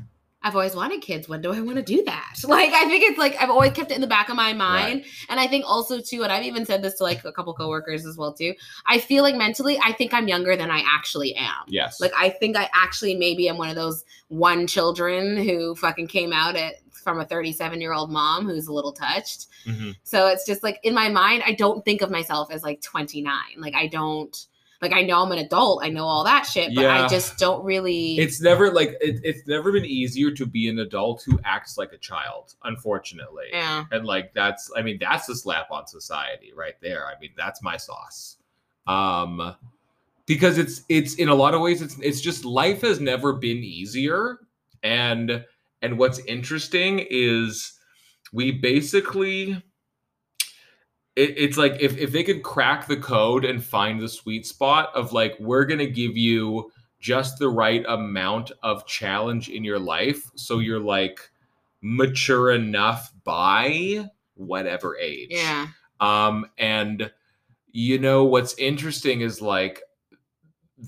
[0.43, 1.27] I've always wanted kids.
[1.27, 2.35] When do I want to do that?
[2.47, 5.05] Like, I think it's like I've always kept it in the back of my mind,
[5.29, 8.05] and I think also too, and I've even said this to like a couple coworkers
[8.05, 8.53] as well too.
[8.85, 11.65] I feel like mentally, I think I'm younger than I actually am.
[11.67, 16.07] yes Like I think I actually maybe am one of those one children who fucking
[16.07, 16.75] came out at
[17.07, 19.45] from a 37 year old mom who's a little touched.
[19.65, 19.95] Mhm.
[20.03, 23.33] So it's just like in my mind, I don't think of myself as like 29.
[23.57, 24.35] Like I don't
[24.81, 27.05] like I know I'm an adult, I know all that shit, but Yeah.
[27.05, 30.79] I just don't really it's never like it, it's never been easier to be an
[30.79, 33.85] adult who acts like a child unfortunately Yeah.
[33.91, 37.63] and like that's i mean that's a slap on society right there i mean that's
[37.63, 38.35] my sauce
[38.85, 39.55] um
[40.27, 43.57] because it's it's in a lot of ways it's it's just life has never been
[43.63, 44.39] easier
[44.83, 45.43] and
[45.81, 47.73] and what's interesting is
[48.33, 49.51] we basically
[51.15, 54.89] it, it's like if, if they could crack the code and find the sweet spot
[54.95, 60.29] of like we're gonna give you just the right amount of challenge in your life
[60.35, 61.19] so you're like
[61.81, 65.67] mature enough by whatever age Yeah.
[65.99, 67.11] um and
[67.71, 69.81] you know what's interesting is like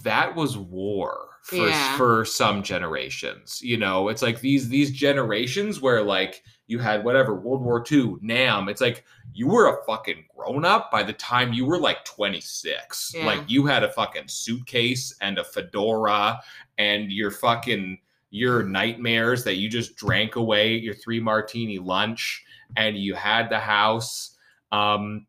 [0.03, 1.97] that was war for Yeah.
[1.97, 7.33] for some generations you know it's like these these generations where like you had whatever
[7.35, 9.03] world war ii nam it's like
[9.33, 13.25] you were a fucking grown up by the time you were like 26 Yeah.
[13.25, 16.39] like you had a fucking suitcase and a fedora
[16.77, 17.99] and your fucking
[18.31, 22.43] your nightmares that you just drank away your three martini lunch
[22.77, 24.37] and you had the house
[24.71, 25.25] um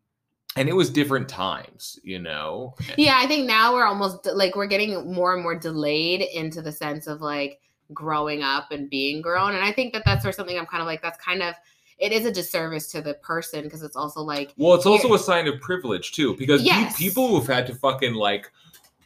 [0.56, 4.66] and it was different times you know Yeah, I think now we're almost like we're
[4.66, 7.60] getting more and more delayed into the sense of like
[7.92, 9.54] growing up and being grown.
[9.56, 11.56] And I think that that's where something I'm kind of like, that's kind of,
[11.98, 15.18] it is a disservice to the person because it's also like, Well, it's also a
[15.18, 16.96] sign of privilege too, because Yes.
[16.96, 18.50] people who've had to fucking like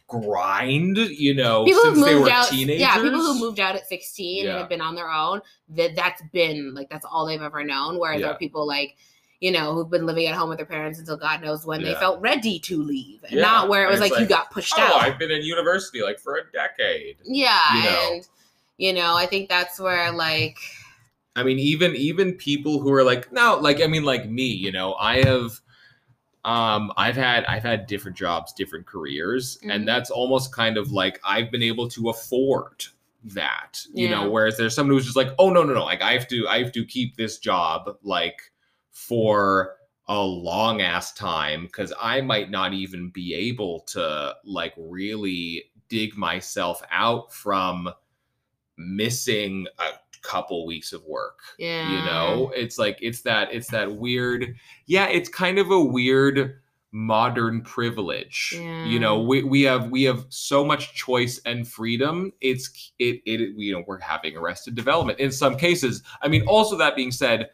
[0.07, 2.79] grind, you know, people who since they moved were out, teenagers.
[2.81, 4.51] yeah, people who moved out at 16 Yeah.
[4.51, 7.99] and have been on their own, that that's been like that's all they've ever known.
[7.99, 8.97] Whereas there are people like,
[9.41, 11.93] you know, who've been living at home with their parents until God knows when they
[11.95, 14.73] felt ready to leave, and Yeah, not where it was it's like, you got pushed
[14.77, 14.93] Oh, out.
[14.95, 17.17] I've been in university like for a decade.
[17.23, 18.13] yeah, you know.
[18.13, 18.27] and
[18.77, 20.57] you know, I think that's where like,
[21.35, 24.71] I mean, even even people who are like, no, like I mean, like me, you
[24.71, 25.59] know, I have
[26.43, 29.73] um I've had I've had different jobs, different careers, Mhm.
[29.75, 32.85] and that's almost kind of like I've been able to afford
[33.33, 34.21] that, you Yeah.
[34.23, 36.47] know, whereas there's someone who's just like, oh no, no, no, like I have to
[36.47, 38.39] I have to keep this job like
[38.95, 39.75] for
[40.07, 46.15] a long ass time because I might not even be able to like really dig
[46.15, 47.89] myself out from
[48.77, 49.89] missing a
[50.21, 52.51] couple weeks of work yeah, you know?
[52.55, 54.55] It's like it's that it's that weird
[54.85, 56.61] yeah it's kind of a weird
[56.93, 58.85] modern privilege Yeah.
[58.85, 59.21] you know?
[59.21, 63.83] We, we have we have so much choice and freedom it's it it you know
[63.87, 66.01] we're having arrested development in some cases.
[66.21, 67.49] I mean also that being said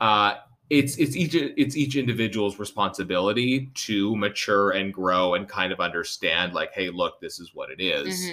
[0.00, 0.34] uh
[0.70, 6.54] it's it's each it's each individual's responsibility to mature and grow and kind of understand
[6.54, 8.30] like hey look this is what it is.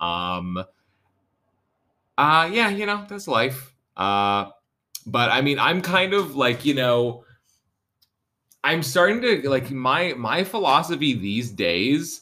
[0.00, 0.06] Mhm.
[0.06, 0.64] um
[2.18, 4.50] uh yeah you know that's life uh
[5.06, 7.24] but i mean i'm kind of like you know
[8.62, 12.20] i'm starting to like my my philosophy these days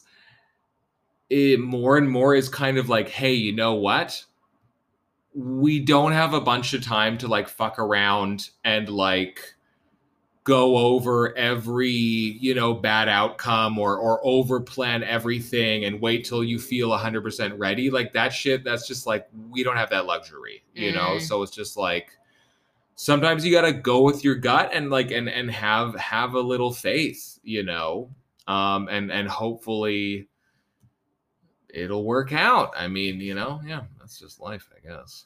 [1.29, 4.23] it more and more is kind of like hey you know what
[5.33, 9.55] we don't have a bunch of time to like fuck around and like
[10.43, 16.43] go over every you know bad outcome or or over plan everything and wait till
[16.43, 17.89] you feel 100% ready.
[17.89, 21.17] Like that shit that's just like we don't have that luxury you know?
[21.17, 21.21] Mm.
[21.21, 22.17] so it's just like
[22.95, 26.41] sometimes you got to go with your gut and like and and have have a
[26.41, 28.09] little faith you know?
[28.47, 30.27] Um and and hopefully
[31.73, 35.25] it'll work out i mean you know yeah that's just life i guess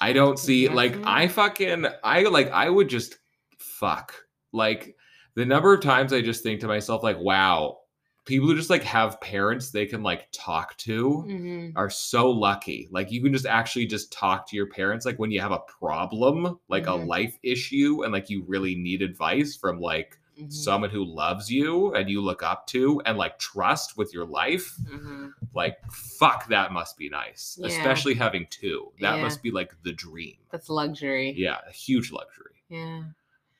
[0.00, 3.18] i don't see like i fucking i like i would just
[3.58, 4.14] fuck
[4.52, 4.96] like
[5.34, 7.78] the number of times i just think to myself like wow
[8.24, 11.72] people who just like have parents they can like talk to Mhm.
[11.76, 12.88] are so lucky.
[12.90, 15.60] Like you can just actually just talk to your parents like when you have a
[15.78, 16.88] problem, like Mhm.
[16.88, 20.52] a life issue and like you really need advice from like Mhm.
[20.52, 24.76] someone who loves you and you look up to and like trust with your life,
[24.84, 25.32] Mhm.
[25.54, 27.58] like fuck, that must be nice.
[27.60, 27.68] Yeah.
[27.68, 28.92] Especially having two.
[29.00, 29.22] That Yeah.
[29.22, 30.36] must be like the dream.
[30.50, 31.32] That's luxury.
[31.36, 32.62] Yeah, a huge luxury.
[32.68, 33.04] Yeah.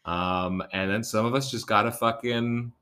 [0.04, 2.72] Um, and then some of us just gotta fucking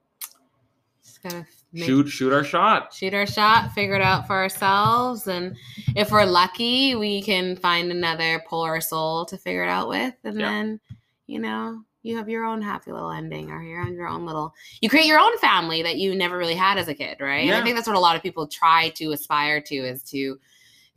[1.05, 2.93] Just gotta make- shoot shoot our shot.
[2.93, 5.57] shoot our shot, figure it out for ourselves, and
[5.95, 10.41] if we're lucky, we can find another polar soul to figure it out with, and
[10.41, 10.49] Yeah.
[10.51, 10.81] then
[11.27, 14.55] you know you have your own happy little ending, or your own your own little.
[14.81, 17.49] You create your own family that you never really had as a kid, right?
[17.49, 20.39] And I think that's what a lot of people try to aspire to is to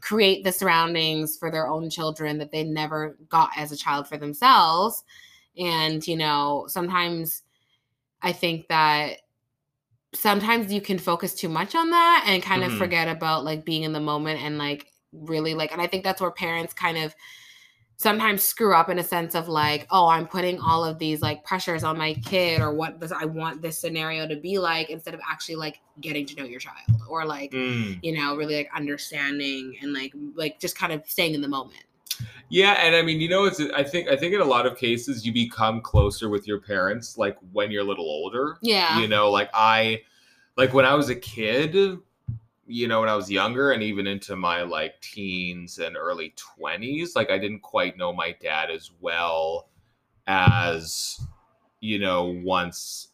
[0.01, 4.17] create the surroundings for their own children that they never got as a child for
[4.17, 5.03] themselves,
[5.57, 7.43] and you know sometimes
[8.21, 9.19] I think that
[10.13, 12.67] sometimes you can focus too much on that and kind Mhm.
[12.67, 16.03] of forget about like being in the moment and like really like and I think
[16.03, 17.15] that's where parents kind of
[17.97, 21.43] sometimes screw up in a sense of like oh I'm putting all of these like
[21.43, 25.13] pressures on my kid or what does I want this scenario to be like instead
[25.15, 26.77] of actually like getting to know your child
[27.09, 27.99] or like Mm.
[28.03, 31.83] you know really like understanding and like like just kind of staying in the moment
[32.49, 34.77] Yeah, and I mean, you know, it's I think I think in a lot of
[34.77, 38.57] cases you become closer with your parents like when you're a little older.
[38.61, 40.01] yeah You know, like I
[40.55, 41.97] like when I was a kid,
[42.67, 47.15] you know, when I was younger and even into my like teens and early 20s,
[47.15, 49.69] like I didn't quite know my dad as well
[50.27, 51.19] as
[51.81, 53.09] you know, once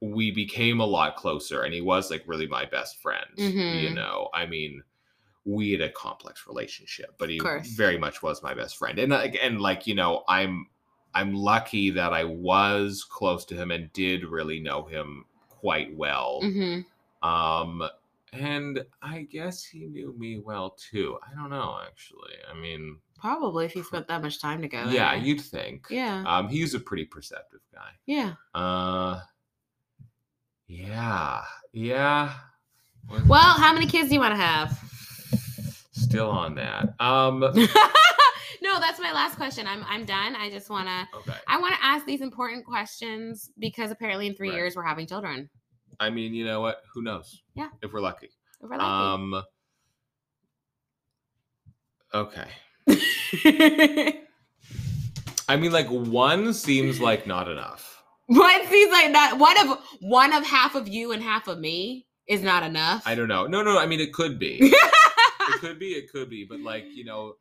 [0.00, 3.94] we became a lot closer and he was like really my best friend, you Mhm.
[3.94, 4.28] know.
[4.34, 4.82] I mean,
[5.44, 8.98] we had a complex relationship, but he very much was my best friend.
[8.98, 10.68] And like and like, you know, I'm
[11.14, 16.50] I'm lucky that I was close to him and did really know him quite well.
[16.50, 16.84] hmm
[17.22, 17.82] Um
[18.34, 21.18] and I guess he knew me well too.
[21.26, 22.34] I don't know actually.
[22.50, 25.86] I mean, probably if you spent that much time together yeah, you'd think.
[25.90, 27.90] yeah Um he's a pretty perceptive guy.
[28.06, 29.20] yeah Uh
[30.66, 31.42] yeah.
[31.72, 32.32] Yeah.
[33.10, 34.78] Was- well how many kids do you want to have
[35.92, 36.94] still on that.
[37.00, 37.40] Um
[38.62, 39.66] no, that's my last question.
[39.66, 40.34] I'm I'm done.
[40.36, 41.38] I just want to okay.
[41.48, 44.56] I want to ask these important questions because apparently in 3 Right.
[44.56, 45.48] years we're having children.
[46.00, 46.82] I mean, you know what?
[46.94, 47.42] Who knows?
[47.54, 47.68] Yeah.
[47.82, 48.30] If we're lucky.
[48.62, 48.84] If we're lucky.
[48.84, 49.42] Um
[52.12, 52.48] Okay.
[55.48, 58.02] I mean like one seems like not enough.
[58.26, 62.06] One seems like that one of one of half of you and half of me
[62.26, 63.02] is not enough.
[63.06, 63.46] I don't know.
[63.46, 64.58] No, no, I mean it could be.
[64.62, 67.34] it could be, it could be, but like, you know,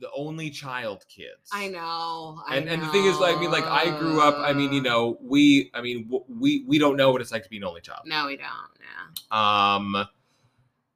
[0.00, 1.50] the only child kids.
[1.52, 2.40] I know.
[2.46, 4.72] I And and the thing is like I mean like I grew up, I mean,
[4.72, 7.58] you know, we I mean w- we we don't know what it's like to be
[7.58, 8.02] an only child.
[8.06, 8.48] No, we don't.
[8.80, 9.76] Yeah.
[9.76, 10.06] Um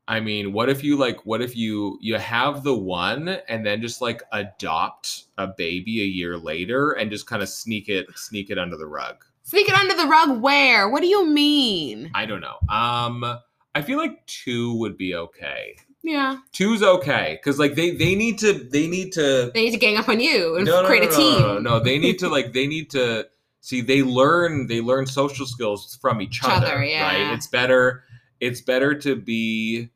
[0.08, 3.80] I mean, what if you like what if you you have the one and then
[3.80, 8.50] just like adopt a baby a year later and just kind of sneak it sneak
[8.50, 9.24] it under the rug?
[9.44, 10.88] Sneak it under the rug where?
[10.88, 12.10] What do you mean?
[12.14, 12.56] I don't know.
[12.68, 13.38] Um
[13.74, 15.76] I feel like 2 would be okay.
[16.02, 16.38] Yeah.
[16.52, 19.96] Two's okay cuz like they they need to they need to They need to gang
[19.96, 21.40] up on you and no, no, create no, a team.
[21.40, 23.28] No, no, no, they need to like they need to
[23.62, 27.04] see they learn they learn social skills from each Each other, other, yeah.
[27.06, 27.32] right?
[27.32, 28.04] It's better
[28.40, 29.88] it's better to be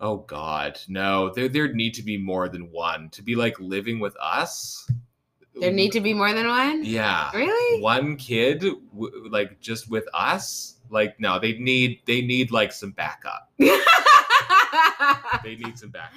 [0.00, 1.32] oh god, no.
[1.32, 4.86] There there need to be more than one to be like living with us.
[5.54, 6.82] There need to be more than one?
[6.84, 7.30] Yeah.
[7.32, 7.80] Really?
[7.82, 10.76] One kid w- like just with us?
[10.90, 13.50] Like no, they need they need like some backup.
[15.42, 16.12] They need some backup.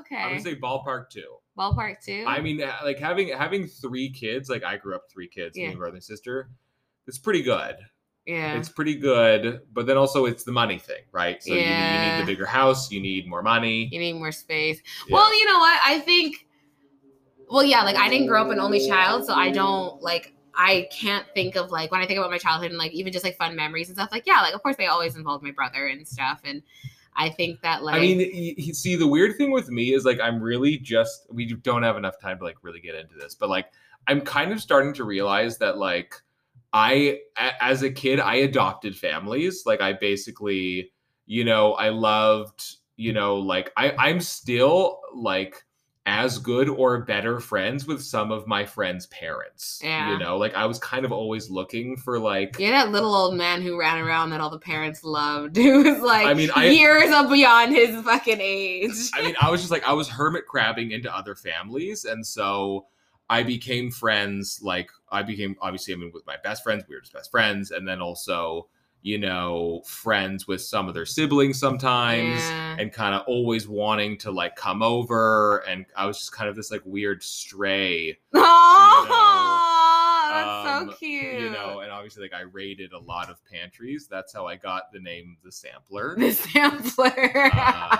[0.00, 0.16] Okay.
[0.16, 1.22] I'm gonna say ballpark 2.
[1.58, 2.24] Ballpark two.
[2.26, 4.48] I mean, like having having three kids.
[4.48, 6.50] Like I grew up three kids, me and brother and sister.
[7.06, 7.76] It's pretty good.
[8.26, 8.54] yeah.
[8.54, 11.42] It's pretty good, but then also it's the money thing, right?
[11.42, 13.88] So you, need, you need the bigger house, you need more money.
[13.92, 14.80] you need more space.
[15.08, 15.14] Yeah.
[15.14, 15.80] Well, you know what?
[15.84, 16.46] I think.
[17.50, 17.82] Well, yeah.
[17.82, 20.34] Like I didn't grow up an only child, so I don't like.
[20.54, 23.24] I can't think of like when I think about my childhood and like even just
[23.24, 24.10] like fun memories and stuff.
[24.12, 26.62] Like yeah, like of course they always involved my brother and stuff, and
[27.14, 30.04] I think that like I mean, y- y- see, the weird thing with me is
[30.04, 33.34] like I'm really just we don't have enough time to like really get into this,
[33.34, 33.66] but like
[34.08, 36.14] I'm kind of starting to realize that like
[36.72, 39.64] I a- as a kid I adopted families.
[39.66, 40.90] Like I basically,
[41.26, 45.62] you know, I loved, you know, like I I'm still like
[46.04, 49.80] as good or better friends with some of my friends' parents.
[49.82, 50.12] Yeah.
[50.12, 53.36] You know, like I was kind of always looking for like You're that little old
[53.36, 56.66] man who ran around that all the parents loved, who was like I mean, I-
[56.66, 59.10] years up beyond his fucking age.
[59.14, 62.04] I mean, I was just like, I was hermit crabbing into other families.
[62.04, 62.86] And so
[63.30, 64.60] I became friends.
[64.60, 67.70] Like, I became, obviously, I mean, with my best friends, we were just best friends.
[67.70, 68.66] And then also,
[69.02, 72.40] you know, friends with some of their siblings sometimes.
[72.40, 72.76] Yeah.
[72.78, 75.58] And kind of always wanting to like come over.
[75.68, 78.18] And I was just kind of this like weird stray.
[78.34, 79.06] Oh,
[80.32, 81.40] that's Um, Um, cute.
[81.40, 84.06] You know, and obviously, like I raided a lot of pantries.
[84.10, 86.16] That's how I got the name the sampler.
[86.16, 87.50] the sampler.
[87.54, 87.98] Uh,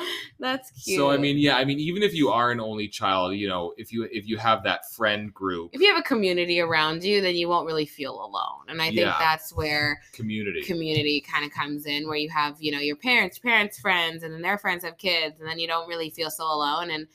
[0.38, 0.96] That's cute.
[0.96, 3.72] so I mean, yeah, I mean, even if you are an only child, you know,
[3.76, 7.20] if you if you have that friend group if you have a community around you,
[7.20, 8.64] then you won't really feel alone.
[8.68, 9.16] And I think Yeah.
[9.18, 13.38] that's where community, community kind of comes in, where you have, you know, your parents,
[13.38, 16.44] parents' friends, and then their friends have kids, and then you don't really feel so
[16.44, 16.90] alone.
[16.90, 17.06] And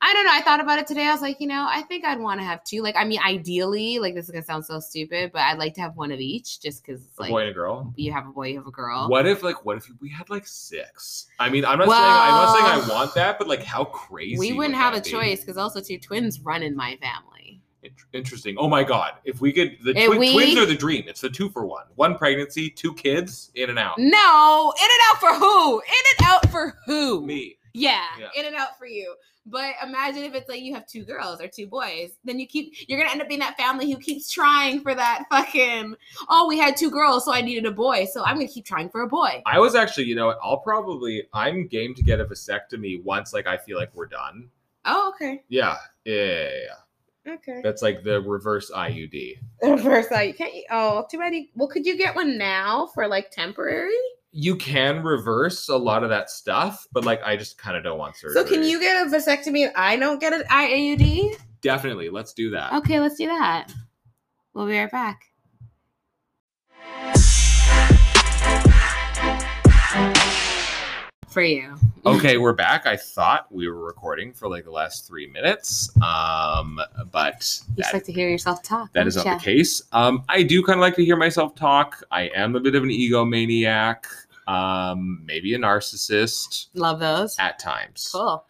[0.00, 0.32] I don't know.
[0.32, 1.06] I thought about it today.
[1.06, 2.82] I was like, you know, I think I'd want to have two.
[2.82, 5.80] Like, I mean, ideally, like this is gonna sound so stupid, but I'd like to
[5.80, 7.92] have one of each, just because a like boy and a girl.
[7.96, 9.08] you have a boy, you have a girl.
[9.08, 11.26] What if like what if we had like six?
[11.40, 14.38] I mean, I'm not saying I'm not saying I want that, but like how crazy
[14.38, 15.10] we wouldn't would have a be?
[15.10, 17.60] choice because also two twins run in my family.
[17.82, 18.54] Int- Interesting.
[18.58, 19.14] Oh my god!
[19.24, 21.04] If we could, the twi- we- twins are the dream.
[21.08, 21.86] It's the two for one.
[21.96, 23.98] One pregnancy, two kids, in and out.
[23.98, 25.80] No, in and out for who?
[25.80, 25.84] In
[26.18, 27.24] and out for who?
[27.26, 27.56] Me.
[27.74, 28.28] Yeah, Yeah.
[28.36, 29.14] in and out for you.
[29.50, 32.72] But imagine if it's like you have two girls or two boys, then you keep
[32.88, 35.94] you're gonna end up being that family who keeps trying for that fucking
[36.28, 38.90] oh we had two girls so I needed a boy so I'm gonna keep trying
[38.90, 39.42] for a boy.
[39.46, 43.32] I was actually, you know, what, I'll probably I'm game to get a vasectomy once
[43.32, 44.48] like I feel like we're done.
[44.84, 46.50] Oh okay Yeah, yeah, yeah,
[47.26, 47.32] yeah.
[47.34, 47.60] okay.
[47.62, 49.38] That's like the reverse IUD.
[49.62, 50.52] Reverse you can't.
[50.70, 51.18] Oh too.
[51.18, 53.92] You, well, could you get one now for like temporary?
[54.30, 57.98] You can reverse a lot of that stuff, but like I just kind of don't
[57.98, 58.34] want surgery.
[58.34, 59.64] So can you get a vasectomy?
[59.66, 61.36] and I don't get an IUD?
[61.62, 62.72] Definitely, let's do that.
[62.74, 63.72] Okay, let's do that.
[64.54, 65.22] We'll be right back.
[71.28, 71.78] For you.
[72.16, 72.86] Okay, we're back.
[72.86, 76.80] I thought we were recording for like the last three minutes, um,
[77.10, 78.92] but You just that, like to hear yourself talk.
[78.92, 79.82] that is not the case.
[79.92, 82.02] Um, I do kind of like to hear myself talk.
[82.10, 84.04] I am a bit of an egomaniac,
[84.46, 86.66] um, maybe a narcissist?
[86.74, 87.36] Love those.
[87.38, 88.08] at times.
[88.12, 88.44] Cool.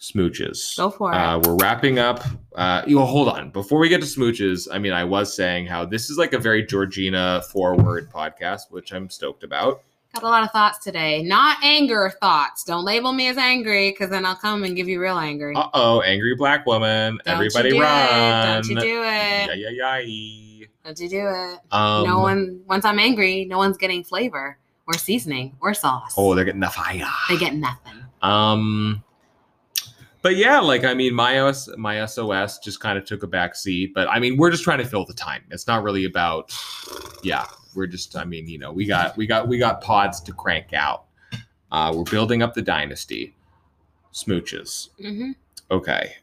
[0.00, 0.76] Smooches.
[0.76, 1.16] Go for it.
[1.16, 2.24] Uh, we're wrapping up.
[2.56, 3.50] Uh, you know, hold on.
[3.50, 6.38] Before we get to smooches, I mean, I was saying how this is like a
[6.38, 9.82] very Georgina forward podcast, which I'm stoked about.
[10.14, 11.22] Got a lot of thoughts today.
[11.22, 12.64] Not anger thoughts.
[12.64, 15.54] Don't label me as angry because then I'll come and give you real angry.
[15.56, 17.18] Uh oh, angry black woman.
[17.24, 18.08] Don't Everybody you do run.
[18.08, 18.52] It.
[18.52, 19.58] Don't you do Yeah, it.
[19.58, 20.66] yeah, yeah.
[20.84, 21.58] Don't you do it.
[21.70, 26.12] Um, no one, once I'm angry, no one's getting flavor or seasoning or sauce.
[26.18, 27.06] Oh, they're getting the fire.
[27.30, 27.94] they get nothing.
[28.20, 29.02] Um,
[30.20, 33.54] but yeah, like I mean, my OS, my SOS just kind of took a back
[33.54, 33.92] seat.
[33.94, 35.42] But I mean, we're just trying to fill the time.
[35.50, 36.52] It's not really about,
[37.22, 37.46] yeah.
[37.74, 40.72] We're just, I mean, you know, we got, we got, we got pods to crank
[40.72, 41.04] out.
[41.70, 43.34] Uh, we're building up the dynasty.
[44.12, 44.88] Smooches.
[45.00, 45.32] hmm
[45.70, 46.14] Okay.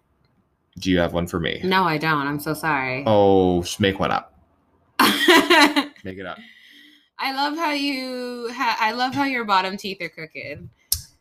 [0.78, 1.60] Do you have one for me?
[1.64, 2.28] No, I don't.
[2.28, 3.04] I'm so sorry.
[3.08, 4.34] Oh, make one up.
[6.04, 6.38] Make it up.
[7.18, 8.50] I love how you.
[8.54, 10.70] Ha- I love how your bottom teeth are crooked.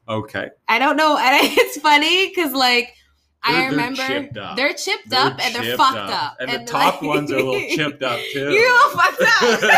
[0.08, 0.50] Okay.
[0.68, 1.16] I don't know.
[1.18, 2.94] And it's funny because like
[3.42, 4.56] I They're- they're remember chipped up.
[4.56, 6.32] they're chipped They're up and they're fucked up.
[6.32, 8.50] up, And the top ones are a little chipped up, too.
[8.50, 9.62] You're a little fucked up.
[9.62, 9.72] and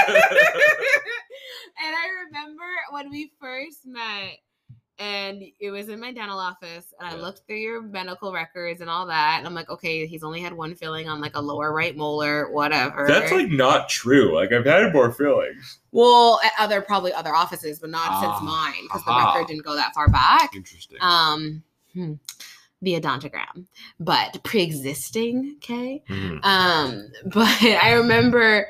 [1.95, 4.39] I remember when we first met,
[4.99, 8.91] and it was in my dental office, and I looked through your medical records and
[8.91, 11.73] all that, and I'm like, okay, he's only had one filling on like a lower
[11.73, 13.07] right molar, whatever.
[13.09, 14.35] That's like not true.
[14.35, 18.43] Like I've had more fillings well, at other probably other offices, but not Ah, since
[18.47, 20.55] mine because the record didn't go that far back.
[20.55, 20.99] Interesting.
[21.01, 21.63] Um,
[21.95, 22.13] hmm,
[22.85, 23.67] odontogram,
[23.99, 25.57] but pre-existing.
[25.59, 26.03] Okay.
[26.09, 26.41] Mhm.
[26.45, 28.67] Um, but I remember,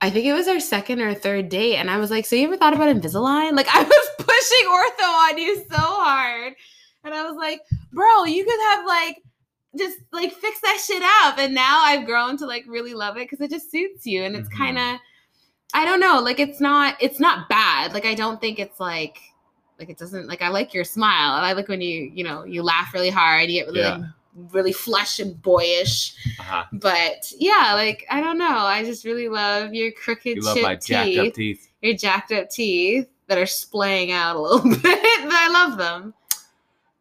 [0.00, 2.46] I think it was our second or third date, and I was like, "So you
[2.46, 6.54] ever thought about Invisalign?" Like I was pushing ortho on you so hard,
[7.04, 7.60] and I was like,
[7.92, 9.22] "Bro, you could have like."
[9.76, 13.28] Just like fix that shit up, and now I've grown to like really love it
[13.28, 14.56] because it just suits you, and it's Mhm.
[14.56, 15.00] kind of,
[15.74, 17.92] I don't know, like it's not, it's not bad.
[17.92, 19.18] Like I don't think it's like,
[19.78, 21.36] like it doesn't like I like your smile.
[21.36, 23.96] And I like when you, you know, you laugh really hard, you get really, Yeah.
[23.96, 24.06] like,
[24.52, 26.14] really flush and boyish.
[26.40, 26.64] Uh-huh.
[26.72, 28.46] But yeah, like I don't know.
[28.58, 31.18] I just really love your crooked You love my jacked teeth.
[31.28, 31.68] up teeth.
[31.82, 34.82] Your jacked up teeth that are splaying out a little bit.
[34.82, 36.14] but I love them.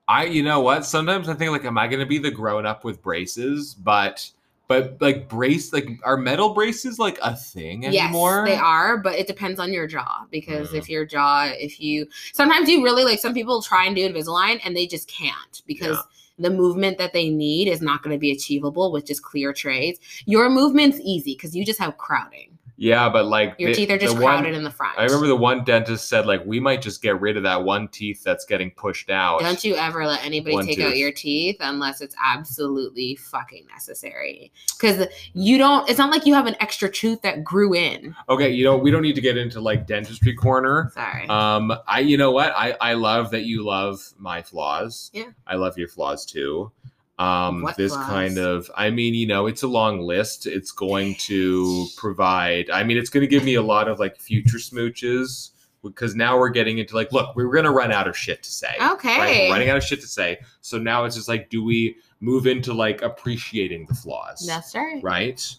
[0.07, 0.85] I, you know what?
[0.85, 3.73] Sometimes I think like, am I going to be the grown up with braces?
[3.73, 4.29] But,
[4.67, 8.45] but like brace, like are metal braces like a thing anymore?
[8.47, 10.77] Yes, they are, but it depends on your jaw because Mm.
[10.79, 14.59] if your jaw, if you sometimes you really like some people try and do Invisalign
[14.63, 15.97] and they just can't because
[16.39, 19.99] the movement that they need is not going to be achievable with just clear trays.
[20.25, 22.54] Your movement's easy because you just have crowding.
[22.77, 24.97] Yeah, but like Your teeth are just the one- crowded in the front.
[24.97, 27.87] I remember the one dentist said like we might just get rid of that one
[27.87, 29.39] teeth that's getting pushed out.
[29.39, 34.51] Don't you ever let anybody One take out your teeth unless it's absolutely fucking necessary.
[34.77, 38.15] Because you don't, it's not like you have an extra tooth that grew in.
[38.29, 40.91] Okay, you know we don't need to get into like dentistry corner.
[40.93, 41.27] Sorry.
[41.29, 45.11] Um, I you know what I I love that you love my flaws.
[45.13, 45.29] Yeah.
[45.47, 46.71] I love your flaws too.
[47.17, 48.05] Um, this flaws?
[48.07, 50.47] kind of, I mean, you know, it's a long list.
[50.47, 54.17] It's going to provide, I mean, it's going to give me a lot of like
[54.17, 55.51] future smooches
[55.81, 58.51] because now we're getting into like, look, we're going to run out of shit to
[58.51, 58.75] say.
[58.81, 59.17] Okay.
[59.17, 59.47] Right?
[59.47, 60.39] We're running out of shit to say.
[60.61, 64.43] So now it's just like, do we move into like appreciating the flaws?
[64.45, 65.01] That's right.
[65.03, 65.55] right?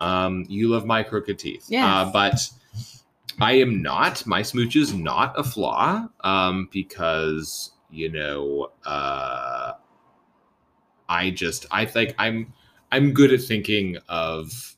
[0.00, 1.66] Um, you love my crooked teeth.
[1.68, 1.84] Yes.
[1.84, 2.50] Uh, but
[3.40, 4.26] I am not.
[4.26, 9.72] My smooch is not a flaw um, because, you know, uh,
[11.08, 12.52] I just, I think I'm,
[12.92, 14.76] I'm good at thinking of,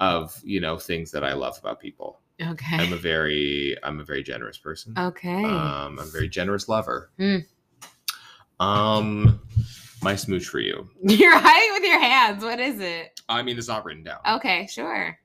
[0.00, 2.20] of, you know, things that I love about people.
[2.42, 2.76] Okay.
[2.76, 4.94] I'm a very, I'm a very generous person.
[4.98, 5.44] okay.
[5.44, 7.10] Um, I'm a very generous lover.
[7.18, 7.38] Hmm.
[8.60, 9.40] Um,
[10.02, 10.88] my smooch for you.
[11.02, 12.42] You're hiding with your hands.
[12.42, 13.20] What is it?
[13.28, 14.18] I mean, it's not written down.
[14.28, 15.18] Okay, sure.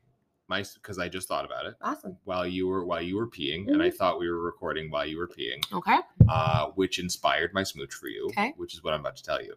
[0.48, 1.76] My, because I just thought about it.
[1.82, 2.18] Awesome.
[2.24, 5.18] while you were while you were peeing, and I thought we were recording while you
[5.20, 5.98] were peeing, Okay.
[6.28, 8.54] uh, which inspired my smooch for you, Okay.
[8.58, 9.54] which is what I'm about to tell you.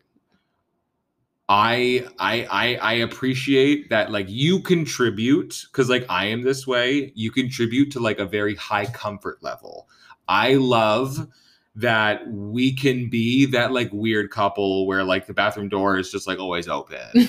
[1.48, 7.12] I I I, I appreciate that like you contribute because like I am this way.
[7.14, 9.88] You contribute to like a very high comfort level.
[10.28, 11.28] I love
[11.74, 16.26] that we can be that like weird couple where like the bathroom door is just
[16.26, 16.98] like always open.
[17.14, 17.28] And-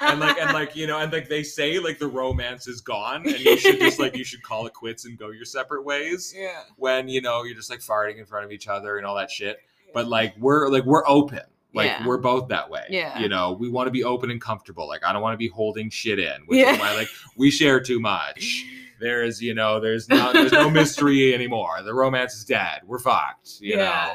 [0.00, 3.22] and like and like you know and like they say like the romance is gone
[3.26, 6.34] and you should just like you should call it quits and go your separate ways
[6.36, 6.62] yeah.
[6.76, 9.30] when you know you're just like farting in front of each other and all that
[9.30, 9.58] shit
[9.94, 11.40] but like we're like we're open
[11.74, 12.06] like Yeah.
[12.06, 13.18] we're both that way Yeah.
[13.18, 15.48] you know we want to be open and comfortable like i don't want to be
[15.48, 16.72] holding shit in which Yeah.
[16.74, 18.64] is why like we share too much
[19.00, 23.60] there's you know there's no there's no mystery anymore the romance is dead we're fucked
[23.60, 24.12] you know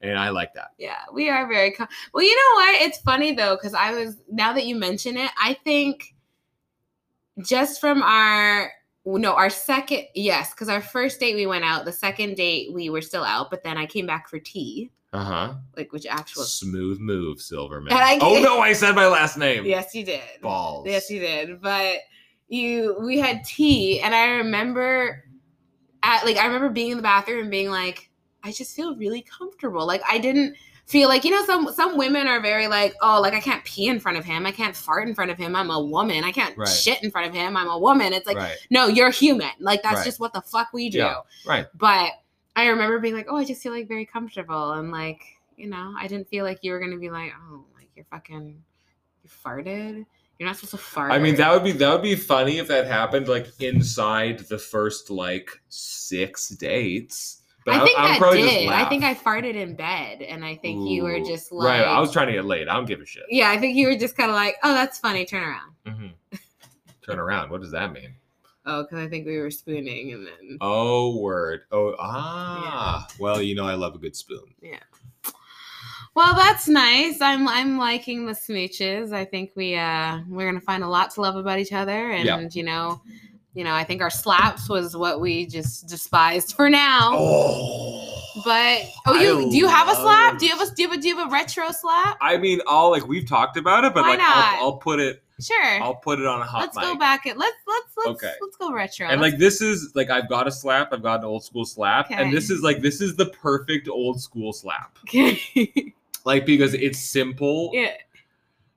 [0.00, 2.24] and i like that Yeah, we are very com- well.
[2.24, 2.82] You know what?
[2.82, 6.14] It's funny though because I was now that you mention it, I think
[7.46, 8.70] just from our
[9.04, 11.84] no our second yes because our first date we went out.
[11.84, 15.54] The second date we were still out, but then I came back for tea, uh-huh
[15.76, 16.42] like which actual.
[16.44, 20.20] smooth move silverman I- oh no i said my last name Yes, you did.
[20.40, 21.60] balls Yes, you did.
[21.60, 21.98] But
[22.48, 25.24] you, we had tea, and I remember,
[26.02, 28.10] at like, I remember being in the bathroom and being like,
[28.42, 29.86] I just feel really comfortable.
[29.86, 30.56] Like, I didn't
[30.86, 33.86] feel like you know some some women are very like, oh, like I can't pee
[33.86, 35.56] in front of him, I can't fart in front of him.
[35.56, 36.24] I'm a woman.
[36.24, 36.68] I can't Right.
[36.68, 37.56] shit in front of him.
[37.56, 38.12] I'm a woman.
[38.12, 39.50] It's like, right no, you're human.
[39.60, 40.04] Like that's Right.
[40.04, 40.98] just what the fuck we do.
[40.98, 41.20] Yeah.
[41.46, 42.10] right But
[42.56, 44.72] I remember being like, oh, I just feel like very comfortable.
[44.72, 45.22] And like,
[45.56, 48.04] you know, I didn't feel like you were going to be like, oh, like you're
[48.06, 48.62] fucking,
[49.22, 50.04] you farted.
[50.38, 51.12] You're not supposed to fart.
[51.12, 54.58] I mean, that would be that would be funny if that happened like inside the
[54.58, 57.42] first like six dates.
[57.64, 58.68] But I think probably just did.
[58.70, 60.20] I think I farted in bed.
[60.22, 61.86] And I think you were just like, right.
[61.86, 62.66] I was trying to get laid.
[62.66, 63.22] I don't give a shit.
[63.30, 65.24] yeah, I think you were just kind of like, oh, that's funny.
[65.24, 65.72] Turn around.
[65.86, 66.12] Mhm.
[67.06, 67.50] Turn around.
[67.50, 68.16] What does that mean?
[68.64, 70.58] Oh, because I think we were spooning and then.
[70.60, 71.62] Oh, word.
[71.72, 73.06] Oh, ah.
[73.18, 74.54] Well, you know I love a good spoon.
[74.60, 74.78] Yeah.
[76.14, 77.20] Well, that's nice.
[77.20, 79.12] I'm I'm liking the smooches.
[79.14, 82.26] I think we uh we're gonna find a lot to love about each other, and
[82.26, 82.48] Yeah.
[82.52, 83.00] you know,
[83.54, 87.12] you know, I think our slaps was what we just despised for now.
[87.14, 88.08] Oh.
[88.44, 90.38] But oh, you do you have a slap?
[90.38, 92.18] Do you have a do you have a, do you have a retro slap?
[92.20, 94.20] I mean, I'll like we've talked about it, but Why like?
[94.20, 95.22] I'll, I'll put it.
[95.42, 95.82] Sure.
[95.82, 96.84] I'll put it on a hot let's mic.
[96.84, 98.32] go back and let's let's let's Okay.
[98.40, 99.08] let's go retro.
[99.08, 102.06] And like this is like I've got a slap, I've got an old school slap,
[102.06, 102.14] Okay.
[102.22, 104.96] and this is like this is the perfect old school slap.
[105.08, 105.94] okay.
[106.24, 107.70] Like because it's simple.
[107.72, 107.94] yeah.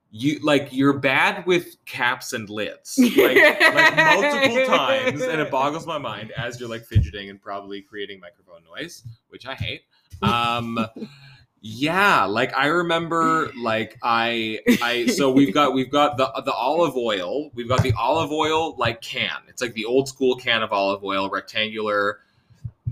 [0.10, 2.98] You like you're bad with caps and lids.
[2.98, 7.82] Like like multiple times, and it boggles my mind as you're like fidgeting and probably
[7.82, 9.84] creating microphone noise, which I hate.
[10.24, 10.80] Um
[11.68, 16.96] yeah, like I remember like I I so we've got we've got the the olive
[16.96, 17.50] oil.
[17.56, 19.32] We've got the olive oil like can.
[19.48, 22.20] It's like the old school can of olive oil, rectangular,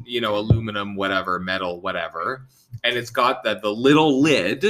[0.06, 2.48] you know, aluminum, whatever, metal, whatever.
[2.84, 4.66] And it's got the the little lid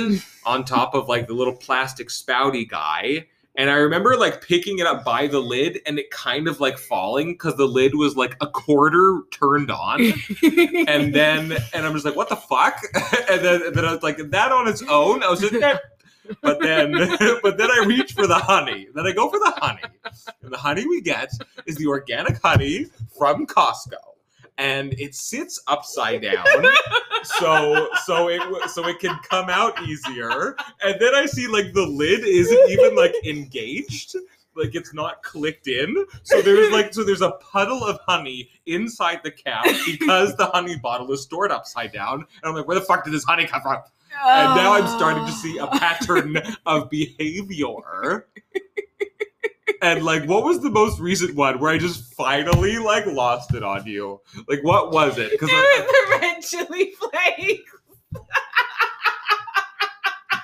[0.45, 3.27] on top of like the little plastic spouty guy.
[3.55, 6.80] And I remember like picking it up by the lid and it kind of like
[6.80, 10.01] falling because the lid was like a quarter turned on
[10.88, 12.81] and then and I'm just like, what the fuck?
[13.30, 15.77] and then and then I was like, that on its own, I was just eh.
[16.41, 16.93] but then
[17.43, 18.88] but then I reach for the honey.
[18.95, 19.84] Then I go for the honey.
[20.41, 21.31] And the honey we get
[21.67, 24.12] is the organic honey from Costco.
[24.57, 26.45] And it sits upside down,
[27.23, 30.55] so so it so it can come out easier.
[30.84, 34.15] And then I see like the lid isn't even like engaged,
[34.55, 36.05] like it's not clicked in.
[36.21, 40.77] So there's like so there's a puddle of honey inside the cap because the honey
[40.77, 42.19] bottle is stored upside down.
[42.19, 43.81] And I'm like, where the fuck did this honey come from?
[44.25, 48.27] And now I'm starting to see a pattern of behavior.
[49.81, 53.63] And like, what was the most recent one where I just finally like lost it
[53.63, 54.21] on you?
[54.47, 55.31] Like, what was it?
[55.31, 57.71] Because the red chili flakes.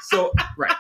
[0.02, 0.76] so right.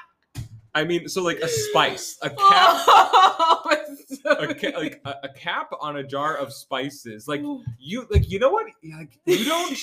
[0.75, 2.83] I mean, so like a spice, a oh, cap,
[3.41, 7.27] Oh, so a ca- like a, a cap on a jar of spices.
[7.27, 7.41] Like
[7.79, 8.67] you, like you know what?
[8.83, 9.77] Like you don't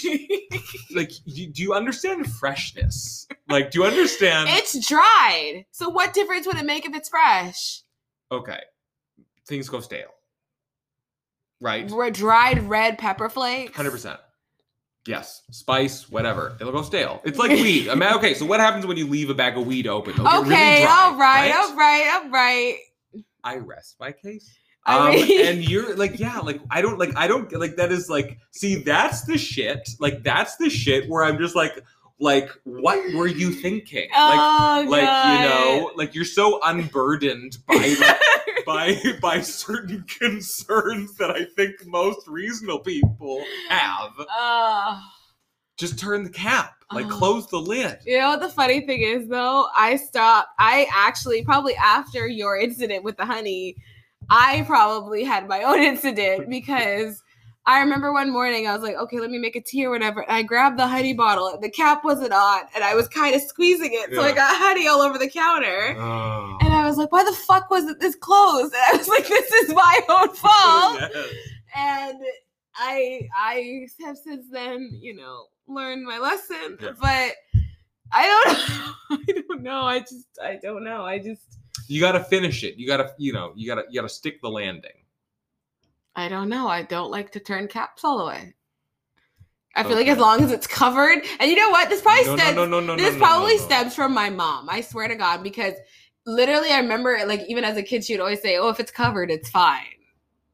[0.94, 1.12] like.
[1.24, 3.26] You, do you understand freshness?
[3.48, 4.48] Like, do you understand?
[4.51, 5.66] it's dried.
[5.70, 7.82] So what difference would it make if it's fresh?
[8.31, 8.61] Okay,
[9.47, 10.09] things go stale.
[11.61, 13.77] Right, R- dried red pepper flakes.
[13.77, 14.20] hundred percent.
[15.07, 16.57] Yes, spice, whatever.
[16.61, 17.20] It'll go stale.
[17.24, 17.89] It's like weed.
[17.89, 20.12] I mean, okay, so what happens when you leave a bag of weed open?
[20.15, 22.77] It'll get really Okay, dry, all right, all right, all right.
[23.44, 24.53] I rest my case.
[24.85, 28.11] I Um, and you're like, yeah, like I don't like I don't like that is
[28.11, 29.89] like see that's the shit.
[30.01, 31.82] Like that's the shit where I'm just like
[32.18, 34.09] like what were you thinking?
[34.10, 35.32] Like oh, like God.
[35.32, 38.20] you know, like you're so unburdened by like,
[38.66, 44.12] by by certain concerns that I think most reasonable people have.
[44.18, 45.01] Oh.
[45.76, 47.10] Just turn the cap, like Oh.
[47.10, 47.98] close the lid.
[48.06, 49.66] You know what the funny thing is though?
[49.76, 50.48] I stopped.
[50.59, 53.76] I actually probably after your incident with the honey,
[54.30, 57.22] I probably had my own incident because
[57.66, 60.22] I remember one morning I was like, okay, let me make a tea or whatever.
[60.22, 61.59] And I grabbed the honey bottle.
[61.60, 64.86] The cap wasn't on, and I was kind of squeezing it, so I got honey
[64.86, 65.97] all over the counter.
[65.98, 66.59] Oh.
[66.60, 68.72] And I was like, why the fuck wasn't this closed?
[68.72, 71.01] And I was like, this is my own fault.
[71.12, 71.34] Yes.
[71.74, 72.18] and
[72.76, 76.78] I I have since then, you know, learned my lesson.
[76.80, 76.90] Yeah.
[77.01, 77.32] But
[78.12, 78.26] I
[79.10, 79.80] don't I don't know.
[79.82, 81.05] I just I don't know.
[81.05, 82.76] I just You gotta finish it.
[82.76, 84.93] You gotta, you know, you gotta you gotta stick the landing.
[86.16, 86.66] I don't know.
[86.66, 88.55] I don't like to turn caps all the way.
[89.74, 91.90] I feel like as long as it's covered, and you know what?
[91.90, 92.56] This probably No, no, stems.
[92.56, 93.66] no, no, no, this no, no, probably no, no.
[93.66, 94.70] stems from my mom.
[94.70, 95.74] I swear to God, because
[96.24, 98.90] literally, I remember like even as a kid, she would always say, "Oh, if it's
[98.90, 99.84] covered, it's fine."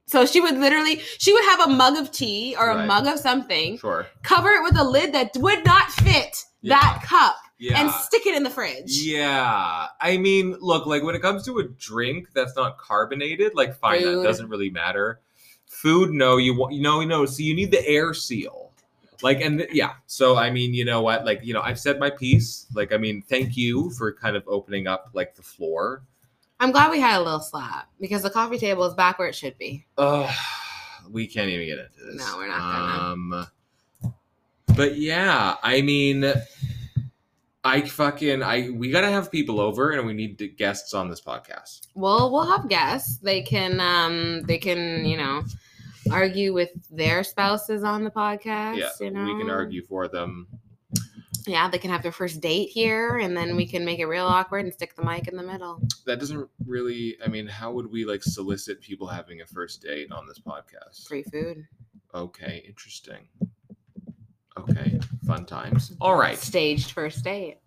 [0.06, 3.20] So she would literally, she would have a mug of tea or a mug of
[3.20, 4.08] something, Sure.
[4.24, 7.80] cover it with a lid that would not fit that cup, Yeah.
[7.80, 8.90] and stick it in the fridge.
[9.04, 9.86] Yeah.
[10.00, 14.02] I mean, look, like when it comes to a drink that's not carbonated, like fine,
[14.04, 15.20] that doesn't really matter.
[15.72, 18.70] Food, no, you want you know, you know, so you need the air seal.
[19.22, 19.94] Like and th- yeah.
[20.06, 21.24] So I mean, you know what?
[21.24, 22.66] Like, you know, I've said my piece.
[22.74, 26.02] Like, I mean, thank you for kind of opening up like the floor.
[26.60, 29.34] I'm glad we had a little slap because the coffee table is back where it
[29.34, 29.84] should be.
[29.98, 30.32] Ugh,
[31.10, 32.24] we can't even get into this.
[32.24, 33.12] No, we're not gonna.
[33.12, 33.46] Um,
[34.76, 36.32] but yeah, I mean,
[37.64, 41.20] I fucking I we gotta have people over and we need to- guests on this
[41.20, 41.88] podcast.
[41.94, 43.18] Well, we'll have guests.
[43.18, 45.42] They can, um, they can, you know,
[46.10, 48.78] argue with their spouses on the podcast.
[48.78, 50.46] yeah, you know, we can argue for them.
[51.46, 54.26] Yeah, they can have their first date here, and then we can make it real
[54.26, 55.80] awkward and stick the mic in the middle.
[56.06, 57.16] That doesn't really.
[57.24, 61.08] I mean, how would we like solicit people having a first date on this podcast?
[61.08, 61.66] Free food.
[62.14, 63.26] Okay, interesting.
[64.58, 65.92] Okay, fun times.
[66.00, 66.38] All right.
[66.38, 67.58] Staged first date.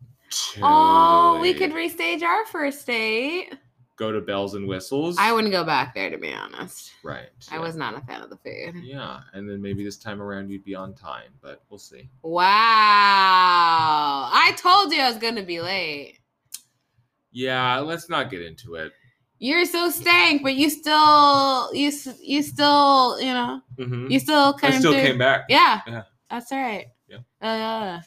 [0.61, 3.53] Oh, we could restage our first date.
[3.97, 5.15] Go to bells and whistles.
[5.19, 6.91] I wouldn't go back there to be honest.
[7.03, 7.29] Right.
[7.51, 7.61] I yeah.
[7.61, 8.83] was not a fan of the food.
[8.83, 12.09] Yeah, and then maybe this time around you'd be on time, but we'll see.
[12.21, 12.41] Wow.
[14.33, 16.19] I told you I was going to be late.
[17.31, 18.91] Yeah, let's not get into it.
[19.39, 21.91] You're so stank, but you still, you,
[22.21, 24.09] you still, you know, Mm-hmm.
[24.09, 25.01] you still I came still through.
[25.01, 25.41] came back.
[25.49, 26.03] Yeah, Yeah.
[26.29, 26.87] that's all right.
[27.09, 27.17] Yeah.
[27.41, 27.99] Uh,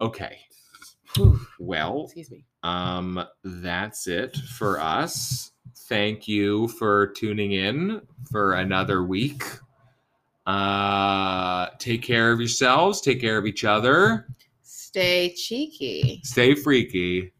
[0.00, 0.38] Okay.
[1.14, 2.44] whew, Well, excuse me.
[2.62, 5.52] Um, that's it for us.
[5.88, 9.42] Thank you for tuning in for another week.
[10.46, 13.00] Uh, take care of yourselves.
[13.00, 14.26] Take care of each other.
[14.62, 16.20] Stay cheeky.
[16.24, 17.32] Stay freaky.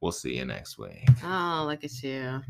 [0.00, 1.08] We'll see you next week.
[1.24, 2.42] Oh, look at you.